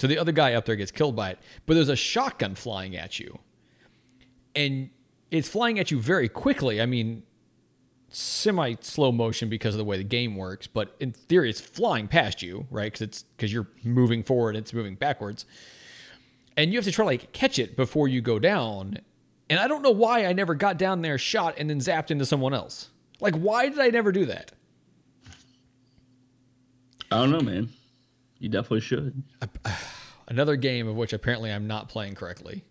So 0.00 0.06
the 0.06 0.16
other 0.16 0.32
guy 0.32 0.54
up 0.54 0.64
there 0.64 0.76
gets 0.76 0.92
killed 0.92 1.14
by 1.14 1.30
it. 1.30 1.38
But 1.66 1.74
there's 1.74 1.90
a 1.90 1.96
shotgun 1.96 2.54
flying 2.54 2.96
at 2.96 3.20
you, 3.20 3.40
and 4.56 4.88
it's 5.30 5.48
flying 5.48 5.78
at 5.78 5.90
you 5.90 6.00
very 6.00 6.30
quickly. 6.30 6.80
I 6.80 6.86
mean, 6.86 7.24
semi 8.10 8.74
slow 8.80 9.12
motion 9.12 9.48
because 9.48 9.74
of 9.74 9.78
the 9.78 9.84
way 9.84 9.96
the 9.96 10.04
game 10.04 10.36
works, 10.36 10.66
but 10.66 10.94
in 11.00 11.12
theory, 11.12 11.50
it's 11.50 11.60
flying 11.60 12.08
past 12.08 12.42
you, 12.42 12.66
right? 12.70 12.86
Because 12.86 13.02
it's 13.02 13.22
because 13.36 13.52
you're 13.52 13.68
moving 13.84 14.22
forward, 14.22 14.56
it's 14.56 14.72
moving 14.72 14.94
backwards, 14.94 15.46
and 16.56 16.72
you 16.72 16.78
have 16.78 16.84
to 16.84 16.92
try 16.92 17.04
to 17.04 17.06
like 17.06 17.32
catch 17.32 17.58
it 17.58 17.76
before 17.76 18.08
you 18.08 18.20
go 18.20 18.38
down. 18.38 18.98
And 19.50 19.58
I 19.58 19.66
don't 19.66 19.82
know 19.82 19.90
why 19.90 20.26
I 20.26 20.32
never 20.32 20.54
got 20.54 20.76
down 20.78 21.02
there, 21.02 21.16
shot, 21.16 21.54
and 21.58 21.70
then 21.70 21.78
zapped 21.78 22.10
into 22.10 22.26
someone 22.26 22.52
else. 22.52 22.90
Like, 23.20 23.34
why 23.34 23.68
did 23.68 23.78
I 23.78 23.88
never 23.88 24.12
do 24.12 24.26
that? 24.26 24.52
I 27.10 27.16
don't 27.16 27.30
know, 27.30 27.40
man. 27.40 27.70
You 28.38 28.48
definitely 28.48 28.80
should. 28.80 29.22
Another 30.28 30.56
game 30.56 30.86
of 30.86 30.96
which 30.96 31.14
apparently 31.14 31.50
I'm 31.50 31.66
not 31.66 31.88
playing 31.88 32.14
correctly. 32.14 32.64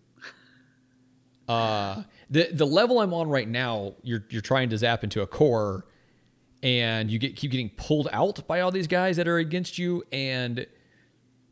Uh, 1.48 2.02
the 2.30 2.48
the 2.52 2.66
level 2.66 3.00
I'm 3.00 3.14
on 3.14 3.28
right 3.28 3.48
now, 3.48 3.94
you're 4.02 4.24
you're 4.30 4.42
trying 4.42 4.68
to 4.70 4.78
zap 4.78 5.02
into 5.02 5.22
a 5.22 5.26
core, 5.26 5.86
and 6.62 7.10
you 7.10 7.18
get 7.18 7.36
keep 7.36 7.50
getting 7.50 7.70
pulled 7.70 8.08
out 8.12 8.46
by 8.46 8.60
all 8.60 8.70
these 8.70 8.86
guys 8.86 9.16
that 9.16 9.26
are 9.26 9.38
against 9.38 9.78
you. 9.78 10.04
And 10.12 10.66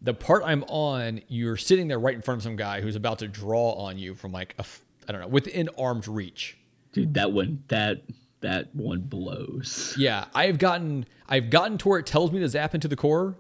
the 0.03 0.15
part 0.15 0.43
I'm 0.45 0.65
on, 0.65 1.23
you're 1.29 1.57
sitting 1.57 1.89
there 1.89 1.99
right 1.99 2.15
in 2.15 2.23
front 2.23 2.41
of 2.41 2.43
some 2.43 2.57
guy 2.57 2.81
who's 2.81 2.97
about 2.97 3.21
to 3.21 3.29
draw 3.29 3.73
on 3.73 3.99
you 3.99 4.15
from 4.15 4.33
like 4.33 4.55
a 4.59 4.65
I 5.09 5.13
don't 5.13 5.21
know 5.21 5.29
within 5.29 5.69
arm's 5.79 6.09
reach. 6.09 6.59
Dude, 6.93 7.15
that 7.15 7.33
one 7.33 7.63
that 7.69 8.03
that 8.41 8.75
one 8.75 9.01
blows. 9.01 9.95
Yeah, 9.99 10.27
I've 10.35 10.59
gotten 10.59 11.07
I've 11.29 11.51
gotten 11.51 11.79
to 11.79 11.89
where 11.89 11.99
it 11.99 12.07
tells 12.07 12.33
me 12.33 12.41
to 12.41 12.49
zap 12.49 12.75
into 12.75 12.89
the 12.89 12.97
core, 12.97 13.35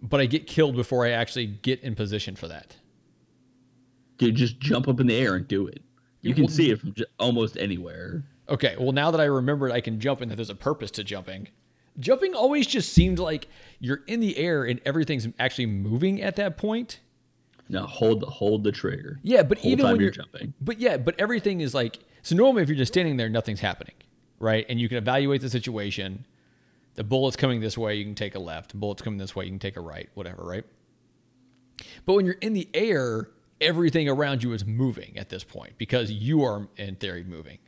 but 0.00 0.20
I 0.20 0.26
get 0.26 0.46
killed 0.46 0.76
before 0.76 1.04
I 1.04 1.10
actually 1.10 1.46
get 1.46 1.80
in 1.80 1.94
position 1.94 2.36
for 2.36 2.48
that. 2.48 2.76
Dude, 4.18 4.34
just 4.34 4.58
jump 4.58 4.88
up 4.88 5.00
in 5.00 5.06
the 5.06 5.16
air 5.16 5.34
and 5.34 5.46
do 5.46 5.66
it. 5.66 5.82
You 6.22 6.34
can 6.34 6.48
see 6.48 6.70
it 6.70 6.80
from 6.80 6.94
j- 6.94 7.04
almost 7.18 7.56
anywhere. 7.56 8.24
Okay, 8.48 8.76
well 8.78 8.92
now 8.92 9.10
that 9.10 9.20
I 9.20 9.24
remembered 9.24 9.72
I 9.72 9.80
can 9.80 10.00
jump 10.00 10.20
and 10.20 10.30
that 10.30 10.36
there's 10.36 10.50
a 10.50 10.54
purpose 10.54 10.90
to 10.92 11.04
jumping. 11.04 11.48
Jumping 11.98 12.34
always 12.34 12.66
just 12.66 12.92
seemed 12.92 13.18
like 13.18 13.48
you're 13.80 14.02
in 14.06 14.20
the 14.20 14.36
air 14.36 14.64
and 14.64 14.80
everything's 14.84 15.28
actually 15.38 15.66
moving 15.66 16.20
at 16.20 16.36
that 16.36 16.56
point. 16.56 17.00
Now 17.68 17.86
hold 17.86 18.20
the 18.20 18.26
hold 18.26 18.64
the 18.64 18.72
trigger. 18.72 19.18
Yeah, 19.22 19.42
but 19.42 19.58
Whole 19.58 19.72
even 19.72 19.84
time 19.84 19.92
when 19.92 20.00
you're 20.00 20.06
you're 20.06 20.12
jumping. 20.12 20.54
But 20.60 20.78
yeah, 20.78 20.96
but 20.96 21.14
everything 21.18 21.60
is 21.60 21.74
like 21.74 21.98
so 22.22 22.34
normally 22.36 22.62
if 22.62 22.68
you're 22.68 22.78
just 22.78 22.92
standing 22.92 23.16
there 23.16 23.28
nothing's 23.28 23.60
happening, 23.60 23.94
right? 24.38 24.66
And 24.68 24.80
you 24.80 24.88
can 24.88 24.98
evaluate 24.98 25.40
the 25.40 25.50
situation. 25.50 26.26
The 26.94 27.04
bullet's 27.04 27.36
coming 27.36 27.60
this 27.60 27.76
way, 27.76 27.96
you 27.96 28.04
can 28.04 28.14
take 28.14 28.34
a 28.34 28.38
left. 28.38 28.70
The 28.70 28.78
bullet's 28.78 29.02
coming 29.02 29.18
this 29.18 29.36
way, 29.36 29.44
you 29.44 29.50
can 29.50 29.58
take 29.58 29.76
a 29.76 29.80
right, 29.80 30.08
whatever, 30.14 30.44
right? 30.44 30.64
But 32.06 32.14
when 32.14 32.24
you're 32.24 32.36
in 32.40 32.54
the 32.54 32.68
air, 32.72 33.28
everything 33.60 34.08
around 34.08 34.42
you 34.42 34.52
is 34.52 34.64
moving 34.64 35.16
at 35.16 35.28
this 35.28 35.44
point 35.44 35.74
because 35.78 36.10
you 36.10 36.44
are 36.44 36.68
in 36.76 36.96
theory 36.96 37.24
moving. 37.24 37.58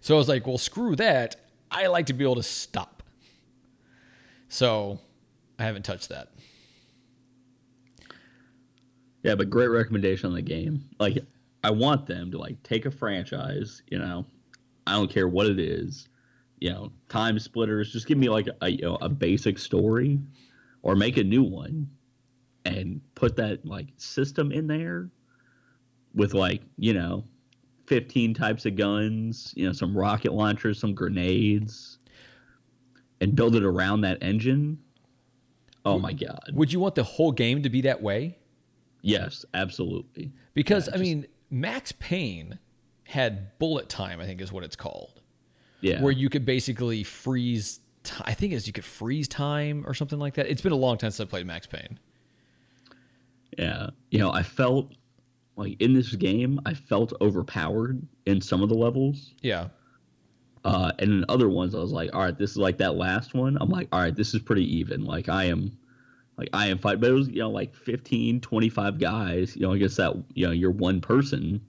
So 0.00 0.14
I 0.14 0.18
was 0.18 0.28
like, 0.28 0.46
well, 0.46 0.58
screw 0.58 0.96
that. 0.96 1.36
I 1.70 1.86
like 1.86 2.06
to 2.06 2.12
be 2.12 2.24
able 2.24 2.36
to 2.36 2.42
stop. 2.42 3.02
So 4.48 5.00
I 5.58 5.64
haven't 5.64 5.84
touched 5.84 6.08
that. 6.10 6.28
Yeah, 9.22 9.34
but 9.34 9.50
great 9.50 9.68
recommendation 9.68 10.28
on 10.28 10.34
the 10.34 10.42
game. 10.42 10.84
Like, 10.98 11.18
I 11.64 11.70
want 11.70 12.06
them 12.06 12.30
to 12.30 12.38
like 12.38 12.62
take 12.62 12.86
a 12.86 12.90
franchise. 12.90 13.82
You 13.88 13.98
know, 13.98 14.26
I 14.86 14.92
don't 14.92 15.10
care 15.10 15.28
what 15.28 15.46
it 15.46 15.58
is. 15.58 16.08
You 16.60 16.70
know, 16.70 16.92
TimeSplitters. 17.08 17.90
Just 17.90 18.06
give 18.06 18.18
me 18.18 18.28
like 18.28 18.48
a 18.60 18.68
you 18.68 18.82
know 18.82 18.96
a 19.00 19.08
basic 19.08 19.58
story, 19.58 20.20
or 20.82 20.94
make 20.94 21.16
a 21.16 21.24
new 21.24 21.42
one, 21.42 21.90
and 22.64 23.00
put 23.14 23.36
that 23.36 23.66
like 23.66 23.88
system 23.96 24.52
in 24.52 24.66
there, 24.66 25.10
with 26.18 26.34
like 26.34 26.60
you 26.76 26.92
know, 26.92 27.24
fifteen 27.86 28.34
types 28.34 28.66
of 28.66 28.76
guns. 28.76 29.54
You 29.56 29.66
know, 29.66 29.72
some 29.72 29.96
rocket 29.96 30.34
launchers, 30.34 30.78
some 30.78 30.92
grenades, 30.94 31.98
and 33.22 33.34
build 33.34 33.56
it 33.56 33.64
around 33.64 34.02
that 34.02 34.18
engine. 34.22 34.78
Oh 35.86 35.98
my 35.98 36.12
god! 36.12 36.50
Would 36.52 36.70
you 36.72 36.80
want 36.80 36.94
the 36.96 37.02
whole 37.04 37.32
game 37.32 37.62
to 37.62 37.70
be 37.70 37.80
that 37.82 38.02
way? 38.02 38.36
Yes, 39.00 39.46
absolutely. 39.54 40.32
Because 40.52 40.88
Yeah, 40.88 40.94
I 40.94 40.96
just- 40.98 41.04
mean, 41.08 41.26
Max 41.50 41.92
Payne 41.92 42.58
had 43.04 43.56
bullet 43.58 43.88
time, 43.88 44.20
I 44.20 44.26
think 44.26 44.42
is 44.42 44.52
what 44.52 44.64
it's 44.64 44.76
called, 44.76 45.22
Yeah. 45.80 46.02
where 46.02 46.12
you 46.12 46.28
could 46.28 46.44
basically 46.44 47.04
freeze. 47.04 47.80
T- 48.02 48.14
I 48.24 48.34
think 48.34 48.52
is 48.52 48.66
you 48.66 48.72
could 48.72 48.84
freeze 48.84 49.28
time 49.28 49.84
or 49.86 49.94
something 49.94 50.18
like 50.18 50.34
that. 50.34 50.46
It's 50.48 50.60
been 50.60 50.72
a 50.72 50.76
long 50.76 50.98
time 50.98 51.10
since 51.12 51.26
I 51.26 51.30
played 51.30 51.46
Max 51.46 51.66
Payne. 51.66 51.98
Yeah. 53.56 53.90
You 54.10 54.18
know, 54.18 54.30
I 54.30 54.42
felt 54.42 54.92
like 55.58 55.76
in 55.80 55.92
this 55.92 56.14
game, 56.14 56.60
I 56.64 56.72
felt 56.72 57.12
overpowered 57.20 58.00
in 58.26 58.40
some 58.40 58.62
of 58.62 58.68
the 58.68 58.76
levels. 58.76 59.34
Yeah, 59.42 59.68
Uh, 60.64 60.92
and 61.00 61.10
in 61.10 61.24
other 61.28 61.48
ones, 61.48 61.74
I 61.74 61.78
was 61.78 61.90
like, 61.92 62.14
all 62.14 62.22
right, 62.22 62.38
this 62.38 62.52
is 62.52 62.56
like 62.56 62.78
that 62.78 62.94
last 62.94 63.34
one. 63.34 63.58
I'm 63.60 63.68
like, 63.68 63.88
all 63.92 64.00
right, 64.00 64.14
this 64.14 64.34
is 64.34 64.40
pretty 64.40 64.64
even. 64.78 65.04
Like 65.04 65.28
I 65.28 65.44
am, 65.44 65.76
like 66.36 66.48
I 66.52 66.68
am 66.68 66.78
fight, 66.78 67.00
but 67.00 67.10
it 67.10 67.14
was 67.14 67.28
you 67.28 67.40
know 67.40 67.50
like 67.50 67.74
15, 67.74 68.40
25 68.40 68.98
guys. 68.98 69.56
You 69.56 69.62
know, 69.62 69.72
I 69.72 69.78
guess 69.78 69.96
that 69.96 70.14
you 70.34 70.46
know 70.46 70.52
you're 70.52 70.70
one 70.70 71.00
person, 71.00 71.60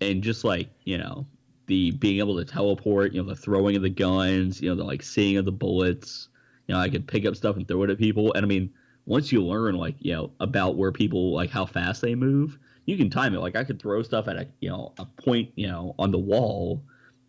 and 0.00 0.22
just 0.22 0.42
like 0.42 0.68
you 0.84 0.98
know 0.98 1.26
the 1.66 1.92
being 1.92 2.18
able 2.18 2.36
to 2.38 2.44
teleport, 2.44 3.12
you 3.12 3.22
know, 3.22 3.28
the 3.28 3.36
throwing 3.36 3.76
of 3.76 3.82
the 3.82 3.90
guns, 3.90 4.60
you 4.60 4.68
know, 4.68 4.74
the 4.74 4.84
like 4.84 5.02
seeing 5.02 5.36
of 5.36 5.44
the 5.44 5.52
bullets. 5.52 6.28
You 6.66 6.74
know, 6.74 6.80
I 6.80 6.88
could 6.88 7.06
pick 7.06 7.24
up 7.24 7.36
stuff 7.36 7.56
and 7.56 7.68
throw 7.68 7.84
it 7.84 7.90
at 7.90 7.98
people, 7.98 8.32
and 8.34 8.44
I 8.44 8.48
mean, 8.48 8.70
once 9.08 9.32
you 9.32 9.42
learn 9.42 9.74
like 9.74 9.96
you 10.00 10.12
know 10.12 10.30
about 10.38 10.76
where 10.76 10.92
people 10.92 11.32
like 11.32 11.50
how 11.50 11.64
fast 11.64 12.02
they 12.02 12.14
move, 12.14 12.58
you 12.84 12.96
can 12.96 13.08
time 13.08 13.34
it. 13.34 13.40
Like 13.40 13.56
I 13.56 13.64
could 13.64 13.80
throw 13.80 14.02
stuff 14.02 14.28
at 14.28 14.36
a 14.36 14.46
you 14.60 14.68
know 14.68 14.92
a 14.98 15.06
point 15.06 15.50
you 15.56 15.66
know 15.66 15.94
on 15.98 16.12
the 16.12 16.18
wall. 16.18 16.84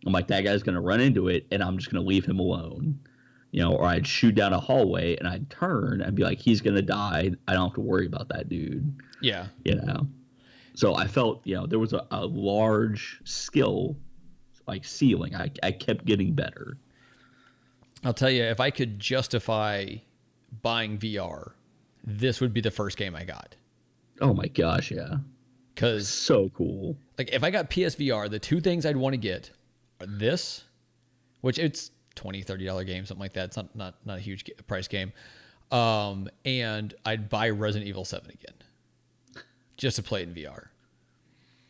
I'm 0.06 0.12
like 0.12 0.28
that 0.28 0.44
guy's 0.44 0.62
gonna 0.62 0.80
run 0.80 1.00
into 1.00 1.28
it, 1.28 1.46
and 1.50 1.62
I'm 1.62 1.78
just 1.78 1.90
gonna 1.90 2.04
leave 2.04 2.26
him 2.26 2.38
alone. 2.38 3.00
You 3.50 3.62
know, 3.62 3.74
or 3.74 3.86
I'd 3.86 4.06
shoot 4.06 4.36
down 4.36 4.52
a 4.52 4.60
hallway 4.60 5.16
and 5.16 5.26
I'd 5.26 5.50
turn 5.50 6.02
and 6.02 6.14
be 6.14 6.22
like, 6.22 6.38
he's 6.38 6.60
gonna 6.60 6.82
die. 6.82 7.32
I 7.48 7.54
don't 7.54 7.68
have 7.68 7.74
to 7.74 7.80
worry 7.80 8.06
about 8.06 8.28
that 8.28 8.48
dude. 8.48 8.94
Yeah. 9.20 9.46
You 9.64 9.74
know. 9.74 10.06
So 10.74 10.94
I 10.94 11.08
felt, 11.08 11.40
you 11.44 11.56
know, 11.56 11.66
there 11.66 11.80
was 11.80 11.92
a, 11.92 12.06
a 12.12 12.24
large 12.26 13.20
skill 13.24 13.96
like 14.68 14.84
ceiling. 14.84 15.34
I, 15.34 15.50
I 15.64 15.72
kept 15.72 16.04
getting 16.04 16.32
better. 16.32 16.76
I'll 18.04 18.14
tell 18.14 18.30
you, 18.30 18.44
if 18.44 18.60
I 18.60 18.70
could 18.70 19.00
justify 19.00 19.96
buying 20.62 20.96
VR, 20.96 21.54
this 22.04 22.40
would 22.40 22.52
be 22.52 22.60
the 22.60 22.70
first 22.70 22.96
game 22.96 23.14
I 23.14 23.24
got. 23.24 23.54
Oh 24.20 24.34
my 24.34 24.46
gosh, 24.48 24.90
yeah. 24.90 25.16
Because 25.74 26.08
So 26.08 26.50
cool. 26.50 26.96
like 27.18 27.30
if 27.32 27.42
I 27.42 27.50
got 27.50 27.70
PSVR, 27.70 28.28
the 28.30 28.38
two 28.38 28.60
things 28.60 28.84
I'd 28.84 28.96
want 28.96 29.14
to 29.14 29.18
get 29.18 29.50
are 30.00 30.06
this, 30.06 30.64
which 31.40 31.58
it's 31.58 31.90
20 32.16 32.42
30 32.42 32.64
dollar 32.66 32.84
game, 32.84 33.06
something 33.06 33.20
like 33.22 33.32
that. 33.34 33.46
It's 33.46 33.56
not 33.56 33.74
not 33.74 33.94
not 34.04 34.18
a 34.18 34.20
huge 34.20 34.44
price 34.66 34.88
game. 34.88 35.12
Um, 35.70 36.28
and 36.44 36.92
I'd 37.06 37.28
buy 37.28 37.48
Resident 37.50 37.88
Evil 37.88 38.04
7 38.04 38.28
again, 38.28 39.44
just 39.76 39.96
to 39.96 40.02
play 40.02 40.22
it 40.22 40.28
in 40.28 40.34
VR. 40.34 40.66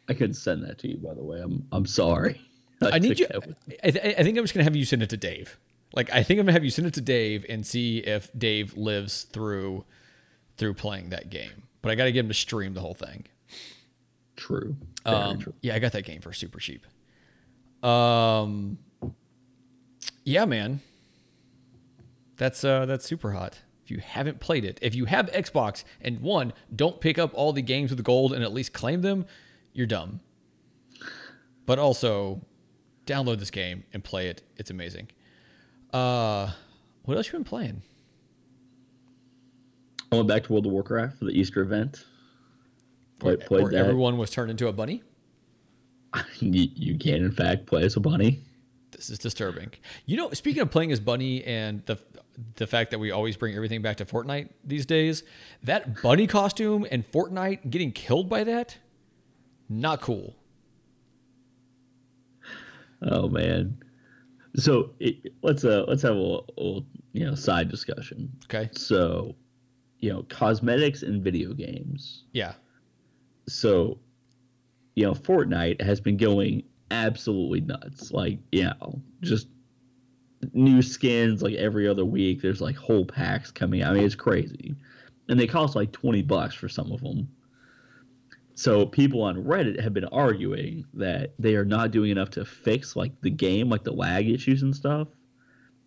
I 0.08 0.14
couldn't 0.14 0.34
send 0.34 0.64
that 0.64 0.78
to 0.78 0.88
you, 0.88 0.96
by 0.96 1.14
the 1.14 1.22
way. 1.22 1.40
I'm 1.40 1.66
I'm 1.70 1.86
sorry. 1.86 2.40
I 2.82 2.98
need 2.98 3.18
you. 3.20 3.26
I, 3.84 3.90
th- 3.90 4.16
I 4.18 4.22
think 4.22 4.38
I'm 4.38 4.44
just 4.44 4.54
gonna 4.54 4.64
have 4.64 4.74
you 4.74 4.84
send 4.86 5.02
it 5.02 5.10
to 5.10 5.16
Dave. 5.16 5.58
Like 5.92 6.10
I 6.12 6.22
think 6.22 6.40
I'm 6.40 6.46
gonna 6.46 6.54
have 6.54 6.64
you 6.64 6.70
send 6.70 6.88
it 6.88 6.94
to 6.94 7.00
Dave 7.00 7.44
and 7.48 7.64
see 7.64 7.98
if 7.98 8.30
Dave 8.36 8.76
lives 8.76 9.24
through 9.24 9.84
through 10.60 10.74
playing 10.74 11.08
that 11.08 11.30
game. 11.30 11.64
But 11.82 11.90
I 11.90 11.94
got 11.96 12.04
to 12.04 12.12
get 12.12 12.20
him 12.20 12.28
to 12.28 12.34
stream 12.34 12.74
the 12.74 12.82
whole 12.82 12.94
thing. 12.94 13.24
True. 14.36 14.76
Um, 15.06 15.38
true. 15.38 15.54
yeah, 15.62 15.74
I 15.74 15.78
got 15.78 15.92
that 15.92 16.04
game 16.04 16.20
for 16.20 16.32
super 16.34 16.60
cheap. 16.60 16.86
Um, 17.82 18.78
yeah, 20.22 20.44
man, 20.44 20.80
that's 22.36 22.62
uh, 22.62 22.84
that's 22.84 23.06
super 23.06 23.32
hot. 23.32 23.58
If 23.82 23.90
you 23.90 23.98
haven't 23.98 24.38
played 24.38 24.66
it, 24.66 24.78
if 24.82 24.94
you 24.94 25.06
have 25.06 25.30
Xbox 25.32 25.82
and 26.02 26.20
one, 26.20 26.52
don't 26.76 27.00
pick 27.00 27.18
up 27.18 27.30
all 27.32 27.54
the 27.54 27.62
games 27.62 27.90
with 27.90 28.04
gold 28.04 28.34
and 28.34 28.44
at 28.44 28.52
least 28.52 28.74
claim 28.74 29.00
them. 29.00 29.24
You're 29.72 29.86
dumb. 29.86 30.20
But 31.64 31.78
also, 31.78 32.42
download 33.06 33.38
this 33.38 33.50
game 33.50 33.84
and 33.94 34.04
play 34.04 34.28
it. 34.28 34.42
It's 34.58 34.70
amazing. 34.70 35.08
Uh, 35.92 36.50
what 37.04 37.16
else 37.16 37.28
you 37.28 37.32
been 37.32 37.44
playing? 37.44 37.82
I 40.12 40.16
went 40.16 40.28
back 40.28 40.44
to 40.44 40.52
World 40.52 40.66
of 40.66 40.72
Warcraft 40.72 41.18
for 41.18 41.24
the 41.26 41.32
Easter 41.32 41.62
event. 41.62 42.04
Played, 43.18 43.40
played 43.40 43.62
where 43.62 43.72
that. 43.72 43.78
everyone 43.78 44.18
was 44.18 44.30
turned 44.30 44.50
into 44.50 44.66
a 44.68 44.72
bunny. 44.72 45.02
you, 46.40 46.68
you 46.74 46.98
can 46.98 47.16
in 47.16 47.32
fact 47.32 47.66
play 47.66 47.82
as 47.84 47.96
a 47.96 48.00
bunny. 48.00 48.40
This 48.90 49.10
is 49.10 49.18
disturbing. 49.18 49.70
You 50.06 50.16
know, 50.16 50.30
speaking 50.32 50.62
of 50.62 50.70
playing 50.70 50.90
as 50.92 51.00
Bunny 51.00 51.44
and 51.44 51.84
the 51.86 51.98
the 52.56 52.66
fact 52.66 52.90
that 52.90 52.98
we 52.98 53.10
always 53.10 53.36
bring 53.36 53.54
everything 53.54 53.82
back 53.82 53.96
to 53.98 54.04
Fortnite 54.04 54.48
these 54.64 54.86
days, 54.86 55.24
that 55.62 56.02
bunny 56.02 56.26
costume 56.26 56.86
and 56.90 57.10
Fortnite 57.10 57.70
getting 57.70 57.92
killed 57.92 58.28
by 58.28 58.44
that, 58.44 58.78
not 59.68 60.00
cool. 60.00 60.34
Oh 63.02 63.28
man. 63.28 63.82
So 64.56 64.90
it, 64.98 65.32
let's 65.42 65.64
uh 65.64 65.84
let's 65.86 66.02
have 66.02 66.16
a 66.16 66.18
little 66.18 66.84
you 67.12 67.26
know 67.26 67.34
side 67.34 67.70
discussion. 67.70 68.30
Okay. 68.44 68.70
So, 68.72 69.34
you 70.00 70.12
know, 70.12 70.24
cosmetics 70.28 71.02
and 71.02 71.22
video 71.22 71.52
games. 71.52 72.24
Yeah. 72.32 72.54
So, 73.48 73.98
you 74.94 75.04
know, 75.04 75.12
Fortnite 75.12 75.80
has 75.80 76.00
been 76.00 76.16
going 76.16 76.64
absolutely 76.90 77.60
nuts. 77.60 78.10
Like, 78.10 78.38
you 78.52 78.64
know, 78.64 79.00
just 79.20 79.48
new 80.52 80.82
skins 80.82 81.42
like 81.42 81.54
every 81.54 81.86
other 81.86 82.04
week. 82.04 82.40
There's 82.40 82.60
like 82.60 82.76
whole 82.76 83.04
packs 83.04 83.50
coming 83.50 83.82
out. 83.82 83.92
I 83.92 83.94
mean, 83.94 84.04
it's 84.04 84.14
crazy. 84.14 84.74
And 85.28 85.38
they 85.38 85.46
cost 85.46 85.76
like 85.76 85.92
20 85.92 86.22
bucks 86.22 86.54
for 86.54 86.68
some 86.68 86.90
of 86.92 87.00
them. 87.00 87.28
So 88.54 88.84
people 88.84 89.22
on 89.22 89.42
Reddit 89.44 89.80
have 89.80 89.94
been 89.94 90.06
arguing 90.06 90.84
that 90.94 91.34
they 91.38 91.54
are 91.54 91.64
not 91.64 91.92
doing 91.92 92.10
enough 92.10 92.30
to 92.30 92.44
fix 92.44 92.96
like 92.96 93.12
the 93.22 93.30
game, 93.30 93.70
like 93.70 93.84
the 93.84 93.92
lag 93.92 94.28
issues 94.28 94.62
and 94.62 94.74
stuff. 94.74 95.08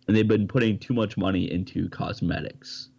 And 0.06 0.16
they've 0.16 0.26
been 0.26 0.48
putting 0.48 0.78
too 0.78 0.94
much 0.94 1.16
money 1.16 1.50
into 1.50 1.88
cosmetics. 1.88 2.90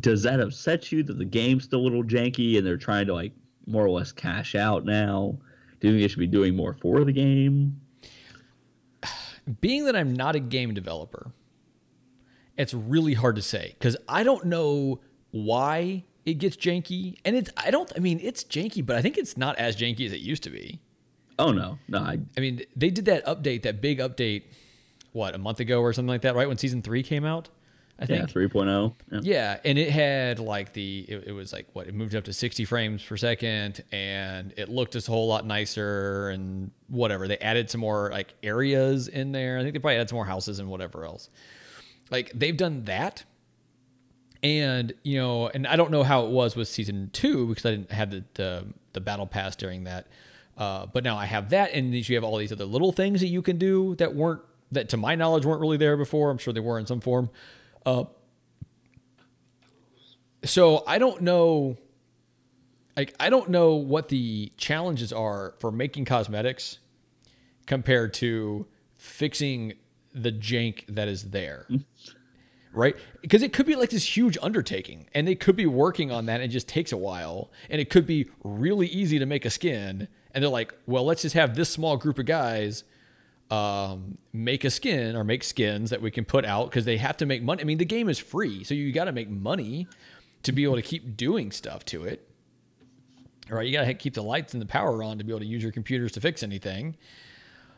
Does 0.00 0.22
that 0.24 0.40
upset 0.40 0.92
you 0.92 1.02
that 1.04 1.18
the 1.18 1.24
game's 1.24 1.64
still 1.64 1.80
a 1.80 1.82
little 1.82 2.04
janky 2.04 2.58
and 2.58 2.66
they're 2.66 2.76
trying 2.76 3.06
to 3.06 3.14
like 3.14 3.32
more 3.66 3.84
or 3.84 3.90
less 3.90 4.12
cash 4.12 4.54
out 4.54 4.84
now? 4.84 5.38
Do 5.80 5.88
you 5.88 5.94
think 5.94 6.02
they 6.02 6.08
should 6.08 6.18
be 6.18 6.26
doing 6.26 6.56
more 6.56 6.74
for 6.74 7.04
the 7.04 7.12
game? 7.12 7.80
Being 9.60 9.84
that 9.84 9.96
I'm 9.96 10.12
not 10.12 10.34
a 10.34 10.40
game 10.40 10.74
developer, 10.74 11.32
it's 12.56 12.74
really 12.74 13.14
hard 13.14 13.36
to 13.36 13.42
say 13.42 13.74
because 13.78 13.96
I 14.08 14.22
don't 14.22 14.46
know 14.46 15.00
why 15.30 16.04
it 16.24 16.34
gets 16.34 16.56
janky. 16.56 17.16
And 17.24 17.36
it's 17.36 17.50
I 17.56 17.70
don't 17.70 17.90
I 17.96 18.00
mean 18.00 18.18
it's 18.22 18.44
janky, 18.44 18.84
but 18.84 18.96
I 18.96 19.02
think 19.02 19.16
it's 19.16 19.36
not 19.36 19.56
as 19.56 19.76
janky 19.76 20.04
as 20.04 20.12
it 20.12 20.20
used 20.20 20.42
to 20.42 20.50
be. 20.50 20.80
Oh 21.38 21.52
no, 21.52 21.78
no, 21.88 21.98
I 21.98 22.18
I 22.36 22.40
mean, 22.40 22.62
they 22.74 22.90
did 22.90 23.04
that 23.06 23.24
update, 23.26 23.62
that 23.62 23.80
big 23.80 23.98
update, 23.98 24.44
what 25.12 25.34
a 25.34 25.38
month 25.38 25.60
ago 25.60 25.80
or 25.80 25.92
something 25.92 26.08
like 26.08 26.22
that, 26.22 26.34
right 26.34 26.48
when 26.48 26.56
season 26.56 26.82
three 26.82 27.02
came 27.02 27.24
out. 27.24 27.50
I 27.98 28.02
yeah, 28.02 28.26
think. 28.26 28.52
3.0. 28.52 28.94
Yeah. 29.10 29.20
Yeah, 29.22 29.58
and 29.64 29.78
it 29.78 29.90
had 29.90 30.38
like 30.38 30.74
the 30.74 31.06
it, 31.08 31.24
it 31.28 31.32
was 31.32 31.52
like 31.52 31.66
what 31.72 31.86
it 31.86 31.94
moved 31.94 32.14
up 32.14 32.24
to 32.24 32.32
60 32.32 32.64
frames 32.66 33.02
per 33.02 33.16
second, 33.16 33.82
and 33.90 34.52
it 34.56 34.68
looked 34.68 34.92
just 34.92 35.08
a 35.08 35.10
whole 35.10 35.28
lot 35.28 35.46
nicer 35.46 36.28
and 36.28 36.70
whatever. 36.88 37.26
They 37.26 37.38
added 37.38 37.70
some 37.70 37.80
more 37.80 38.10
like 38.10 38.34
areas 38.42 39.08
in 39.08 39.32
there. 39.32 39.58
I 39.58 39.62
think 39.62 39.72
they 39.72 39.78
probably 39.78 39.96
added 39.96 40.10
some 40.10 40.16
more 40.16 40.26
houses 40.26 40.58
and 40.58 40.68
whatever 40.68 41.06
else. 41.06 41.30
Like 42.10 42.30
they've 42.34 42.56
done 42.56 42.84
that, 42.84 43.24
and 44.42 44.92
you 45.02 45.16
know, 45.18 45.48
and 45.48 45.66
I 45.66 45.76
don't 45.76 45.90
know 45.90 46.02
how 46.02 46.26
it 46.26 46.30
was 46.30 46.54
with 46.54 46.68
season 46.68 47.08
two 47.14 47.46
because 47.46 47.64
I 47.64 47.70
didn't 47.70 47.92
have 47.92 48.10
the 48.10 48.24
the, 48.34 48.66
the 48.92 49.00
battle 49.00 49.26
pass 49.26 49.56
during 49.56 49.84
that. 49.84 50.06
Uh, 50.58 50.86
but 50.86 51.02
now 51.02 51.16
I 51.16 51.26
have 51.26 51.50
that, 51.50 51.72
and 51.72 51.94
you 51.94 52.14
have 52.14 52.24
all 52.24 52.36
these 52.36 52.52
other 52.52 52.64
little 52.64 52.92
things 52.92 53.20
that 53.20 53.28
you 53.28 53.40
can 53.40 53.58
do 53.58 53.94
that 53.96 54.14
weren't 54.14 54.40
that, 54.72 54.90
to 54.90 54.96
my 54.96 55.14
knowledge, 55.14 55.44
weren't 55.44 55.60
really 55.60 55.76
there 55.76 55.96
before. 55.96 56.30
I'm 56.30 56.38
sure 56.38 56.52
they 56.52 56.60
were 56.60 56.78
in 56.78 56.86
some 56.86 57.00
form. 57.00 57.30
Uh, 57.86 58.04
so 60.44 60.82
I 60.86 60.98
don't 60.98 61.22
know. 61.22 61.76
Like 62.96 63.14
I 63.20 63.30
don't 63.30 63.50
know 63.50 63.74
what 63.74 64.08
the 64.08 64.52
challenges 64.56 65.12
are 65.12 65.54
for 65.60 65.70
making 65.70 66.04
cosmetics 66.06 66.78
compared 67.66 68.12
to 68.14 68.66
fixing 68.96 69.74
the 70.12 70.32
jank 70.32 70.84
that 70.88 71.08
is 71.08 71.30
there. 71.30 71.66
right? 72.72 72.96
Because 73.20 73.42
it 73.42 73.52
could 73.52 73.66
be 73.66 73.76
like 73.76 73.90
this 73.90 74.16
huge 74.16 74.36
undertaking 74.42 75.08
and 75.14 75.28
they 75.28 75.34
could 75.34 75.56
be 75.56 75.66
working 75.66 76.10
on 76.10 76.26
that 76.26 76.40
and 76.40 76.44
it 76.44 76.48
just 76.48 76.68
takes 76.68 76.92
a 76.92 76.96
while. 76.96 77.50
And 77.70 77.80
it 77.80 77.90
could 77.90 78.06
be 78.06 78.30
really 78.42 78.86
easy 78.86 79.18
to 79.18 79.26
make 79.26 79.44
a 79.44 79.50
skin. 79.50 80.08
And 80.32 80.42
they're 80.42 80.50
like, 80.50 80.74
well, 80.86 81.04
let's 81.04 81.22
just 81.22 81.34
have 81.34 81.54
this 81.54 81.70
small 81.70 81.96
group 81.96 82.18
of 82.18 82.26
guys 82.26 82.84
um, 83.50 84.18
make 84.32 84.64
a 84.64 84.70
skin 84.70 85.14
or 85.14 85.24
make 85.24 85.44
skins 85.44 85.90
that 85.90 86.02
we 86.02 86.10
can 86.10 86.24
put 86.24 86.44
out 86.44 86.70
because 86.70 86.84
they 86.84 86.96
have 86.96 87.16
to 87.18 87.26
make 87.26 87.42
money. 87.42 87.62
I 87.62 87.64
mean, 87.64 87.78
the 87.78 87.84
game 87.84 88.08
is 88.08 88.18
free, 88.18 88.64
so 88.64 88.74
you 88.74 88.92
got 88.92 89.04
to 89.04 89.12
make 89.12 89.30
money 89.30 89.86
to 90.42 90.52
be 90.52 90.64
able 90.64 90.76
to 90.76 90.82
keep 90.82 91.16
doing 91.16 91.52
stuff 91.52 91.84
to 91.86 92.04
it. 92.04 92.28
All 93.50 93.56
right, 93.56 93.66
you 93.66 93.72
got 93.72 93.84
to 93.84 93.94
keep 93.94 94.14
the 94.14 94.22
lights 94.22 94.54
and 94.54 94.60
the 94.60 94.66
power 94.66 95.02
on 95.02 95.18
to 95.18 95.24
be 95.24 95.30
able 95.30 95.40
to 95.40 95.46
use 95.46 95.62
your 95.62 95.72
computers 95.72 96.12
to 96.12 96.20
fix 96.20 96.42
anything. 96.42 96.96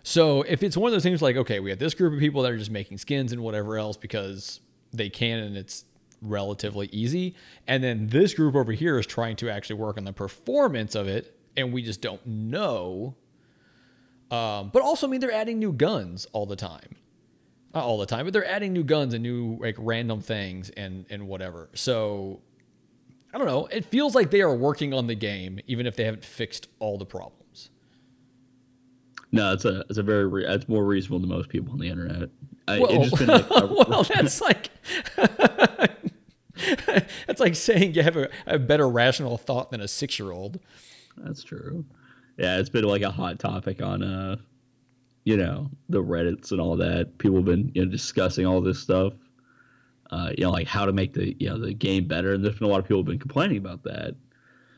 So 0.02 0.42
if 0.42 0.62
it's 0.62 0.76
one 0.76 0.88
of 0.88 0.92
those 0.92 1.02
things 1.02 1.20
like, 1.20 1.36
okay, 1.36 1.60
we 1.60 1.68
have 1.68 1.78
this 1.78 1.92
group 1.92 2.14
of 2.14 2.20
people 2.20 2.42
that 2.42 2.52
are 2.52 2.56
just 2.56 2.70
making 2.70 2.96
skins 2.98 3.32
and 3.32 3.42
whatever 3.42 3.76
else 3.76 3.98
because 3.98 4.60
they 4.92 5.10
can 5.10 5.40
and 5.40 5.56
it's 5.56 5.84
relatively 6.22 6.88
easy, 6.92 7.34
and 7.66 7.84
then 7.84 8.06
this 8.06 8.32
group 8.32 8.54
over 8.54 8.72
here 8.72 8.98
is 8.98 9.06
trying 9.06 9.36
to 9.36 9.50
actually 9.50 9.76
work 9.76 9.98
on 9.98 10.04
the 10.04 10.12
performance 10.14 10.94
of 10.94 11.06
it, 11.08 11.38
and 11.58 11.74
we 11.74 11.82
just 11.82 12.00
don't 12.00 12.26
know 12.26 13.14
um, 14.30 14.70
but 14.72 14.82
also, 14.82 15.06
I 15.06 15.10
mean, 15.10 15.20
they're 15.20 15.32
adding 15.32 15.58
new 15.58 15.72
guns 15.72 16.26
all 16.32 16.46
the 16.46 16.56
time. 16.56 16.96
Not 17.74 17.84
all 17.84 17.98
the 17.98 18.06
time, 18.06 18.24
but 18.24 18.32
they're 18.32 18.48
adding 18.48 18.72
new 18.72 18.82
guns 18.84 19.12
and 19.14 19.22
new 19.22 19.58
like 19.60 19.76
random 19.78 20.20
things 20.20 20.70
and 20.70 21.04
and 21.10 21.28
whatever. 21.28 21.68
So 21.74 22.40
I 23.32 23.38
don't 23.38 23.46
know. 23.46 23.66
It 23.66 23.84
feels 23.84 24.14
like 24.14 24.30
they 24.30 24.40
are 24.40 24.54
working 24.54 24.94
on 24.94 25.06
the 25.06 25.14
game, 25.14 25.60
even 25.66 25.86
if 25.86 25.94
they 25.94 26.04
haven't 26.04 26.24
fixed 26.24 26.68
all 26.78 26.96
the 26.96 27.04
problems. 27.06 27.70
No, 29.32 29.52
it's 29.52 29.66
a 29.66 29.84
it's 29.90 29.98
a 29.98 30.02
very 30.02 30.26
re- 30.26 30.46
it's 30.46 30.66
more 30.68 30.84
reasonable 30.84 31.18
than 31.20 31.28
most 31.28 31.50
people 31.50 31.72
on 31.74 31.78
the 31.78 31.88
internet. 31.88 32.30
I, 32.66 32.78
Well, 32.80 32.88
it's 33.02 33.10
just 33.10 33.18
been 33.18 33.28
like 33.28 33.50
a- 33.50 33.66
well, 33.88 34.02
that's 34.02 34.40
like 34.48 34.70
that's 37.26 37.40
like 37.40 37.54
saying 37.54 37.94
you 37.94 38.02
have 38.02 38.16
a, 38.16 38.28
a 38.46 38.58
better 38.58 38.88
rational 38.88 39.36
thought 39.36 39.70
than 39.70 39.80
a 39.82 39.88
six-year-old. 39.88 40.58
That's 41.18 41.42
true. 41.42 41.84
Yeah, 42.38 42.58
it's 42.58 42.70
been 42.70 42.84
like 42.84 43.02
a 43.02 43.10
hot 43.10 43.38
topic 43.38 43.82
on 43.82 44.02
uh 44.02 44.36
you 45.24 45.36
know, 45.36 45.70
the 45.90 46.02
Reddits 46.02 46.52
and 46.52 46.60
all 46.60 46.74
that. 46.78 47.18
People 47.18 47.36
have 47.36 47.44
been, 47.44 47.70
you 47.74 47.84
know, 47.84 47.90
discussing 47.90 48.46
all 48.46 48.62
this 48.62 48.78
stuff. 48.78 49.12
Uh, 50.10 50.30
you 50.38 50.44
know, 50.44 50.50
like 50.50 50.66
how 50.66 50.86
to 50.86 50.92
make 50.92 51.12
the 51.12 51.36
you 51.38 51.50
know 51.50 51.58
the 51.58 51.74
game 51.74 52.06
better. 52.08 52.32
And 52.32 52.42
there's 52.42 52.58
been 52.58 52.66
a 52.66 52.70
lot 52.70 52.80
of 52.80 52.86
people 52.86 53.00
have 53.00 53.06
been 53.06 53.18
complaining 53.18 53.58
about 53.58 53.82
that. 53.82 54.14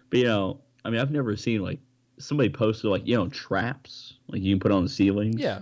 But 0.09 0.19
you 0.19 0.25
know, 0.25 0.61
I 0.85 0.91
mean 0.91 1.01
I've 1.01 1.13
never 1.13 1.37
seen 1.37 1.63
like 1.63 1.79
somebody 2.19 2.49
posted 2.49 2.91
like, 2.91 3.07
you 3.07 3.17
know, 3.17 3.29
traps 3.29 4.15
like 4.27 4.43
you 4.43 4.53
can 4.55 4.61
put 4.61 4.73
on 4.73 4.83
the 4.83 4.89
ceilings. 4.89 5.41
Yeah, 5.41 5.61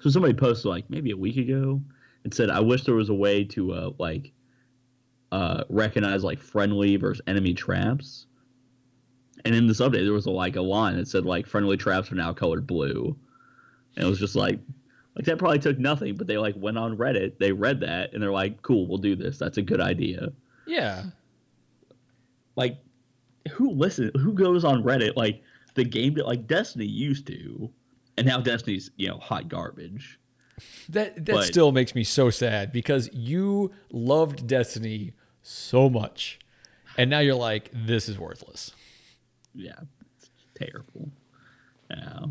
So 0.00 0.10
somebody 0.10 0.34
posted 0.34 0.66
like 0.66 0.90
maybe 0.90 1.12
a 1.12 1.16
week 1.16 1.36
ago 1.36 1.80
and 2.24 2.34
said, 2.34 2.50
I 2.50 2.58
wish 2.58 2.82
there 2.82 2.96
was 2.96 3.10
a 3.10 3.14
way 3.14 3.44
to 3.44 3.72
uh 3.72 3.90
like 3.98 4.32
uh 5.30 5.62
recognize 5.68 6.24
like 6.24 6.40
friendly 6.40 6.96
versus 6.96 7.22
enemy 7.28 7.54
traps. 7.54 8.26
And 9.46 9.54
in 9.54 9.66
this 9.66 9.80
update 9.80 10.04
there 10.04 10.12
was 10.12 10.26
a, 10.26 10.30
like 10.30 10.56
a 10.56 10.60
line 10.62 10.96
that 10.96 11.08
said 11.08 11.24
like 11.24 11.46
friendly 11.46 11.76
traps 11.76 12.10
are 12.12 12.16
now 12.16 12.32
colored 12.32 12.66
blue. 12.66 13.16
And 13.96 14.06
it 14.06 14.08
was 14.08 14.18
just 14.18 14.34
like 14.36 14.58
like 15.16 15.24
that 15.24 15.38
probably 15.38 15.58
took 15.58 15.78
nothing, 15.78 16.14
but 16.16 16.26
they 16.26 16.36
like 16.38 16.54
went 16.58 16.76
on 16.78 16.96
Reddit, 16.96 17.38
they 17.38 17.52
read 17.52 17.80
that 17.80 18.12
and 18.12 18.22
they're 18.22 18.32
like, 18.32 18.60
Cool, 18.62 18.86
we'll 18.86 18.98
do 18.98 19.16
this. 19.16 19.38
That's 19.38 19.56
a 19.58 19.62
good 19.62 19.80
idea. 19.80 20.32
yeah. 20.66 21.04
Like 22.56 22.78
who 23.52 23.70
listen 23.70 24.10
who 24.18 24.32
goes 24.32 24.64
on 24.64 24.82
Reddit 24.82 25.14
like 25.16 25.42
the 25.74 25.84
game 25.84 26.14
that 26.14 26.26
like 26.26 26.46
Destiny 26.46 26.86
used 26.86 27.26
to 27.28 27.70
and 28.18 28.26
now 28.26 28.40
Destiny's, 28.40 28.90
you 28.96 29.08
know, 29.08 29.18
hot 29.18 29.48
garbage. 29.48 30.18
That 30.88 31.16
that 31.26 31.34
But- 31.34 31.44
still 31.44 31.70
makes 31.70 31.94
me 31.94 32.02
so 32.02 32.30
sad 32.30 32.72
because 32.72 33.10
you 33.12 33.72
loved 33.92 34.46
Destiny 34.46 35.12
so 35.42 35.88
much, 35.90 36.38
and 36.96 37.10
now 37.10 37.18
you're 37.18 37.34
like, 37.34 37.70
this 37.74 38.08
is 38.08 38.18
worthless. 38.18 38.72
Yeah, 39.56 39.80
it's 40.18 40.30
terrible. 40.54 41.10
Yeah. 41.90 42.26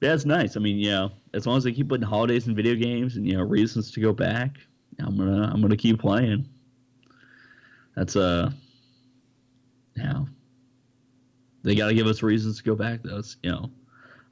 Yeah, 0.00 0.14
it's 0.14 0.24
nice. 0.24 0.56
I 0.56 0.60
mean, 0.60 0.78
you 0.78 0.90
know, 0.90 1.12
as 1.32 1.46
long 1.46 1.56
as 1.56 1.64
they 1.64 1.72
keep 1.72 1.88
putting 1.88 2.06
holidays 2.06 2.48
in 2.48 2.56
video 2.56 2.74
games 2.74 3.16
and 3.16 3.26
you 3.26 3.36
know 3.36 3.42
reasons 3.44 3.92
to 3.92 4.00
go 4.00 4.12
back, 4.12 4.56
I'm 4.98 5.16
gonna 5.16 5.48
I'm 5.52 5.62
gonna 5.62 5.76
keep 5.76 6.00
playing. 6.00 6.48
That's 7.94 8.16
uh, 8.16 8.50
yeah. 9.96 10.24
They 11.62 11.76
got 11.76 11.88
to 11.88 11.94
give 11.94 12.08
us 12.08 12.22
reasons 12.24 12.58
to 12.58 12.64
go 12.64 12.74
back. 12.74 13.04
Though, 13.04 13.18
it's, 13.18 13.36
you 13.44 13.52
know, 13.52 13.70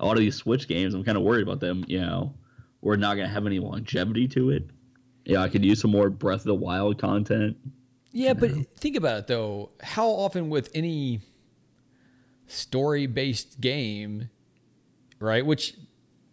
a 0.00 0.06
lot 0.06 0.16
of 0.16 0.18
these 0.18 0.34
Switch 0.34 0.66
games, 0.66 0.94
I'm 0.94 1.04
kind 1.04 1.16
of 1.16 1.22
worried 1.22 1.42
about 1.42 1.60
them. 1.60 1.84
You 1.86 2.00
know, 2.00 2.34
we're 2.80 2.96
not 2.96 3.14
gonna 3.14 3.28
have 3.28 3.46
any 3.46 3.60
longevity 3.60 4.26
to 4.28 4.50
it. 4.50 4.68
Yeah, 5.24 5.42
I 5.42 5.48
could 5.48 5.64
use 5.64 5.80
some 5.80 5.92
more 5.92 6.10
Breath 6.10 6.40
of 6.40 6.46
the 6.46 6.54
Wild 6.54 6.98
content. 6.98 7.56
Yeah, 8.12 8.32
but 8.32 8.50
think 8.76 8.96
about 8.96 9.18
it 9.18 9.26
though. 9.28 9.70
How 9.80 10.08
often 10.08 10.50
with 10.50 10.68
any 10.74 11.20
story-based 12.50 13.60
game, 13.60 14.30
right? 15.18 15.44
Which 15.44 15.74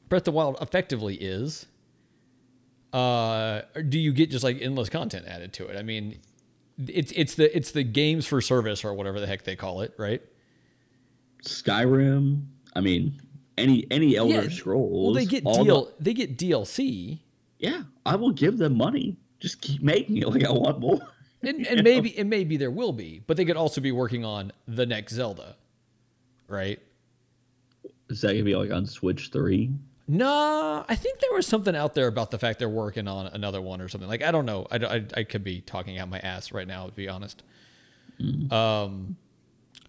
Breath 0.10 0.22
of 0.22 0.26
the 0.26 0.32
Wild 0.32 0.58
effectively 0.62 1.16
is. 1.16 1.66
Uh, 2.94 3.62
do 3.90 4.00
you 4.00 4.12
get 4.14 4.32
just 4.32 4.44
like 4.44 4.58
endless 4.62 4.90
content 4.90 5.26
added 5.28 5.54
to 5.54 5.68
it? 5.68 5.78
I 5.78 5.84
mean, 5.84 6.20
it's 6.88 7.12
it's 7.14 7.36
the 7.36 7.56
it's 7.56 7.72
the 7.72 7.84
games 7.84 8.26
for 8.26 8.40
service 8.42 8.84
or 8.86 8.94
whatever 8.94 9.20
the 9.20 9.28
heck 9.28 9.44
they 9.44 9.56
call 9.56 9.82
it, 9.82 9.94
right? 9.98 10.22
Skyrim. 11.44 12.44
I 12.76 12.82
mean, 12.82 13.20
any 13.58 13.86
any 13.92 14.16
Elder 14.16 14.44
Yeah, 14.44 14.50
Scrolls. 14.50 15.06
Well, 15.06 15.14
they 15.14 15.26
get 15.26 15.44
deal 15.44 15.86
the- 15.86 15.92
they 16.00 16.14
get 16.14 16.38
DLC, 16.38 17.20
yeah, 17.60 17.84
I 18.06 18.16
will 18.16 18.32
give 18.32 18.58
them 18.58 18.78
money. 18.78 19.18
Just 19.40 19.62
keep 19.62 19.82
making 19.82 20.18
it 20.18 20.28
like 20.30 20.44
I 20.46 20.52
want 20.52 20.80
more. 20.80 21.00
and, 21.44 21.66
and 21.68 21.84
maybe 21.84 22.18
and 22.18 22.30
maybe 22.30 22.58
there 22.58 22.72
will 22.72 22.94
be, 22.94 23.22
but 23.28 23.38
they 23.38 23.46
could 23.46 23.58
also 23.58 23.82
be 23.82 23.92
working 23.92 24.24
on 24.26 24.52
the 24.68 24.86
next 24.86 25.14
Zelda, 25.14 25.56
right? 26.48 26.80
Is 28.10 28.22
that 28.22 28.30
gonna 28.30 28.44
be 28.44 28.56
like 28.56 28.72
on 28.72 28.86
Switch 28.86 29.30
Three? 29.32 29.72
No, 30.08 30.86
I 30.88 30.96
think 30.96 31.20
there 31.20 31.34
was 31.34 31.46
something 31.46 31.76
out 31.76 31.94
there 31.94 32.08
about 32.08 32.32
the 32.32 32.40
fact 32.40 32.60
they're 32.60 32.70
working 32.70 33.10
on 33.10 33.28
another 33.28 33.62
one 33.62 33.82
or 33.82 33.90
something. 33.90 34.08
Like 34.10 34.24
I 34.24 34.32
don't 34.32 34.46
know. 34.46 34.66
I, 34.72 34.78
I, 34.78 35.06
I 35.18 35.24
could 35.24 35.44
be 35.44 35.62
talking 35.62 35.98
out 35.98 36.08
my 36.10 36.20
ass 36.20 36.54
right 36.54 36.68
now, 36.68 36.86
to 36.88 36.94
be 36.94 37.10
honest. 37.10 37.44
Um, 38.50 39.18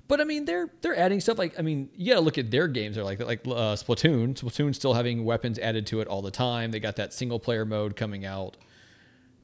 but 0.08 0.20
I 0.20 0.24
mean, 0.24 0.44
they're 0.44 0.70
they're 0.80 0.96
adding 0.96 1.20
stuff. 1.20 1.38
Like 1.38 1.58
I 1.58 1.62
mean, 1.62 1.90
you 1.94 2.12
got 2.12 2.18
to 2.18 2.24
look 2.24 2.38
at 2.38 2.50
their 2.50 2.66
games. 2.66 2.96
They're 2.96 3.04
like 3.04 3.20
like 3.20 3.46
uh, 3.46 3.76
Splatoon. 3.76 4.34
Splatoon's 4.34 4.76
still 4.76 4.94
having 4.94 5.24
weapons 5.24 5.58
added 5.58 5.86
to 5.88 6.00
it 6.00 6.08
all 6.08 6.22
the 6.22 6.30
time. 6.30 6.72
They 6.72 6.80
got 6.80 6.96
that 6.96 7.12
single 7.12 7.38
player 7.38 7.64
mode 7.64 7.94
coming 7.94 8.24
out 8.24 8.56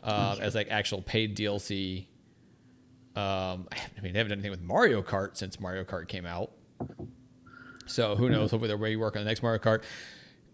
uh, 0.03 0.37
as 0.41 0.55
like 0.55 0.69
actual 0.71 1.03
paid 1.03 1.37
DLC. 1.37 2.07
Um, 3.15 3.69
I 3.73 4.01
mean, 4.03 4.13
they 4.13 4.19
haven't 4.19 4.31
done 4.31 4.39
anything 4.39 4.51
with 4.51 4.63
Mario 4.63 5.03
Kart 5.03 5.37
since 5.37 5.61
Mario 5.61 5.85
Kart 5.85 6.09
came 6.09 6.27
out. 6.27 6.51
So 7.87 8.17
who 8.17 8.29
knows? 8.29 8.51
Hopefully 8.51 8.69
they're 8.69 8.77
ready 8.77 8.95
to 8.95 9.01
work 9.01 9.17
on 9.17 9.23
the 9.23 9.29
next 9.29 9.43
Mario 9.43 9.59
Kart. 9.59 9.83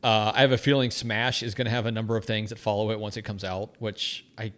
Uh, 0.02 0.32
I 0.34 0.40
have 0.40 0.52
a 0.52 0.58
feeling 0.58 0.90
Smash 0.90 1.42
is 1.42 1.54
going 1.54 1.66
to 1.66 1.70
have 1.70 1.86
a 1.86 1.92
number 1.92 2.16
of 2.16 2.24
things 2.24 2.50
that 2.50 2.58
follow 2.58 2.90
it 2.90 2.98
once 2.98 3.16
it 3.16 3.22
comes 3.22 3.44
out. 3.44 3.74
Which 3.78 4.24
I, 4.38 4.52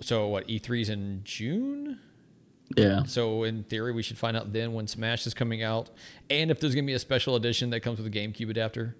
so 0.00 0.28
what 0.28 0.46
E3's 0.48 0.88
in 0.88 1.22
June. 1.24 2.00
Yeah, 2.76 3.04
So 3.04 3.44
in 3.44 3.64
theory, 3.64 3.92
we 3.92 4.02
should 4.02 4.18
find 4.18 4.36
out 4.36 4.52
then 4.52 4.74
when 4.74 4.86
Smash 4.86 5.26
is 5.26 5.32
coming 5.32 5.62
out, 5.62 5.88
and 6.28 6.50
if 6.50 6.60
there's 6.60 6.74
going 6.74 6.84
to 6.84 6.86
be 6.86 6.92
a 6.92 6.98
special 6.98 7.34
edition 7.34 7.70
that 7.70 7.80
comes 7.80 7.98
with 7.98 8.06
a 8.06 8.10
GameCube 8.10 8.50
adapter. 8.50 8.94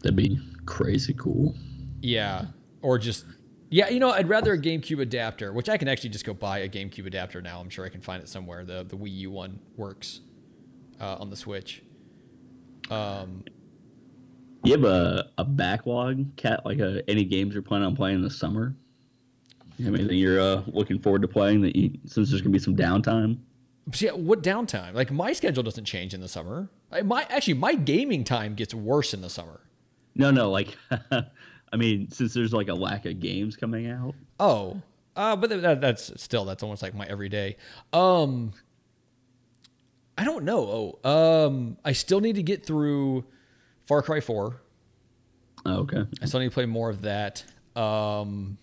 that'd 0.00 0.14
be 0.14 0.38
crazy 0.66 1.14
cool. 1.14 1.54
Yeah, 2.02 2.44
or 2.82 2.98
just 2.98 3.24
yeah, 3.70 3.88
you 3.88 3.98
know, 3.98 4.10
I'd 4.10 4.28
rather 4.28 4.52
a 4.52 4.58
GameCube 4.58 5.00
adapter, 5.00 5.54
which 5.54 5.70
I 5.70 5.78
can 5.78 5.88
actually 5.88 6.10
just 6.10 6.26
go 6.26 6.34
buy 6.34 6.58
a 6.58 6.68
GameCube 6.68 7.06
adapter 7.06 7.40
now. 7.40 7.60
I'm 7.60 7.70
sure 7.70 7.86
I 7.86 7.88
can 7.88 8.02
find 8.02 8.22
it 8.22 8.28
somewhere. 8.28 8.64
The 8.64 8.84
the 8.84 8.96
Wii 8.96 9.16
U 9.20 9.30
one 9.30 9.58
works 9.76 10.20
uh, 11.00 11.16
on 11.18 11.30
the 11.30 11.36
Switch. 11.36 11.82
Um, 12.90 13.44
You 14.64 14.72
have 14.72 14.84
a, 14.84 15.30
a 15.38 15.44
backlog, 15.44 16.36
cat 16.36 16.64
like 16.64 16.78
a, 16.78 17.02
any 17.08 17.24
games 17.24 17.54
you're 17.54 17.62
planning 17.62 17.86
on 17.86 17.96
playing 17.96 18.22
this 18.22 18.38
summer? 18.38 18.74
You 19.78 19.86
have 19.86 19.94
anything 19.94 20.18
you're 20.18 20.40
uh, 20.40 20.62
looking 20.66 20.98
forward 20.98 21.22
to 21.22 21.28
playing 21.28 21.60
that 21.62 21.76
you, 21.76 21.98
since 22.06 22.30
there's 22.30 22.40
gonna 22.40 22.52
be 22.52 22.58
some 22.58 22.76
downtime? 22.76 23.38
yeah, 23.98 24.12
what 24.12 24.42
downtime? 24.42 24.94
Like 24.94 25.12
my 25.12 25.32
schedule 25.32 25.62
doesn't 25.62 25.84
change 25.84 26.14
in 26.14 26.20
the 26.20 26.28
summer. 26.28 26.68
I, 26.90 27.02
my 27.02 27.26
actually 27.28 27.54
my 27.54 27.74
gaming 27.74 28.24
time 28.24 28.54
gets 28.54 28.74
worse 28.74 29.14
in 29.14 29.20
the 29.20 29.30
summer. 29.30 29.60
No, 30.14 30.30
no, 30.30 30.50
like 30.50 30.76
I 31.10 31.76
mean, 31.76 32.10
since 32.10 32.32
there's 32.34 32.52
like 32.52 32.68
a 32.68 32.74
lack 32.74 33.04
of 33.06 33.20
games 33.20 33.56
coming 33.56 33.88
out. 33.88 34.14
Oh, 34.40 34.80
uh, 35.14 35.36
but 35.36 35.50
that, 35.50 35.80
that's 35.80 36.10
still 36.20 36.44
that's 36.44 36.62
almost 36.62 36.82
like 36.82 36.94
my 36.94 37.06
everyday. 37.06 37.56
Um, 37.92 38.52
I 40.18 40.24
don't 40.24 40.44
know. 40.44 40.96
Oh, 41.04 41.46
um, 41.46 41.76
I 41.84 41.92
still 41.92 42.20
need 42.20 42.36
to 42.36 42.42
get 42.42 42.64
through 42.64 43.24
Far 43.86 44.02
Cry 44.02 44.20
Four. 44.20 44.60
Oh, 45.64 45.80
okay. 45.80 46.04
I 46.22 46.26
still 46.26 46.40
need 46.40 46.48
to 46.48 46.54
play 46.54 46.66
more 46.66 46.88
of 46.90 47.02
that. 47.02 47.44
Um, 47.74 48.56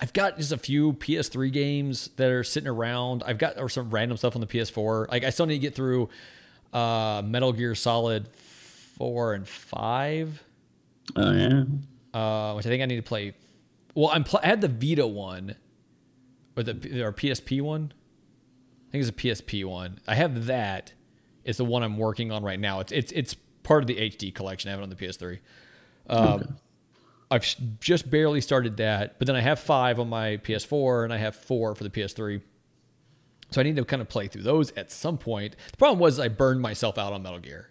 I've 0.00 0.12
got 0.12 0.36
just 0.36 0.50
a 0.52 0.58
few 0.58 0.94
PS3 0.94 1.52
games 1.52 2.10
that 2.16 2.28
are 2.30 2.42
sitting 2.42 2.68
around. 2.68 3.22
I've 3.24 3.38
got 3.38 3.58
or 3.58 3.68
some 3.68 3.90
random 3.90 4.16
stuff 4.18 4.34
on 4.34 4.40
the 4.40 4.46
PS4. 4.48 5.08
Like 5.10 5.22
I 5.24 5.30
still 5.30 5.46
need 5.46 5.54
to 5.54 5.60
get 5.60 5.74
through 5.74 6.08
uh, 6.72 7.22
Metal 7.24 7.52
Gear 7.52 7.74
Solid 7.74 8.28
four 8.98 9.32
and 9.34 9.46
five, 9.48 10.42
Oh 11.16 11.32
yeah. 11.32 11.62
uh, 12.12 12.54
which 12.54 12.66
I 12.66 12.68
think 12.68 12.82
I 12.82 12.86
need 12.86 12.96
to 12.96 13.02
play. 13.02 13.34
Well, 13.94 14.10
I'm 14.12 14.24
pl- 14.24 14.40
I 14.42 14.46
had 14.48 14.60
the 14.60 14.68
Vita 14.68 15.06
one, 15.06 15.54
or 16.56 16.62
the 16.64 16.72
or 17.04 17.12
PSP 17.12 17.62
one. 17.62 17.92
I 18.92 18.98
think 18.98 19.08
it's 19.08 19.10
a 19.10 19.12
PSP 19.12 19.64
one. 19.64 19.98
I 20.06 20.14
have 20.14 20.46
that. 20.46 20.92
It's 21.44 21.58
the 21.58 21.64
one 21.64 21.82
I'm 21.82 21.96
working 21.96 22.30
on 22.30 22.42
right 22.44 22.60
now. 22.60 22.80
It's 22.80 22.92
it's 22.92 23.10
it's 23.12 23.34
part 23.62 23.82
of 23.82 23.86
the 23.86 23.96
HD 23.96 24.34
collection. 24.34 24.68
I 24.68 24.72
have 24.72 24.80
it 24.80 24.82
on 24.82 24.90
the 24.90 24.96
PS3. 24.96 25.38
Um, 26.10 26.56
I've 27.30 27.42
s- 27.42 27.56
just 27.80 28.10
barely 28.10 28.40
started 28.42 28.76
that, 28.76 29.18
but 29.18 29.26
then 29.26 29.34
I 29.36 29.40
have 29.40 29.58
five 29.58 29.98
on 29.98 30.08
my 30.08 30.36
PS4 30.38 31.04
and 31.04 31.12
I 31.12 31.16
have 31.16 31.34
four 31.34 31.74
for 31.74 31.84
the 31.84 31.90
PS3. 31.90 32.42
So 33.50 33.60
I 33.60 33.64
need 33.64 33.76
to 33.76 33.84
kind 33.84 34.02
of 34.02 34.08
play 34.08 34.28
through 34.28 34.42
those 34.42 34.70
at 34.72 34.90
some 34.92 35.16
point. 35.18 35.56
The 35.70 35.76
problem 35.76 35.98
was 35.98 36.18
I 36.18 36.28
burned 36.28 36.60
myself 36.60 36.98
out 36.98 37.12
on 37.12 37.22
Metal 37.22 37.38
Gear, 37.38 37.70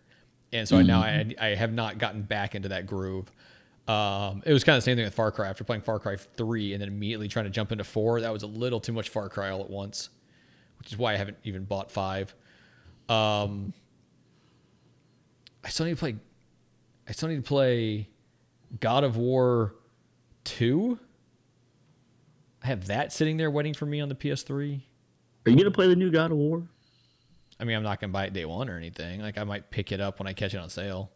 and 0.51 0.67
so 0.67 0.77
I 0.77 0.81
now 0.83 1.01
I, 1.01 1.33
I 1.39 1.47
have 1.55 1.71
not 1.73 1.97
gotten 1.99 2.23
back 2.23 2.55
into 2.55 2.69
that 2.69 2.87
groove. 2.87 3.31
Um, 3.87 4.41
it 4.45 4.53
was 4.53 4.63
kind 4.63 4.77
of 4.77 4.83
the 4.83 4.85
same 4.85 4.95
thing 4.97 5.05
with 5.05 5.13
Far 5.15 5.31
Cry. 5.31 5.49
After 5.49 5.63
playing 5.63 5.81
Far 5.81 5.99
Cry 5.99 6.15
three 6.15 6.73
and 6.73 6.81
then 6.81 6.87
immediately 6.87 7.27
trying 7.27 7.45
to 7.45 7.51
jump 7.51 7.71
into 7.71 7.83
four, 7.83 8.21
that 8.21 8.31
was 8.33 8.43
a 8.43 8.47
little 8.47 8.79
too 8.79 8.93
much 8.93 9.09
Far 9.09 9.27
Cry 9.29 9.49
all 9.49 9.61
at 9.61 9.69
once, 9.69 10.09
which 10.81 10.91
is 10.91 10.97
why 10.97 11.13
I 11.13 11.17
haven't 11.17 11.37
even 11.43 11.63
bought 11.63 11.91
five. 11.91 12.33
Um, 13.07 13.71
I 15.63 15.69
still 15.69 15.85
need 15.85 15.91
to 15.91 15.99
play. 15.99 16.15
I 17.07 17.11
still 17.11 17.29
need 17.29 17.35
to 17.35 17.41
play 17.43 18.09
God 18.79 19.03
of 19.03 19.15
War 19.15 19.75
two. 20.43 20.97
I 22.63 22.67
have 22.67 22.87
that 22.87 23.13
sitting 23.13 23.37
there 23.37 23.51
waiting 23.51 23.75
for 23.75 23.85
me 23.85 24.01
on 24.01 24.09
the 24.09 24.15
PS3. 24.15 24.81
Are 25.45 25.51
you 25.51 25.55
gonna 25.55 25.69
play 25.69 25.87
the 25.87 25.95
new 25.95 26.09
God 26.09 26.31
of 26.31 26.37
War? 26.37 26.63
I 27.59 27.63
mean, 27.63 27.77
I'm 27.77 27.83
not 27.83 27.99
gonna 27.99 28.11
buy 28.11 28.25
it 28.25 28.33
day 28.33 28.45
one 28.45 28.67
or 28.67 28.75
anything. 28.75 29.21
Like 29.21 29.37
I 29.37 29.43
might 29.43 29.69
pick 29.69 29.91
it 29.91 30.01
up 30.01 30.17
when 30.17 30.27
I 30.27 30.33
catch 30.33 30.55
it 30.55 30.57
on 30.57 30.69
sale. 30.71 31.11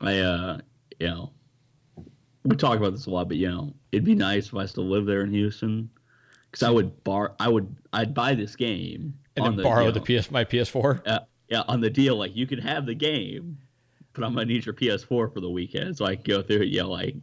I 0.00 0.20
uh, 0.20 0.58
you 1.00 1.08
know, 1.08 1.32
we 2.44 2.54
talk 2.54 2.78
about 2.78 2.92
this 2.92 3.06
a 3.06 3.10
lot, 3.10 3.26
but 3.26 3.36
you 3.36 3.48
know, 3.48 3.74
it'd 3.90 4.04
be 4.04 4.14
nice 4.14 4.46
if 4.46 4.54
I 4.54 4.66
still 4.66 4.86
live 4.86 5.06
there 5.06 5.22
in 5.22 5.32
Houston, 5.32 5.90
because 6.56 6.68
I 6.68 6.70
would 6.70 7.04
bar, 7.04 7.34
I 7.38 7.48
would, 7.48 7.76
I'd 7.92 8.14
buy 8.14 8.34
this 8.34 8.56
game 8.56 9.12
And 9.36 9.44
on 9.44 9.56
then 9.56 9.64
borrow 9.64 9.86
you 9.86 9.92
the 9.92 10.00
PS 10.00 10.30
my 10.30 10.42
PS4. 10.42 11.06
uh, 11.06 11.20
yeah, 11.50 11.62
on 11.68 11.82
the 11.82 11.90
deal, 11.90 12.16
like 12.16 12.34
you 12.34 12.46
can 12.46 12.58
have 12.58 12.86
the 12.86 12.94
game, 12.94 13.58
but 14.14 14.24
I'm 14.24 14.32
gonna 14.32 14.46
need 14.46 14.64
your 14.64 14.74
PS4 14.74 15.06
for 15.06 15.30
the 15.34 15.50
weekend, 15.50 15.98
so 15.98 16.06
I 16.06 16.14
can 16.16 16.24
go 16.24 16.40
through 16.42 16.62
it, 16.62 16.68
you 16.68 16.80
know, 16.80 16.90
like, 16.90 17.14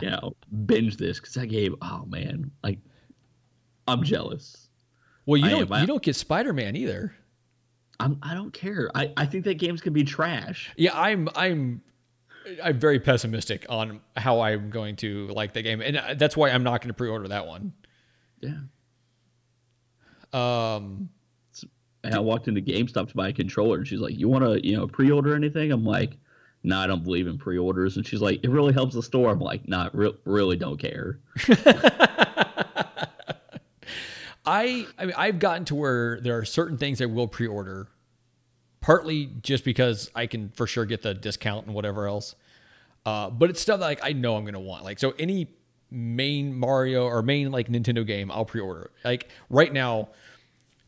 you 0.00 0.10
know, 0.10 0.34
binge 0.66 0.96
this 0.96 1.20
because 1.20 1.34
that 1.34 1.46
game, 1.46 1.76
oh 1.82 2.04
man, 2.06 2.50
like, 2.64 2.80
I'm 3.86 4.02
jealous. 4.02 4.68
Well, 5.24 5.36
you 5.36 5.46
I 5.46 5.50
don't 5.50 5.72
am. 5.72 5.80
You 5.80 5.86
don't 5.86 6.02
get 6.02 6.16
Spider 6.16 6.52
Man 6.52 6.74
either. 6.74 7.14
I'm, 8.00 8.18
I 8.22 8.34
don't 8.34 8.52
care. 8.52 8.90
I, 8.92 9.12
I 9.16 9.24
think 9.24 9.44
that 9.44 9.54
game's 9.54 9.82
gonna 9.82 9.92
be 9.92 10.02
trash. 10.02 10.72
Yeah, 10.76 10.98
I'm 10.98 11.28
I'm 11.36 11.80
I'm 12.62 12.80
very 12.80 12.98
pessimistic 12.98 13.66
on 13.68 14.00
how 14.16 14.40
I'm 14.40 14.70
going 14.70 14.96
to 14.96 15.28
like 15.28 15.52
the 15.52 15.62
game, 15.62 15.80
and 15.80 15.96
uh, 15.96 16.14
that's 16.14 16.36
why 16.36 16.50
I'm 16.50 16.64
not 16.64 16.80
going 16.80 16.88
to 16.88 16.94
pre-order 16.94 17.28
that 17.28 17.46
one. 17.46 17.72
Yeah. 18.44 18.60
Um, 20.32 21.08
And 22.02 22.14
I 22.14 22.18
walked 22.18 22.48
into 22.48 22.60
GameStop 22.60 23.08
to 23.08 23.14
buy 23.14 23.28
a 23.28 23.32
controller, 23.32 23.78
and 23.78 23.88
she's 23.88 24.00
like, 24.00 24.14
"You 24.18 24.28
want 24.28 24.44
to, 24.44 24.66
you 24.66 24.76
know, 24.76 24.86
pre-order 24.86 25.34
anything?" 25.34 25.72
I'm 25.72 25.84
like, 25.84 26.18
"No, 26.62 26.78
I 26.78 26.86
don't 26.86 27.02
believe 27.02 27.26
in 27.26 27.38
pre-orders." 27.38 27.96
And 27.96 28.06
she's 28.06 28.20
like, 28.20 28.40
"It 28.44 28.50
really 28.50 28.74
helps 28.74 28.94
the 28.94 29.02
store." 29.02 29.30
I'm 29.30 29.40
like, 29.40 29.66
"Nah, 29.68 29.88
re- 29.94 30.12
really 30.26 30.56
don't 30.56 30.76
care." 30.78 31.18
I 34.46 34.86
I 34.98 35.04
mean 35.06 35.14
I've 35.16 35.38
gotten 35.38 35.64
to 35.66 35.74
where 35.74 36.20
there 36.20 36.36
are 36.36 36.44
certain 36.44 36.76
things 36.76 37.00
I 37.00 37.06
will 37.06 37.28
pre-order, 37.28 37.88
partly 38.80 39.30
just 39.40 39.64
because 39.64 40.10
I 40.14 40.26
can 40.26 40.50
for 40.50 40.66
sure 40.66 40.84
get 40.84 41.00
the 41.02 41.14
discount 41.14 41.66
and 41.66 41.74
whatever 41.74 42.06
else. 42.06 42.34
Uh, 43.06 43.30
but 43.30 43.48
it's 43.50 43.60
stuff 43.60 43.80
that 43.80 43.86
like 43.86 44.00
I 44.02 44.12
know 44.12 44.36
I'm 44.36 44.44
gonna 44.44 44.60
want. 44.60 44.84
Like 44.84 44.98
so 44.98 45.14
any 45.18 45.48
main 45.94 46.58
Mario 46.58 47.06
or 47.06 47.22
main 47.22 47.50
like 47.50 47.68
Nintendo 47.68 48.06
game, 48.06 48.30
I'll 48.30 48.44
pre-order. 48.44 48.90
Like 49.04 49.28
right 49.48 49.72
now, 49.72 50.08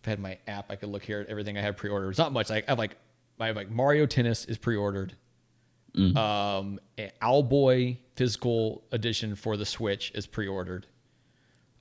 if 0.03 0.07
I 0.09 0.11
had 0.11 0.21
my 0.21 0.39
app, 0.47 0.71
I 0.71 0.77
could 0.77 0.89
look 0.91 1.05
here 1.05 1.21
at 1.21 1.29
everything 1.29 1.57
I 1.57 1.63
have 1.63 1.77
pre-ordered. 1.77 2.11
It's 2.11 2.19
not 2.19 2.33
much. 2.33 2.51
Like 2.51 2.65
I 2.69 2.73
have 2.73 2.79
like 2.79 2.97
I 3.39 3.47
have 3.47 3.57
like 3.57 3.71
Mario 3.71 4.07
Tennis 4.07 4.45
is 4.45 4.59
pre-ordered. 4.59 5.15
Um, 6.17 6.79
Owlboy 7.23 7.97
physical 8.17 8.85
edition 8.93 9.35
for 9.35 9.57
the 9.57 9.65
Switch 9.65 10.13
is 10.15 10.27
pre-ordered. 10.27 10.87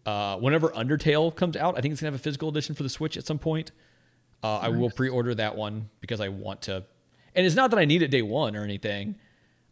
Uh, 0.05 0.37
whenever 0.37 0.69
Undertale 0.69 1.35
comes 1.35 1.57
out, 1.57 1.77
I 1.77 1.81
think 1.81 1.91
it's 1.91 2.01
gonna 2.01 2.11
have 2.11 2.19
a 2.19 2.23
physical 2.23 2.47
edition 2.47 2.75
for 2.75 2.83
the 2.83 2.89
Switch 2.89 3.17
at 3.17 3.25
some 3.25 3.39
point. 3.39 3.71
Uh, 4.43 4.59
I 4.59 4.69
will 4.69 4.89
pre-order 4.91 5.33
that 5.35 5.55
one 5.57 5.89
because 5.99 6.21
I 6.21 6.29
want 6.29 6.61
to, 6.63 6.83
and 7.33 7.45
it's 7.45 7.55
not 7.55 7.71
that 7.71 7.79
I 7.79 7.85
need 7.85 8.03
it 8.03 8.09
day 8.09 8.21
one 8.21 8.55
or 8.55 8.63
anything. 8.63 9.15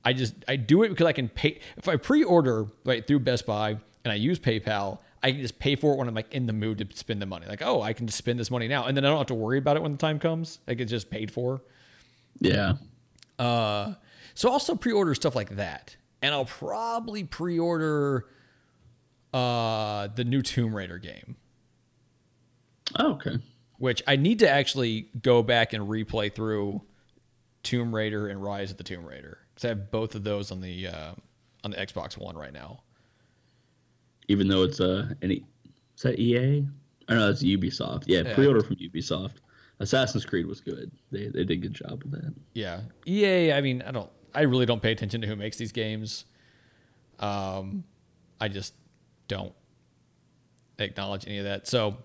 I 0.06 0.14
just 0.14 0.36
I 0.48 0.56
do 0.58 0.84
it 0.84 0.90
because 0.90 1.06
I 1.06 1.14
can 1.14 1.30
pay. 1.30 1.60
If 1.78 1.88
I 1.88 1.96
pre-order 1.96 2.68
right 2.86 3.06
through 3.06 3.20
Best 3.20 3.46
Buy 3.46 3.70
and 4.04 4.12
I 4.12 4.16
use 4.16 4.38
PayPal, 4.40 5.00
I 5.22 5.32
can 5.32 5.40
just 5.42 5.60
pay 5.60 5.76
for 5.76 5.94
it 5.94 5.98
when 5.98 6.08
I'm 6.10 6.16
like 6.16 6.34
in 6.34 6.46
the 6.46 6.54
mood 6.54 6.78
to 6.80 6.98
spend 6.98 7.22
the 7.22 7.26
money. 7.26 7.46
Like, 7.48 7.62
oh, 7.62 7.82
I 7.82 7.94
can 7.94 8.08
just 8.08 8.18
spend 8.18 8.40
this 8.40 8.52
money 8.52 8.68
now, 8.68 8.86
and 8.86 8.98
then 8.98 9.06
I 9.06 9.10
don't 9.10 9.18
have 9.18 9.28
to 9.28 9.34
worry 9.34 9.58
about 9.58 9.78
it 9.78 9.82
when 9.84 9.94
the 9.94 9.98
time 9.98 10.20
comes. 10.20 10.60
Like 10.68 10.80
it's 10.82 10.92
just 10.92 11.10
paid 11.10 11.32
for. 11.32 11.62
Yeah. 12.40 12.74
Uh, 13.40 13.94
so 14.36 14.58
still 14.58 14.76
pre-order 14.76 15.16
stuff 15.16 15.36
like 15.36 15.56
that, 15.56 15.96
and 16.22 16.34
I'll 16.34 16.46
probably 16.46 17.24
pre-order 17.24 18.26
uh, 19.34 20.08
the 20.16 20.24
new 20.24 20.42
Tomb 20.42 20.76
Raider 20.76 20.98
game, 20.98 21.36
Oh, 23.00 23.14
okay. 23.14 23.38
which 23.78 24.04
I 24.08 24.16
need 24.16 24.40
to 24.40 24.50
actually 24.50 25.08
go 25.22 25.42
back 25.44 25.74
and 25.74 25.88
replay 25.88 26.34
through 26.34 26.82
Tomb 27.64 27.94
Raider 27.96 28.28
and 28.28 28.42
Rise 28.44 28.72
of 28.72 28.78
the 28.78 28.84
Tomb 28.84 29.06
Raider 29.06 29.40
because 29.54 29.66
I 29.66 29.70
have 29.70 29.92
both 29.92 30.16
of 30.16 30.24
those 30.24 30.52
on 30.52 30.62
the 30.62 30.88
uh, 30.88 31.12
on 31.64 31.72
the 31.72 31.78
Xbox 31.78 32.18
One 32.18 32.36
right 32.38 32.54
now. 32.54 32.82
Even 34.28 34.48
though 34.48 34.64
it's 34.64 34.80
uh, 34.80 35.10
any 35.22 35.44
is 35.96 36.04
that 36.04 36.20
EA? 36.20 36.66
I 37.10 37.16
know 37.16 37.30
it's 37.30 37.44
Ubisoft. 37.44 38.04
Yeah, 38.08 38.22
Yeah. 38.22 38.34
pre-order 38.36 38.64
from 38.64 38.78
Ubisoft. 38.78 39.34
Assassin's 39.80 40.26
Creed 40.26 40.46
was 40.46 40.62
good. 40.62 40.92
They 41.12 41.26
they 41.28 41.44
did 41.44 41.52
a 41.52 41.56
good 41.58 41.74
job 41.74 42.04
with 42.04 42.12
that. 42.14 42.34
Yeah, 42.54 42.82
EA. 43.06 43.54
I 43.54 43.62
mean, 43.62 43.82
I 43.82 43.92
don't. 43.92 44.10
I 44.34 44.42
really 44.42 44.66
don't 44.66 44.82
pay 44.82 44.92
attention 44.92 45.22
to 45.22 45.28
who 45.28 45.36
makes 45.36 45.58
these 45.58 45.72
games. 45.72 46.26
Um, 47.20 47.84
I 48.42 48.48
just 48.48 48.74
don't 49.28 49.54
acknowledge 50.80 51.28
any 51.28 51.38
of 51.38 51.46
that. 51.46 51.68
So, 51.68 51.98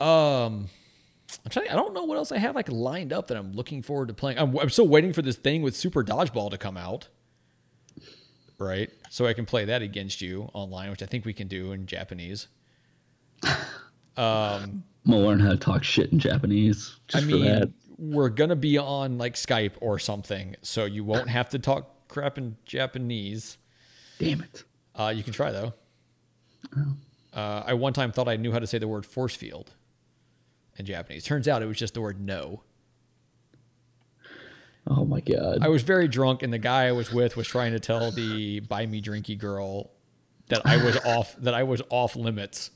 um, 0.00 0.68
I'm 1.44 1.50
trying. 1.50 1.68
I 1.68 1.74
don't 1.74 1.94
know 1.94 2.04
what 2.04 2.16
else 2.18 2.32
I 2.32 2.38
have 2.38 2.54
like 2.54 2.70
lined 2.70 3.12
up 3.12 3.28
that 3.28 3.36
I'm 3.36 3.52
looking 3.52 3.82
forward 3.82 4.08
to 4.08 4.14
playing. 4.14 4.38
I'm, 4.38 4.56
I'm 4.58 4.70
still 4.70 4.88
waiting 4.88 5.12
for 5.12 5.22
this 5.22 5.36
thing 5.36 5.62
with 5.62 5.76
Super 5.76 6.02
Dodgeball 6.02 6.50
to 6.50 6.58
come 6.58 6.76
out. 6.76 7.08
Right, 8.58 8.90
so 9.10 9.26
I 9.26 9.34
can 9.34 9.44
play 9.44 9.66
that 9.66 9.82
against 9.82 10.22
you 10.22 10.48
online, 10.54 10.90
which 10.90 11.02
I 11.02 11.06
think 11.06 11.26
we 11.26 11.34
can 11.34 11.46
do 11.46 11.72
in 11.72 11.86
Japanese. 11.86 12.48
Um, 14.16 14.82
I'm 15.04 15.12
gonna 15.12 15.26
learn 15.26 15.40
how 15.40 15.50
to 15.50 15.58
talk 15.58 15.84
shit 15.84 16.10
in 16.10 16.18
Japanese 16.18 16.96
just 17.06 17.22
I 17.22 17.26
mean, 17.26 17.74
we're 17.98 18.30
gonna 18.30 18.56
be 18.56 18.78
on 18.78 19.18
like 19.18 19.34
Skype 19.34 19.72
or 19.80 19.98
something, 19.98 20.56
so 20.62 20.86
you 20.86 21.04
won't 21.04 21.28
have 21.28 21.50
to 21.50 21.58
talk 21.58 22.08
crap 22.08 22.38
in 22.38 22.56
Japanese. 22.64 23.58
Damn 24.18 24.40
it. 24.40 24.64
Uh, 24.94 25.12
you 25.14 25.22
can 25.22 25.34
try 25.34 25.52
though. 25.52 25.74
Uh, 27.34 27.62
I 27.66 27.74
one 27.74 27.92
time 27.92 28.10
thought 28.10 28.26
I 28.28 28.36
knew 28.36 28.52
how 28.52 28.58
to 28.58 28.66
say 28.66 28.78
the 28.78 28.88
word 28.88 29.04
force 29.04 29.36
field 29.36 29.72
in 30.78 30.86
Japanese. 30.86 31.24
Turns 31.24 31.48
out 31.48 31.62
it 31.62 31.66
was 31.66 31.78
just 31.78 31.94
the 31.94 32.00
word 32.00 32.20
no. 32.20 32.62
Oh 34.88 35.04
my 35.04 35.20
god. 35.20 35.58
I 35.62 35.68
was 35.68 35.82
very 35.82 36.06
drunk, 36.06 36.42
and 36.42 36.52
the 36.52 36.58
guy 36.58 36.86
I 36.86 36.92
was 36.92 37.12
with 37.12 37.36
was 37.36 37.48
trying 37.48 37.72
to 37.72 37.80
tell 37.80 38.10
the 38.12 38.60
buy 38.60 38.86
me 38.86 39.02
drinky 39.02 39.36
girl 39.36 39.90
that 40.48 40.64
I 40.64 40.76
was 40.76 40.96
off 41.04 41.34
that 41.40 41.54
I 41.54 41.64
was 41.64 41.82
off 41.90 42.14
limits. 42.14 42.70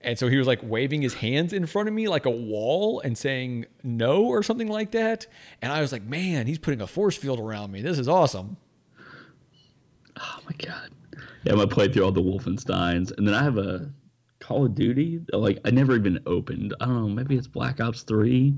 And 0.00 0.18
so 0.18 0.28
he 0.28 0.36
was 0.36 0.46
like 0.46 0.60
waving 0.62 1.02
his 1.02 1.14
hands 1.14 1.52
in 1.52 1.66
front 1.66 1.88
of 1.88 1.94
me 1.94 2.08
like 2.08 2.24
a 2.24 2.30
wall 2.30 3.00
and 3.00 3.18
saying 3.18 3.66
no 3.82 4.24
or 4.24 4.44
something 4.44 4.68
like 4.68 4.92
that. 4.92 5.26
And 5.60 5.72
I 5.72 5.80
was 5.80 5.90
like, 5.90 6.04
man, 6.04 6.46
he's 6.46 6.58
putting 6.58 6.80
a 6.80 6.86
force 6.86 7.16
field 7.16 7.40
around 7.40 7.72
me. 7.72 7.82
This 7.82 7.98
is 7.98 8.06
awesome. 8.06 8.56
Oh 10.16 10.38
my 10.46 10.52
god. 10.64 10.90
Yeah, 11.44 11.52
I'm 11.52 11.58
gonna 11.58 11.68
play 11.68 11.88
through 11.88 12.04
all 12.04 12.12
the 12.12 12.22
Wolfensteins, 12.22 13.16
and 13.16 13.26
then 13.26 13.34
I 13.34 13.42
have 13.42 13.58
a 13.58 13.90
Call 14.40 14.66
of 14.66 14.74
Duty. 14.74 15.20
Like 15.32 15.60
I 15.64 15.70
never 15.70 15.96
even 15.96 16.20
opened. 16.26 16.74
I 16.80 16.86
don't 16.86 16.94
know. 16.94 17.08
Maybe 17.08 17.36
it's 17.36 17.46
Black 17.46 17.80
Ops 17.80 18.02
Three. 18.02 18.54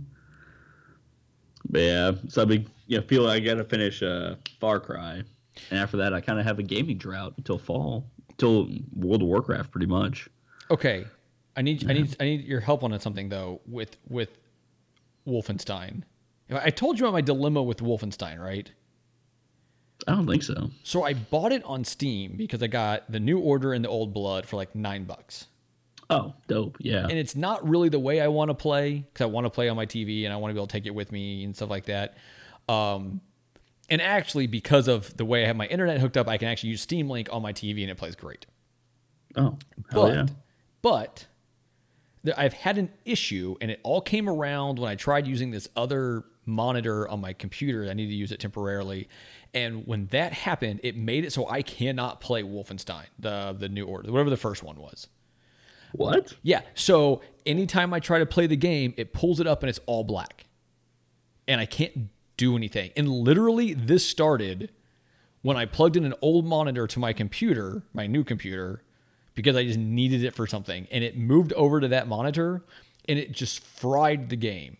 But 1.68 1.80
yeah, 1.80 2.12
so 2.28 2.42
I've 2.42 2.48
been 2.48 2.66
you 2.86 2.98
know 2.98 3.06
feel 3.06 3.22
like 3.22 3.42
I 3.42 3.44
gotta 3.44 3.64
finish 3.64 4.02
uh, 4.02 4.36
Far 4.60 4.80
Cry, 4.80 5.22
and 5.70 5.78
after 5.78 5.96
that 5.98 6.14
I 6.14 6.20
kind 6.20 6.38
of 6.38 6.46
have 6.46 6.58
a 6.58 6.62
gaming 6.62 6.98
drought 6.98 7.34
until 7.36 7.58
fall, 7.58 8.06
until 8.30 8.68
World 8.94 9.22
of 9.22 9.28
Warcraft, 9.28 9.70
pretty 9.70 9.86
much. 9.86 10.28
Okay. 10.70 11.06
I 11.56 11.62
need 11.62 11.88
I 11.90 11.92
need 11.92 12.16
I 12.20 12.24
need 12.24 12.44
your 12.44 12.60
help 12.60 12.84
on 12.84 12.98
something 13.00 13.28
though 13.28 13.60
with 13.66 13.96
with 14.08 14.38
Wolfenstein. 15.26 16.04
I 16.50 16.70
told 16.70 16.98
you 16.98 17.04
about 17.06 17.12
my 17.12 17.20
dilemma 17.20 17.62
with 17.62 17.78
Wolfenstein, 17.78 18.38
right? 18.40 18.70
I 20.08 20.12
don't 20.12 20.26
think 20.26 20.42
so. 20.42 20.70
So 20.82 21.02
I 21.04 21.14
bought 21.14 21.52
it 21.52 21.62
on 21.64 21.84
Steam 21.84 22.34
because 22.36 22.62
I 22.62 22.66
got 22.66 23.10
the 23.10 23.20
new 23.20 23.38
order 23.38 23.72
and 23.72 23.84
the 23.84 23.88
old 23.88 24.14
blood 24.14 24.46
for 24.46 24.56
like 24.56 24.74
nine 24.74 25.04
bucks. 25.04 25.46
Oh, 26.10 26.34
dope. 26.48 26.76
Yeah. 26.80 27.02
And 27.08 27.12
it's 27.12 27.36
not 27.36 27.66
really 27.68 27.88
the 27.88 27.98
way 28.00 28.20
I 28.20 28.28
want 28.28 28.50
to 28.50 28.54
play 28.54 28.96
because 29.12 29.24
I 29.24 29.26
want 29.26 29.46
to 29.46 29.50
play 29.50 29.68
on 29.68 29.76
my 29.76 29.86
TV 29.86 30.24
and 30.24 30.32
I 30.32 30.36
want 30.36 30.50
to 30.50 30.54
be 30.54 30.58
able 30.58 30.66
to 30.66 30.72
take 30.72 30.86
it 30.86 30.94
with 30.94 31.12
me 31.12 31.44
and 31.44 31.54
stuff 31.54 31.70
like 31.70 31.84
that. 31.86 32.16
Um, 32.68 33.20
and 33.88 34.02
actually, 34.02 34.46
because 34.46 34.88
of 34.88 35.16
the 35.16 35.24
way 35.24 35.44
I 35.44 35.46
have 35.46 35.56
my 35.56 35.66
internet 35.66 36.00
hooked 36.00 36.16
up, 36.16 36.28
I 36.28 36.36
can 36.36 36.48
actually 36.48 36.70
use 36.70 36.80
Steam 36.82 37.08
Link 37.08 37.28
on 37.32 37.42
my 37.42 37.52
TV 37.52 37.82
and 37.82 37.90
it 37.90 37.96
plays 37.96 38.16
great. 38.16 38.46
oh, 39.36 39.56
hell 39.92 40.02
But, 40.02 40.14
yeah. 40.14 40.26
but 40.82 41.26
I've 42.36 42.52
had 42.52 42.76
an 42.76 42.90
issue, 43.04 43.56
and 43.60 43.70
it 43.70 43.80
all 43.82 44.00
came 44.00 44.28
around 44.28 44.78
when 44.78 44.90
I 44.90 44.94
tried 44.94 45.26
using 45.26 45.50
this 45.52 45.68
other 45.74 46.24
monitor 46.44 47.08
on 47.08 47.20
my 47.20 47.32
computer. 47.32 47.88
I 47.88 47.94
need 47.94 48.08
to 48.08 48.14
use 48.14 48.30
it 48.30 48.40
temporarily, 48.40 49.08
and 49.54 49.86
when 49.86 50.06
that 50.08 50.32
happened, 50.34 50.80
it 50.82 50.96
made 50.96 51.24
it 51.24 51.32
so 51.32 51.48
I 51.48 51.62
cannot 51.62 52.20
play 52.20 52.42
Wolfenstein, 52.42 53.06
the 53.18 53.56
the 53.58 53.68
new 53.70 53.86
order, 53.86 54.12
whatever 54.12 54.28
the 54.30 54.36
first 54.36 54.62
one 54.62 54.76
was. 54.76 55.06
What? 55.92 56.34
Yeah. 56.42 56.62
So 56.74 57.22
anytime 57.46 57.92
I 57.92 58.00
try 58.00 58.18
to 58.18 58.26
play 58.26 58.46
the 58.46 58.56
game, 58.56 58.94
it 58.96 59.12
pulls 59.12 59.40
it 59.40 59.46
up 59.46 59.62
and 59.62 59.70
it's 59.70 59.80
all 59.86 60.04
black. 60.04 60.46
And 61.48 61.60
I 61.60 61.66
can't 61.66 62.08
do 62.36 62.56
anything. 62.56 62.92
And 62.96 63.08
literally, 63.08 63.74
this 63.74 64.06
started 64.06 64.70
when 65.42 65.56
I 65.56 65.66
plugged 65.66 65.96
in 65.96 66.04
an 66.04 66.14
old 66.22 66.46
monitor 66.46 66.86
to 66.86 66.98
my 66.98 67.12
computer, 67.12 67.82
my 67.92 68.06
new 68.06 68.24
computer, 68.24 68.82
because 69.34 69.56
I 69.56 69.64
just 69.64 69.78
needed 69.78 70.22
it 70.24 70.34
for 70.34 70.46
something. 70.46 70.86
And 70.90 71.02
it 71.02 71.16
moved 71.16 71.52
over 71.54 71.80
to 71.80 71.88
that 71.88 72.08
monitor 72.08 72.64
and 73.08 73.18
it 73.18 73.32
just 73.32 73.60
fried 73.64 74.28
the 74.28 74.36
game. 74.36 74.76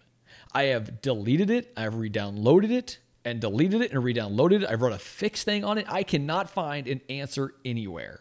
I 0.52 0.64
have 0.64 1.00
deleted 1.00 1.50
it, 1.50 1.72
I've 1.76 1.94
re 1.94 2.10
downloaded 2.10 2.70
it 2.70 2.98
and 3.24 3.40
deleted 3.40 3.80
it 3.82 3.92
and 3.92 4.02
re 4.02 4.14
downloaded 4.14 4.62
it. 4.62 4.68
I've 4.68 4.82
run 4.82 4.92
a 4.92 4.98
fix 4.98 5.44
thing 5.44 5.64
on 5.64 5.78
it. 5.78 5.86
I 5.88 6.02
cannot 6.02 6.50
find 6.50 6.88
an 6.88 7.00
answer 7.08 7.54
anywhere. 7.64 8.20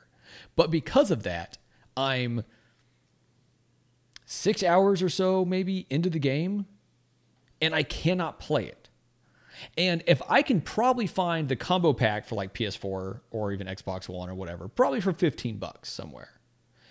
But 0.55 0.71
because 0.71 1.11
of 1.11 1.23
that, 1.23 1.57
I'm 1.97 2.43
six 4.32 4.61
hours 4.61 5.01
or 5.01 5.09
so 5.09 5.43
maybe 5.43 5.88
into 5.89 6.07
the 6.07 6.19
game 6.19 6.67
and 7.59 7.73
I 7.73 7.82
cannot 7.82 8.39
play 8.39 8.65
it. 8.65 8.89
And 9.75 10.03
if 10.05 10.21
I 10.30 10.43
can 10.43 10.61
probably 10.61 11.07
find 11.07 11.49
the 11.49 11.55
combo 11.55 11.93
pack 11.93 12.27
for 12.27 12.36
like 12.36 12.53
PS4 12.53 13.21
or 13.32 13.51
even 13.51 13.65
Xbox 13.65 14.07
One 14.07 14.30
or 14.30 14.36
whatever, 14.36 14.67
probably 14.67 15.01
for 15.01 15.13
15 15.13 15.57
bucks 15.57 15.91
somewhere. 15.91 16.30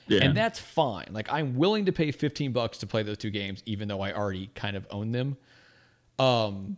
Yeah. 0.08 0.24
And 0.24 0.36
that's 0.36 0.58
fine. 0.58 1.06
Like 1.12 1.32
I'm 1.32 1.54
willing 1.54 1.84
to 1.86 1.92
pay 1.92 2.10
15 2.10 2.50
bucks 2.50 2.78
to 2.78 2.88
play 2.88 3.04
those 3.04 3.18
two 3.18 3.30
games 3.30 3.62
even 3.66 3.86
though 3.86 4.00
I 4.00 4.12
already 4.12 4.50
kind 4.56 4.76
of 4.76 4.84
own 4.90 5.12
them. 5.12 5.36
Um 6.18 6.76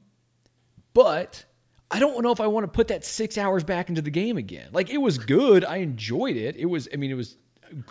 but 0.92 1.46
I 1.90 2.00
don't 2.00 2.22
know 2.22 2.32
if 2.32 2.40
I 2.40 2.48
want 2.48 2.64
to 2.64 2.68
put 2.68 2.88
that 2.88 3.02
6 3.04 3.38
hours 3.38 3.64
back 3.64 3.88
into 3.88 4.02
the 4.02 4.10
game 4.10 4.36
again. 4.36 4.68
Like 4.72 4.90
it 4.90 4.98
was 4.98 5.16
good. 5.16 5.64
I 5.64 5.78
enjoyed 5.78 6.36
it. 6.36 6.56
It 6.56 6.66
was 6.66 6.86
I 6.92 6.96
mean 6.96 7.10
it 7.10 7.14
was 7.14 7.38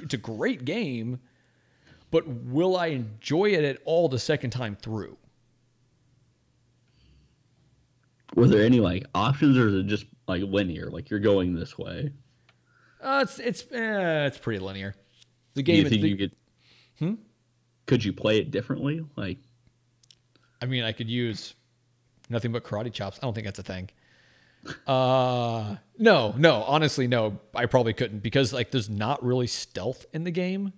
it's 0.02 0.14
a 0.14 0.18
great 0.18 0.66
game, 0.66 1.20
but 2.12 2.28
will 2.28 2.76
I 2.78 2.88
enjoy 2.88 3.52
it 3.52 3.64
at 3.64 3.80
all 3.86 4.10
the 4.10 4.20
second 4.20 4.50
time 4.52 4.76
through? 4.76 5.18
Were 8.36 8.48
there 8.48 8.64
any 8.64 8.80
like 8.80 9.06
options, 9.16 9.58
or 9.58 9.68
is 9.70 9.74
it 9.76 9.88
just 9.88 10.06
like 10.28 10.44
linear? 10.44 10.90
Like 10.90 11.10
you're 11.10 11.20
going 11.20 11.56
this 11.56 11.78
way. 11.78 12.12
Uh, 13.02 13.22
it's 13.24 13.40
it's 13.40 13.64
eh, 13.72 14.26
it's 14.28 14.38
pretty 14.38 14.60
linear. 14.60 14.94
The 15.56 15.64
game. 15.64 15.78
Do 15.78 15.82
you 15.84 15.90
think 15.90 16.02
the- 16.02 16.10
you 16.10 16.18
could? 16.18 16.32
Hmm. 17.00 17.14
Could 17.86 18.04
you 18.04 18.14
play 18.14 18.38
it 18.38 18.52
differently? 18.52 19.04
Like, 19.16 19.40
I 20.62 20.66
mean, 20.68 20.84
I 20.84 20.92
could 20.92 21.10
use 21.10 21.56
nothing 22.30 22.52
but 22.52 22.64
karate 22.64 22.94
chops. 22.94 23.18
I 23.22 23.26
don't 23.26 23.34
think 23.34 23.46
that's 23.46 23.60
a 23.60 23.64
thing. 23.64 23.90
Uh, 24.86 25.78
no, 25.98 26.34
no, 26.38 26.64
honestly, 26.64 27.08
no. 27.08 27.40
I 27.56 27.66
probably 27.66 27.94
couldn't 27.94 28.20
because 28.20 28.52
like 28.52 28.72
there's 28.72 28.90
not 28.90 29.24
really 29.24 29.48
stealth 29.48 30.06
in 30.14 30.26
the 30.26 30.32
game, 30.32 30.74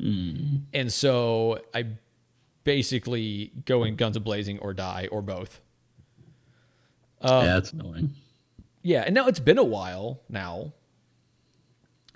Mm. 0.00 0.62
and 0.72 0.92
so 0.92 1.60
I 1.72 1.86
basically 2.64 3.52
go 3.64 3.84
in 3.84 3.96
guns 3.96 4.16
a 4.16 4.20
blazing 4.20 4.58
or 4.58 4.74
die 4.74 5.08
or 5.12 5.22
both. 5.22 5.60
yeah, 7.22 7.28
um, 7.30 7.46
that's 7.46 7.72
annoying. 7.72 8.10
Yeah, 8.82 9.02
and 9.02 9.14
now 9.14 9.28
it's 9.28 9.40
been 9.40 9.58
a 9.58 9.64
while 9.64 10.20
now. 10.28 10.72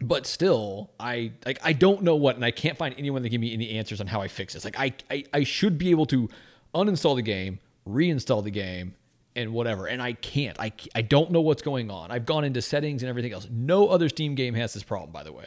But 0.01 0.27
still, 0.27 0.91
I 1.01 1.33
like 1.45 1.59
I 1.65 1.73
don't 1.73 2.03
know 2.03 2.15
what 2.15 2.37
and 2.37 2.45
I 2.45 2.51
can't 2.53 2.79
find 2.79 2.95
anyone 2.99 3.23
that 3.23 3.31
give 3.31 3.41
me 3.41 3.53
any 3.53 3.71
answers 3.71 4.01
on 4.01 4.07
how 4.07 4.21
I 4.21 4.29
fix 4.29 4.55
this. 4.55 4.65
Like 4.65 4.79
I, 4.79 4.93
I 5.11 5.25
I 5.33 5.45
should 5.45 5.77
be 5.77 5.91
able 5.91 6.07
to 6.07 6.29
uninstall 6.75 7.17
the 7.17 7.23
game, 7.23 7.59
reinstall 7.87 8.45
the 8.45 8.51
game, 8.51 8.95
and 9.35 9.53
whatever. 9.53 9.87
And 9.87 10.01
I 10.01 10.13
can't. 10.13 10.59
I 10.61 10.73
I 10.95 11.03
don't 11.03 11.33
know 11.33 11.41
what's 11.41 11.63
going 11.63 11.91
on. 11.91 12.13
I've 12.13 12.27
gone 12.27 12.45
into 12.45 12.63
settings 12.63 13.03
and 13.03 13.11
everything 13.11 13.33
else. 13.33 13.49
No 13.51 13.89
other 13.89 14.09
Steam 14.09 14.37
game 14.37 14.55
has 14.55 14.73
this 14.73 14.85
problem, 14.85 15.11
by 15.11 15.25
the 15.25 15.33
way. 15.33 15.47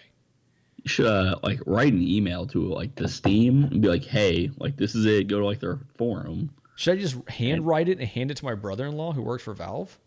You 0.84 0.90
should 0.90 1.06
uh, 1.06 1.38
like 1.44 1.60
write 1.66 1.94
an 1.94 2.02
email 2.02 2.48
to 2.48 2.68
like 2.68 2.96
the 2.96 3.08
Steam 3.08 3.66
and 3.66 3.82
be 3.82 3.88
like, 3.88 4.04
"Hey, 4.04 4.50
like 4.58 4.78
this 4.78 4.96
is 4.96 5.06
it. 5.06 5.28
Go 5.28 5.40
to 5.40 5.46
like 5.46 5.60
their 5.60 5.80
forum." 5.98 6.50
Should 6.76 6.98
I 6.98 7.02
just 7.02 7.18
handwrite 7.30 7.90
it 7.90 8.00
and 8.00 8.08
hand 8.08 8.32
it 8.32 8.38
to 8.38 8.46
my 8.46 8.56
brother-in-law 8.56 9.14
who 9.14 9.22
works 9.22 9.44
for 9.44 9.54
Valve? 9.54 10.00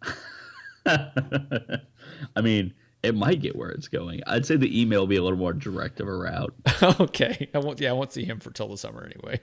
I 0.86 2.40
mean, 2.40 2.72
it 3.02 3.14
might 3.14 3.40
get 3.40 3.56
where 3.56 3.68
it's 3.70 3.88
going. 3.88 4.22
I'd 4.26 4.46
say 4.46 4.56
the 4.56 4.80
email 4.80 5.00
will 5.00 5.06
be 5.06 5.16
a 5.16 5.22
little 5.22 5.38
more 5.38 5.52
direct 5.52 6.00
of 6.00 6.08
a 6.08 6.14
route. 6.14 6.54
okay. 7.00 7.50
I 7.52 7.58
won't 7.58 7.78
yeah, 7.80 7.90
I 7.90 7.92
won't 7.92 8.12
see 8.12 8.24
him 8.24 8.40
for 8.40 8.50
till 8.50 8.68
the 8.68 8.78
summer 8.78 9.04
anyway. 9.04 9.40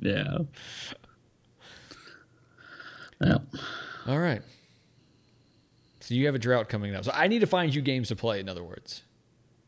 Yeah. 0.00 0.38
Yeah. 3.20 3.38
All 4.06 4.18
right. 4.18 4.42
So 6.00 6.12
you 6.12 6.26
have 6.26 6.34
a 6.34 6.38
drought 6.38 6.68
coming 6.68 6.94
up. 6.94 7.04
So 7.04 7.12
I 7.14 7.28
need 7.28 7.38
to 7.38 7.46
find 7.46 7.74
you 7.74 7.80
games 7.80 8.08
to 8.08 8.16
play, 8.16 8.40
in 8.40 8.48
other 8.50 8.62
words. 8.62 9.03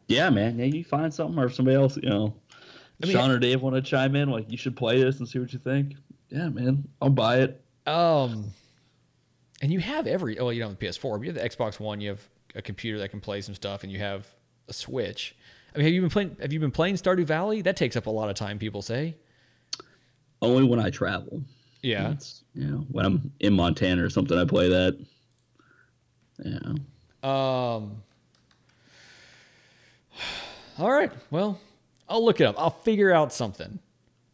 Yeah, 0.08 0.30
man. 0.30 0.58
Yeah, 0.58 0.66
you 0.66 0.84
find 0.84 1.12
something 1.12 1.38
or 1.38 1.46
if 1.46 1.54
somebody 1.54 1.76
else, 1.76 1.96
you 1.96 2.08
know, 2.08 2.34
I 3.02 3.06
mean- 3.06 3.16
Sean 3.16 3.30
or 3.30 3.38
Dave 3.38 3.60
want 3.62 3.76
to 3.76 3.82
chime 3.82 4.14
in, 4.16 4.30
like 4.30 4.50
you 4.50 4.56
should 4.56 4.76
play 4.76 5.02
this 5.02 5.18
and 5.18 5.28
see 5.28 5.38
what 5.38 5.52
you 5.52 5.58
think. 5.58 5.94
Yeah, 6.30 6.48
man. 6.48 6.88
I'll 7.02 7.10
buy 7.10 7.38
it. 7.38 7.62
Um, 7.86 8.46
and 9.62 9.72
you 9.72 9.78
have 9.80 10.06
every 10.06 10.38
oh 10.38 10.50
you 10.50 10.60
don't 10.60 10.70
have 10.70 10.78
the 10.78 10.86
PS4, 10.86 11.18
but 11.18 11.26
you 11.26 11.32
have 11.32 11.42
the 11.42 11.48
Xbox 11.48 11.78
One. 11.80 12.00
You 12.00 12.10
have 12.10 12.28
a 12.54 12.62
computer 12.62 12.98
that 12.98 13.10
can 13.10 13.20
play 13.20 13.40
some 13.40 13.54
stuff, 13.54 13.82
and 13.84 13.92
you 13.92 13.98
have 13.98 14.26
a 14.68 14.72
Switch. 14.72 15.36
I 15.74 15.78
mean, 15.78 15.84
have 15.86 15.94
you 15.94 16.00
been 16.00 16.10
playing? 16.10 16.36
Have 16.40 16.52
you 16.52 16.58
been 16.60 16.70
playing 16.72 16.96
Stardew 16.96 17.24
Valley? 17.24 17.62
That 17.62 17.76
takes 17.76 17.96
up 17.96 18.06
a 18.06 18.10
lot 18.10 18.28
of 18.28 18.34
time. 18.34 18.58
People 18.58 18.82
say. 18.82 19.14
Only 20.42 20.64
when 20.64 20.80
I 20.80 20.90
travel. 20.90 21.42
Yeah. 21.82 22.08
That's, 22.08 22.42
you 22.54 22.66
know, 22.66 22.78
when 22.90 23.06
I'm 23.06 23.32
in 23.40 23.54
Montana 23.54 24.04
or 24.04 24.10
something, 24.10 24.36
I 24.36 24.44
play 24.44 24.68
that. 24.68 24.98
Yeah. 26.44 26.58
Um. 27.22 28.02
All 30.78 30.92
right. 30.92 31.10
Well, 31.30 31.58
I'll 32.08 32.24
look 32.24 32.40
it 32.40 32.44
up. 32.44 32.54
I'll 32.58 32.70
figure 32.70 33.12
out 33.12 33.32
something. 33.32 33.78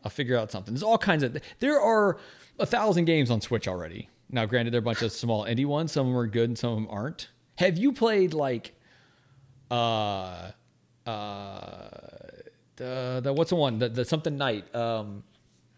I'll 0.05 0.11
figure 0.11 0.36
out 0.36 0.51
something. 0.51 0.74
There's 0.74 0.82
all 0.82 0.99
kinds 0.99 1.22
of. 1.22 1.36
There 1.61 1.80
are 1.80 2.18
a 2.59 2.66
thousand 2.66 3.05
games 3.05 3.30
on 3.30 3.40
Switch 3.40 3.68
already. 3.68 4.09
Now, 4.30 4.47
granted, 4.47 4.72
they're 4.72 4.78
a 4.80 4.82
bunch 4.82 5.03
of 5.03 5.12
small 5.12 5.45
indie 5.45 5.66
ones. 5.66 5.93
Some 5.93 6.07
of 6.07 6.12
them 6.12 6.18
are 6.18 6.26
good 6.26 6.49
and 6.51 6.59
some 6.59 6.70
of 6.70 6.76
them 6.76 6.88
aren't. 6.90 7.28
Have 7.57 7.76
you 7.78 7.93
played 7.93 8.34
like, 8.34 8.74
uh, 9.70 10.51
uh, 11.07 11.88
the 12.76 13.20
the 13.22 13.32
what's 13.32 13.51
the 13.51 13.57
one 13.57 13.78
the, 13.78 13.88
the 13.88 14.05
something 14.05 14.36
night? 14.36 14.74
Um, 14.74 15.22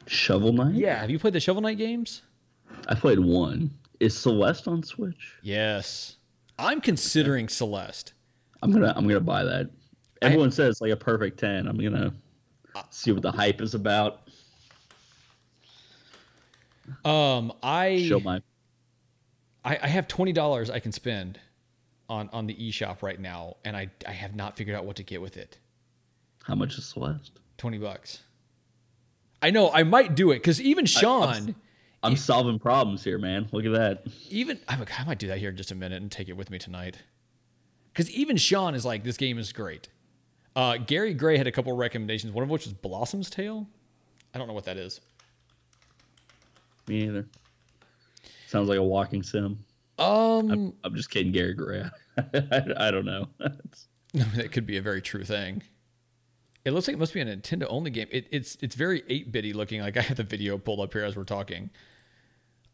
Shovel 0.06 0.52
Knight? 0.52 0.74
yeah. 0.74 1.00
Have 1.00 1.10
you 1.10 1.18
played 1.18 1.34
the 1.34 1.40
Shovel 1.40 1.62
Knight 1.62 1.78
games? 1.78 2.22
I 2.88 2.94
played 2.94 3.18
one. 3.18 3.70
Is 4.00 4.16
Celeste 4.16 4.68
on 4.68 4.82
Switch? 4.82 5.34
Yes. 5.42 6.16
I'm 6.58 6.80
considering 6.80 7.48
Celeste. 7.48 8.12
I'm 8.62 8.72
gonna 8.72 8.92
I'm 8.96 9.06
gonna 9.06 9.20
buy 9.20 9.44
that. 9.44 9.70
Everyone 10.22 10.50
says 10.50 10.80
like 10.80 10.90
a 10.92 10.96
perfect 10.96 11.38
ten. 11.38 11.66
I'm 11.66 11.78
gonna 11.78 12.12
see 12.90 13.12
what 13.12 13.22
the 13.22 13.32
hype 13.32 13.60
is 13.60 13.74
about. 13.74 14.20
Um, 17.04 17.52
I 17.62 18.04
Show 18.08 18.20
my 18.20 18.40
I, 19.64 19.78
I 19.82 19.86
have 19.88 20.06
twenty 20.08 20.32
dollars 20.32 20.70
I 20.70 20.78
can 20.80 20.92
spend 20.92 21.38
on 22.08 22.28
on 22.32 22.46
the 22.46 22.54
eShop 22.54 23.02
right 23.02 23.18
now, 23.18 23.56
and 23.64 23.76
I 23.76 23.88
I 24.06 24.12
have 24.12 24.34
not 24.34 24.56
figured 24.56 24.76
out 24.76 24.84
what 24.84 24.96
to 24.96 25.02
get 25.02 25.20
with 25.22 25.36
it. 25.36 25.58
how 26.42 26.54
much 26.54 26.76
is 26.78 26.84
Celeste? 26.86 27.40
Twenty 27.56 27.78
bucks. 27.78 28.20
I 29.40 29.50
know 29.50 29.70
I 29.72 29.82
might 29.82 30.14
do 30.14 30.30
it 30.30 30.36
because 30.36 30.60
even 30.60 30.86
Sean, 30.86 31.54
I'm 32.02 32.16
solving 32.16 32.58
problems 32.58 33.04
here, 33.04 33.18
man. 33.18 33.48
Look 33.52 33.64
at 33.66 33.72
that. 33.72 34.06
even 34.30 34.58
I, 34.68 34.76
might- 34.76 35.00
I 35.00 35.04
might 35.04 35.18
do 35.18 35.26
that 35.28 35.38
here 35.38 35.50
in 35.50 35.56
just 35.56 35.70
a 35.70 35.74
minute 35.74 36.00
and 36.00 36.10
take 36.10 36.28
it 36.28 36.36
with 36.36 36.50
me 36.50 36.58
tonight. 36.58 36.98
Because 37.92 38.10
even 38.10 38.36
Sean 38.36 38.74
is 38.74 38.84
like, 38.84 39.04
this 39.04 39.16
game 39.16 39.38
is 39.38 39.52
great. 39.52 39.88
Uh, 40.56 40.76
Gary 40.76 41.14
Gray 41.14 41.36
had 41.36 41.46
a 41.46 41.52
couple 41.52 41.72
recommendations, 41.74 42.32
one 42.32 42.44
of 42.44 42.50
which 42.50 42.64
was 42.64 42.72
Blossom 42.72 43.22
Tales. 43.22 43.66
I 44.34 44.38
don't 44.38 44.46
know 44.46 44.54
what 44.54 44.64
that 44.64 44.76
is. 44.76 45.00
Me 46.86 47.06
neither. 47.06 47.26
Sounds 48.46 48.68
like 48.68 48.78
a 48.78 48.82
walking 48.82 49.22
sim. 49.22 49.58
Um, 49.98 50.50
I'm, 50.50 50.72
I'm 50.84 50.94
just 50.94 51.10
kidding, 51.10 51.32
Gary 51.32 51.54
Gray. 51.54 51.84
I, 52.18 52.64
I 52.76 52.90
don't 52.90 53.04
know. 53.04 53.28
that 54.14 54.52
could 54.52 54.66
be 54.66 54.76
a 54.76 54.82
very 54.82 55.02
true 55.02 55.24
thing. 55.24 55.62
It 56.64 56.72
looks 56.72 56.88
like 56.88 56.94
it 56.94 57.00
must 57.00 57.12
be 57.12 57.20
a 57.20 57.24
Nintendo 57.24 57.66
only 57.68 57.90
game. 57.90 58.08
It, 58.10 58.26
it's 58.30 58.56
it's 58.62 58.74
very 58.74 59.02
8 59.08 59.32
bitty 59.32 59.52
looking. 59.52 59.80
Like 59.80 59.96
I 59.98 60.02
have 60.02 60.16
the 60.16 60.22
video 60.22 60.58
pulled 60.58 60.80
up 60.80 60.92
here 60.92 61.04
as 61.04 61.16
we're 61.16 61.24
talking. 61.24 61.70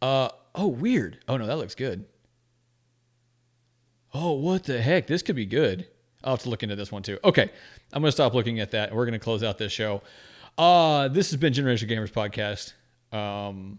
Uh 0.00 0.28
oh, 0.54 0.68
weird. 0.68 1.18
Oh 1.28 1.36
no, 1.36 1.46
that 1.46 1.58
looks 1.58 1.74
good. 1.74 2.06
Oh, 4.12 4.32
what 4.32 4.64
the 4.64 4.80
heck? 4.80 5.06
This 5.06 5.22
could 5.22 5.36
be 5.36 5.46
good. 5.46 5.86
I'll 6.22 6.34
have 6.34 6.42
to 6.42 6.50
look 6.50 6.62
into 6.62 6.76
this 6.76 6.92
one 6.92 7.02
too. 7.02 7.18
Okay, 7.24 7.50
I'm 7.92 8.02
gonna 8.02 8.12
stop 8.12 8.34
looking 8.34 8.60
at 8.60 8.72
that. 8.72 8.94
We're 8.94 9.06
gonna 9.06 9.18
close 9.18 9.42
out 9.42 9.58
this 9.58 9.72
show. 9.72 10.02
Uh, 10.58 11.08
this 11.08 11.30
has 11.30 11.40
been 11.40 11.52
Generation 11.52 11.88
Gamers 11.88 12.12
podcast. 12.12 12.72
Um, 13.16 13.78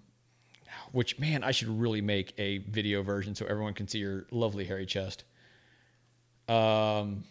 which 0.92 1.20
man, 1.20 1.44
I 1.44 1.52
should 1.52 1.70
really 1.70 2.02
make 2.02 2.34
a 2.38 2.60
video 2.60 3.02
version 3.04 3.36
so 3.36 3.46
everyone 3.46 3.74
can 3.74 3.88
see 3.88 4.00
your 4.00 4.26
lovely 4.32 4.66
hairy 4.66 4.86
chest. 4.86 5.24
Um. 6.50 7.24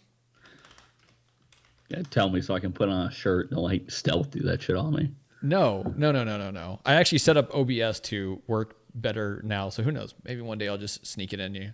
yeah, 1.89 2.03
tell 2.11 2.31
me 2.31 2.41
so 2.41 2.55
I 2.55 2.61
can 2.61 2.73
put 2.73 2.89
on 2.89 3.09
a 3.09 3.11
shirt 3.11 3.51
and 3.51 3.61
like 3.61 3.91
stealth 3.91 4.31
do 4.31 4.41
that 4.41 4.63
shit 4.63 4.77
on 4.77 4.95
me. 4.95 5.11
No, 5.43 5.93
no, 5.97 6.13
no, 6.13 6.25
no, 6.25 6.39
no, 6.39 6.51
no. 6.51 6.81
I 6.85 6.95
actually 6.95 7.19
set 7.19 7.37
up 7.37 7.55
OBS 7.55 8.01
to 8.01 8.41
work 8.47 8.77
better 8.95 9.41
now, 9.45 9.69
so 9.71 9.83
who 9.83 9.91
knows? 9.91 10.15
Maybe 10.25 10.41
one 10.43 10.59
day 10.59 10.69
I'll 10.69 10.79
just 10.79 11.07
sneak 11.07 11.33
it 11.33 11.41
in 11.41 11.55
you. 11.55 11.73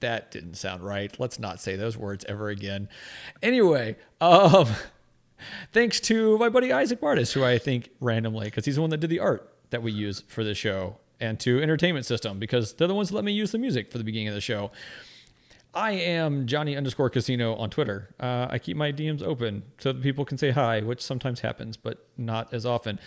That 0.00 0.30
didn't 0.30 0.54
sound 0.54 0.82
right. 0.82 1.14
Let's 1.20 1.38
not 1.38 1.60
say 1.60 1.76
those 1.76 1.96
words 1.96 2.24
ever 2.26 2.48
again. 2.48 2.88
Anyway, 3.42 3.96
um, 4.20 4.66
thanks 5.72 6.00
to 6.00 6.38
my 6.38 6.48
buddy 6.48 6.72
Isaac 6.72 7.02
Martis, 7.02 7.32
who 7.32 7.44
I 7.44 7.58
think 7.58 7.90
randomly, 8.00 8.46
because 8.46 8.64
he's 8.64 8.76
the 8.76 8.80
one 8.80 8.90
that 8.90 8.98
did 8.98 9.10
the 9.10 9.20
art 9.20 9.52
that 9.70 9.82
we 9.82 9.92
use 9.92 10.22
for 10.26 10.42
the 10.42 10.54
show, 10.54 10.96
and 11.20 11.38
to 11.40 11.62
Entertainment 11.62 12.06
System, 12.06 12.38
because 12.38 12.72
they're 12.72 12.88
the 12.88 12.94
ones 12.94 13.10
that 13.10 13.14
let 13.14 13.24
me 13.24 13.32
use 13.32 13.52
the 13.52 13.58
music 13.58 13.92
for 13.92 13.98
the 13.98 14.04
beginning 14.04 14.28
of 14.28 14.34
the 14.34 14.40
show. 14.40 14.70
I 15.72 15.92
am 15.92 16.46
Johnny 16.46 16.76
underscore 16.76 17.10
casino 17.10 17.54
on 17.54 17.70
Twitter. 17.70 18.12
Uh, 18.18 18.48
I 18.50 18.58
keep 18.58 18.76
my 18.76 18.90
DMs 18.90 19.22
open 19.22 19.62
so 19.78 19.92
that 19.92 20.02
people 20.02 20.24
can 20.24 20.36
say 20.36 20.50
hi, 20.50 20.80
which 20.80 21.00
sometimes 21.00 21.40
happens, 21.40 21.76
but 21.76 22.06
not 22.16 22.52
as 22.52 22.66
often. 22.66 22.98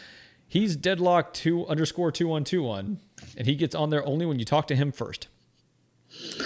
He's 0.47 0.75
deadlock 0.75 1.33
two 1.33 1.67
underscore 1.67 2.11
two 2.11 2.27
one 2.27 2.43
two 2.43 2.63
one, 2.63 2.99
and 3.35 3.47
he 3.47 3.55
gets 3.55 3.75
on 3.75 3.89
there 3.89 4.05
only 4.05 4.25
when 4.25 4.39
you 4.39 4.45
talk 4.45 4.67
to 4.67 4.75
him 4.75 4.91
first. 4.91 5.27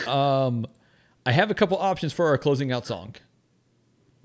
Um, 0.07 0.67
I 1.25 1.31
have 1.31 1.51
a 1.51 1.53
couple 1.53 1.77
options 1.77 2.13
for 2.13 2.27
our 2.27 2.37
closing 2.37 2.71
out 2.71 2.85
song. 2.85 3.15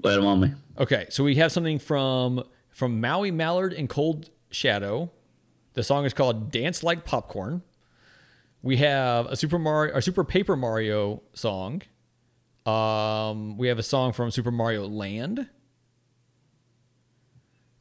Let 0.02 0.16
them 0.16 0.26
on 0.26 0.40
me. 0.40 0.52
Okay, 0.78 1.06
so 1.10 1.24
we 1.24 1.36
have 1.36 1.52
something 1.52 1.78
from 1.78 2.44
from 2.70 3.00
Maui 3.00 3.30
Mallard 3.30 3.72
and 3.72 3.88
Cold 3.88 4.30
Shadow. 4.50 5.10
The 5.74 5.82
song 5.82 6.04
is 6.04 6.14
called 6.14 6.50
"Dance 6.50 6.82
Like 6.82 7.04
Popcorn." 7.04 7.62
We 8.62 8.76
have 8.78 9.26
a 9.26 9.36
Super 9.36 9.58
Mario, 9.58 9.96
a 9.96 10.02
Super 10.02 10.24
Paper 10.24 10.56
Mario 10.56 11.22
song. 11.34 11.82
Um, 12.64 13.58
we 13.58 13.68
have 13.68 13.78
a 13.78 13.82
song 13.82 14.12
from 14.12 14.30
Super 14.30 14.52
Mario 14.52 14.86
Land. 14.86 15.48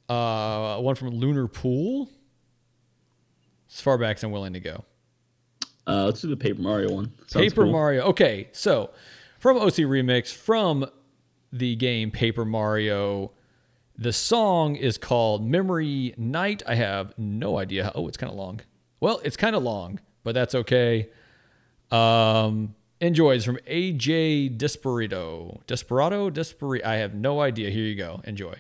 Uh, 0.09 0.78
one 0.80 0.95
from 0.95 1.09
Lunar 1.09 1.47
Pool. 1.47 2.09
As 3.72 3.80
far 3.80 3.97
back 3.97 4.18
as 4.18 4.24
I'm 4.24 4.32
willing 4.32 4.53
to 4.53 4.59
go. 4.59 4.84
Uh, 5.88 6.05
let's 6.05 6.21
do 6.21 6.27
the 6.27 6.38
Paper 6.38 6.61
Mario 6.61 6.93
one. 6.93 7.11
Sounds 7.27 7.47
Paper 7.47 7.63
cool. 7.63 7.71
Mario. 7.71 8.03
Okay, 8.03 8.49
so 8.51 8.91
from 9.39 9.57
OC 9.57 9.86
Remix, 9.88 10.32
from 10.34 10.86
the 11.51 11.75
game 11.75 12.11
Paper 12.11 12.45
Mario, 12.45 13.32
the 13.97 14.13
song 14.13 14.75
is 14.75 14.97
called 14.97 15.45
Memory 15.45 16.13
Night. 16.17 16.63
I 16.67 16.75
have 16.75 17.13
no 17.17 17.57
idea. 17.57 17.86
How, 17.86 17.91
oh, 17.95 18.07
it's 18.07 18.17
kind 18.17 18.32
of 18.32 18.38
long. 18.38 18.61
Well, 18.99 19.19
it's 19.23 19.38
kind 19.38 19.55
of 19.55 19.63
long, 19.63 19.99
but 20.23 20.34
that's 20.34 20.55
okay. 20.55 21.09
Um, 21.89 22.75
enjoys 22.99 23.43
from 23.43 23.57
AJ 23.67 24.57
Desperado. 24.57 25.61
Desperado? 25.67 26.29
Desperado? 26.29 26.88
I 26.88 26.95
have 26.95 27.13
no 27.13 27.41
idea. 27.41 27.69
Here 27.69 27.84
you 27.84 27.95
go. 27.95 28.21
Enjoy. 28.23 28.55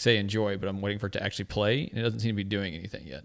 say 0.00 0.16
enjoy, 0.16 0.56
but 0.56 0.68
I'm 0.68 0.80
waiting 0.80 0.98
for 0.98 1.06
it 1.06 1.12
to 1.12 1.22
actually 1.22 1.44
play, 1.46 1.88
and 1.88 1.98
it 1.98 2.02
doesn't 2.02 2.20
seem 2.20 2.30
to 2.30 2.36
be 2.36 2.44
doing 2.44 2.74
anything 2.74 3.06
yet. 3.06 3.24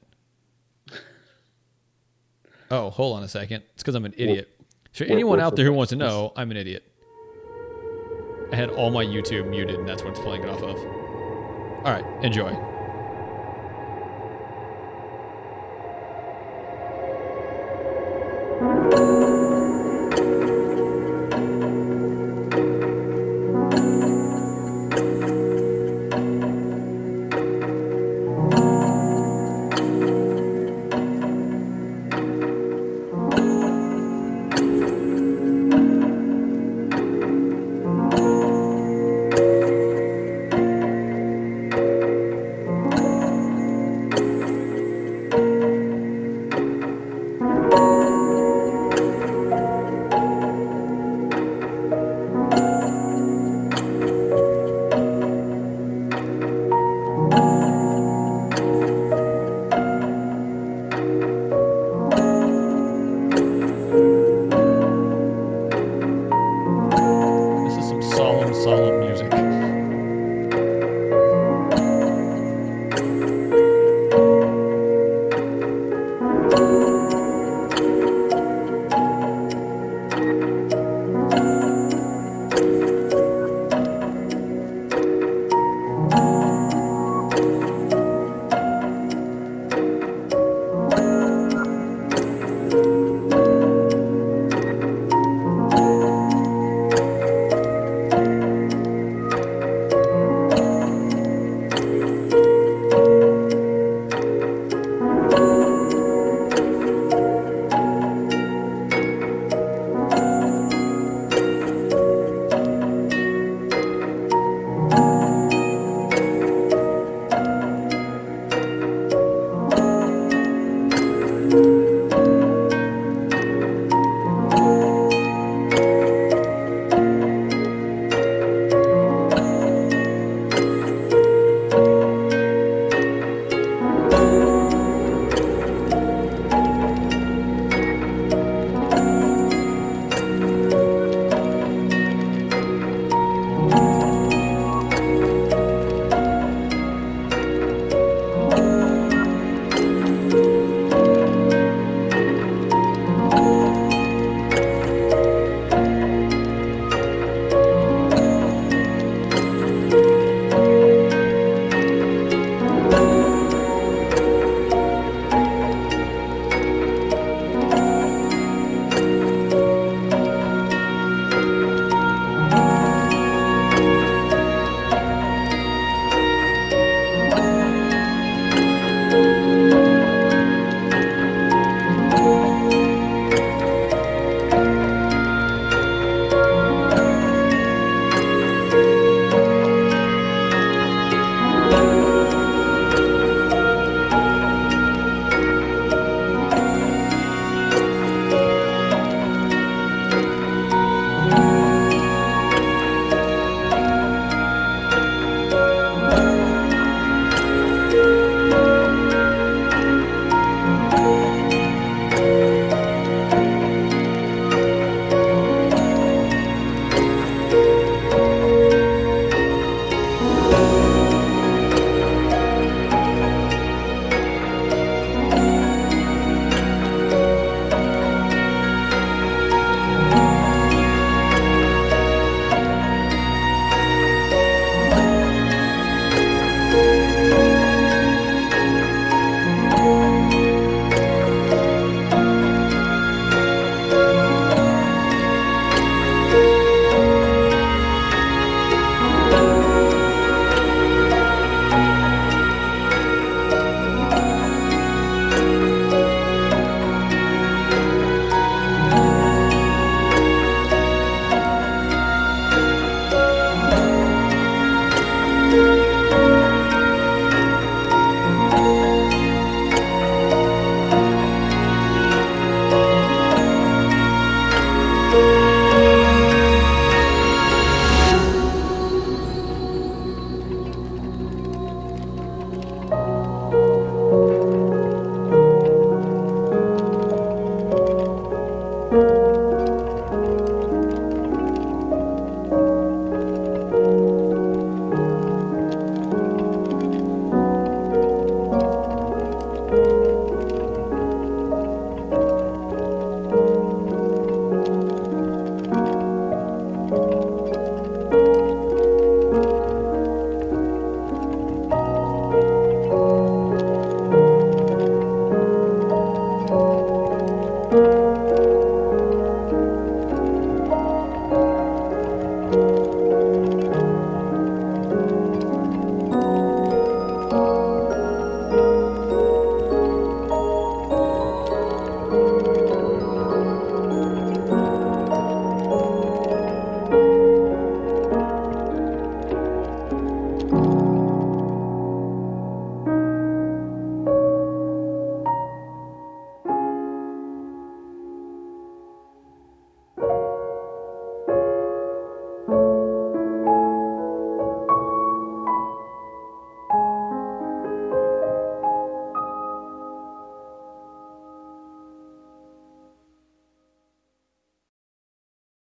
Oh, 2.69 2.89
hold 2.89 3.17
on 3.17 3.23
a 3.23 3.27
second. 3.27 3.63
It's 3.73 3.83
because 3.83 3.95
I'm 3.95 4.05
an 4.05 4.13
idiot. 4.17 4.49
For 4.91 5.03
anyone 5.05 5.39
out 5.39 5.55
there 5.55 5.65
who 5.65 5.73
wants 5.73 5.91
to 5.91 5.95
know, 5.95 6.33
I'm 6.35 6.51
an 6.51 6.57
idiot. 6.57 6.83
I 8.51 8.55
had 8.55 8.69
all 8.69 8.91
my 8.91 9.05
YouTube 9.05 9.47
muted, 9.49 9.79
and 9.79 9.87
that's 9.87 10.03
what 10.03 10.11
it's 10.11 10.19
playing 10.19 10.43
it 10.43 10.49
off 10.49 10.61
of. 10.61 10.77
All 10.77 11.91
right, 11.91 12.05
enjoy. 12.23 12.51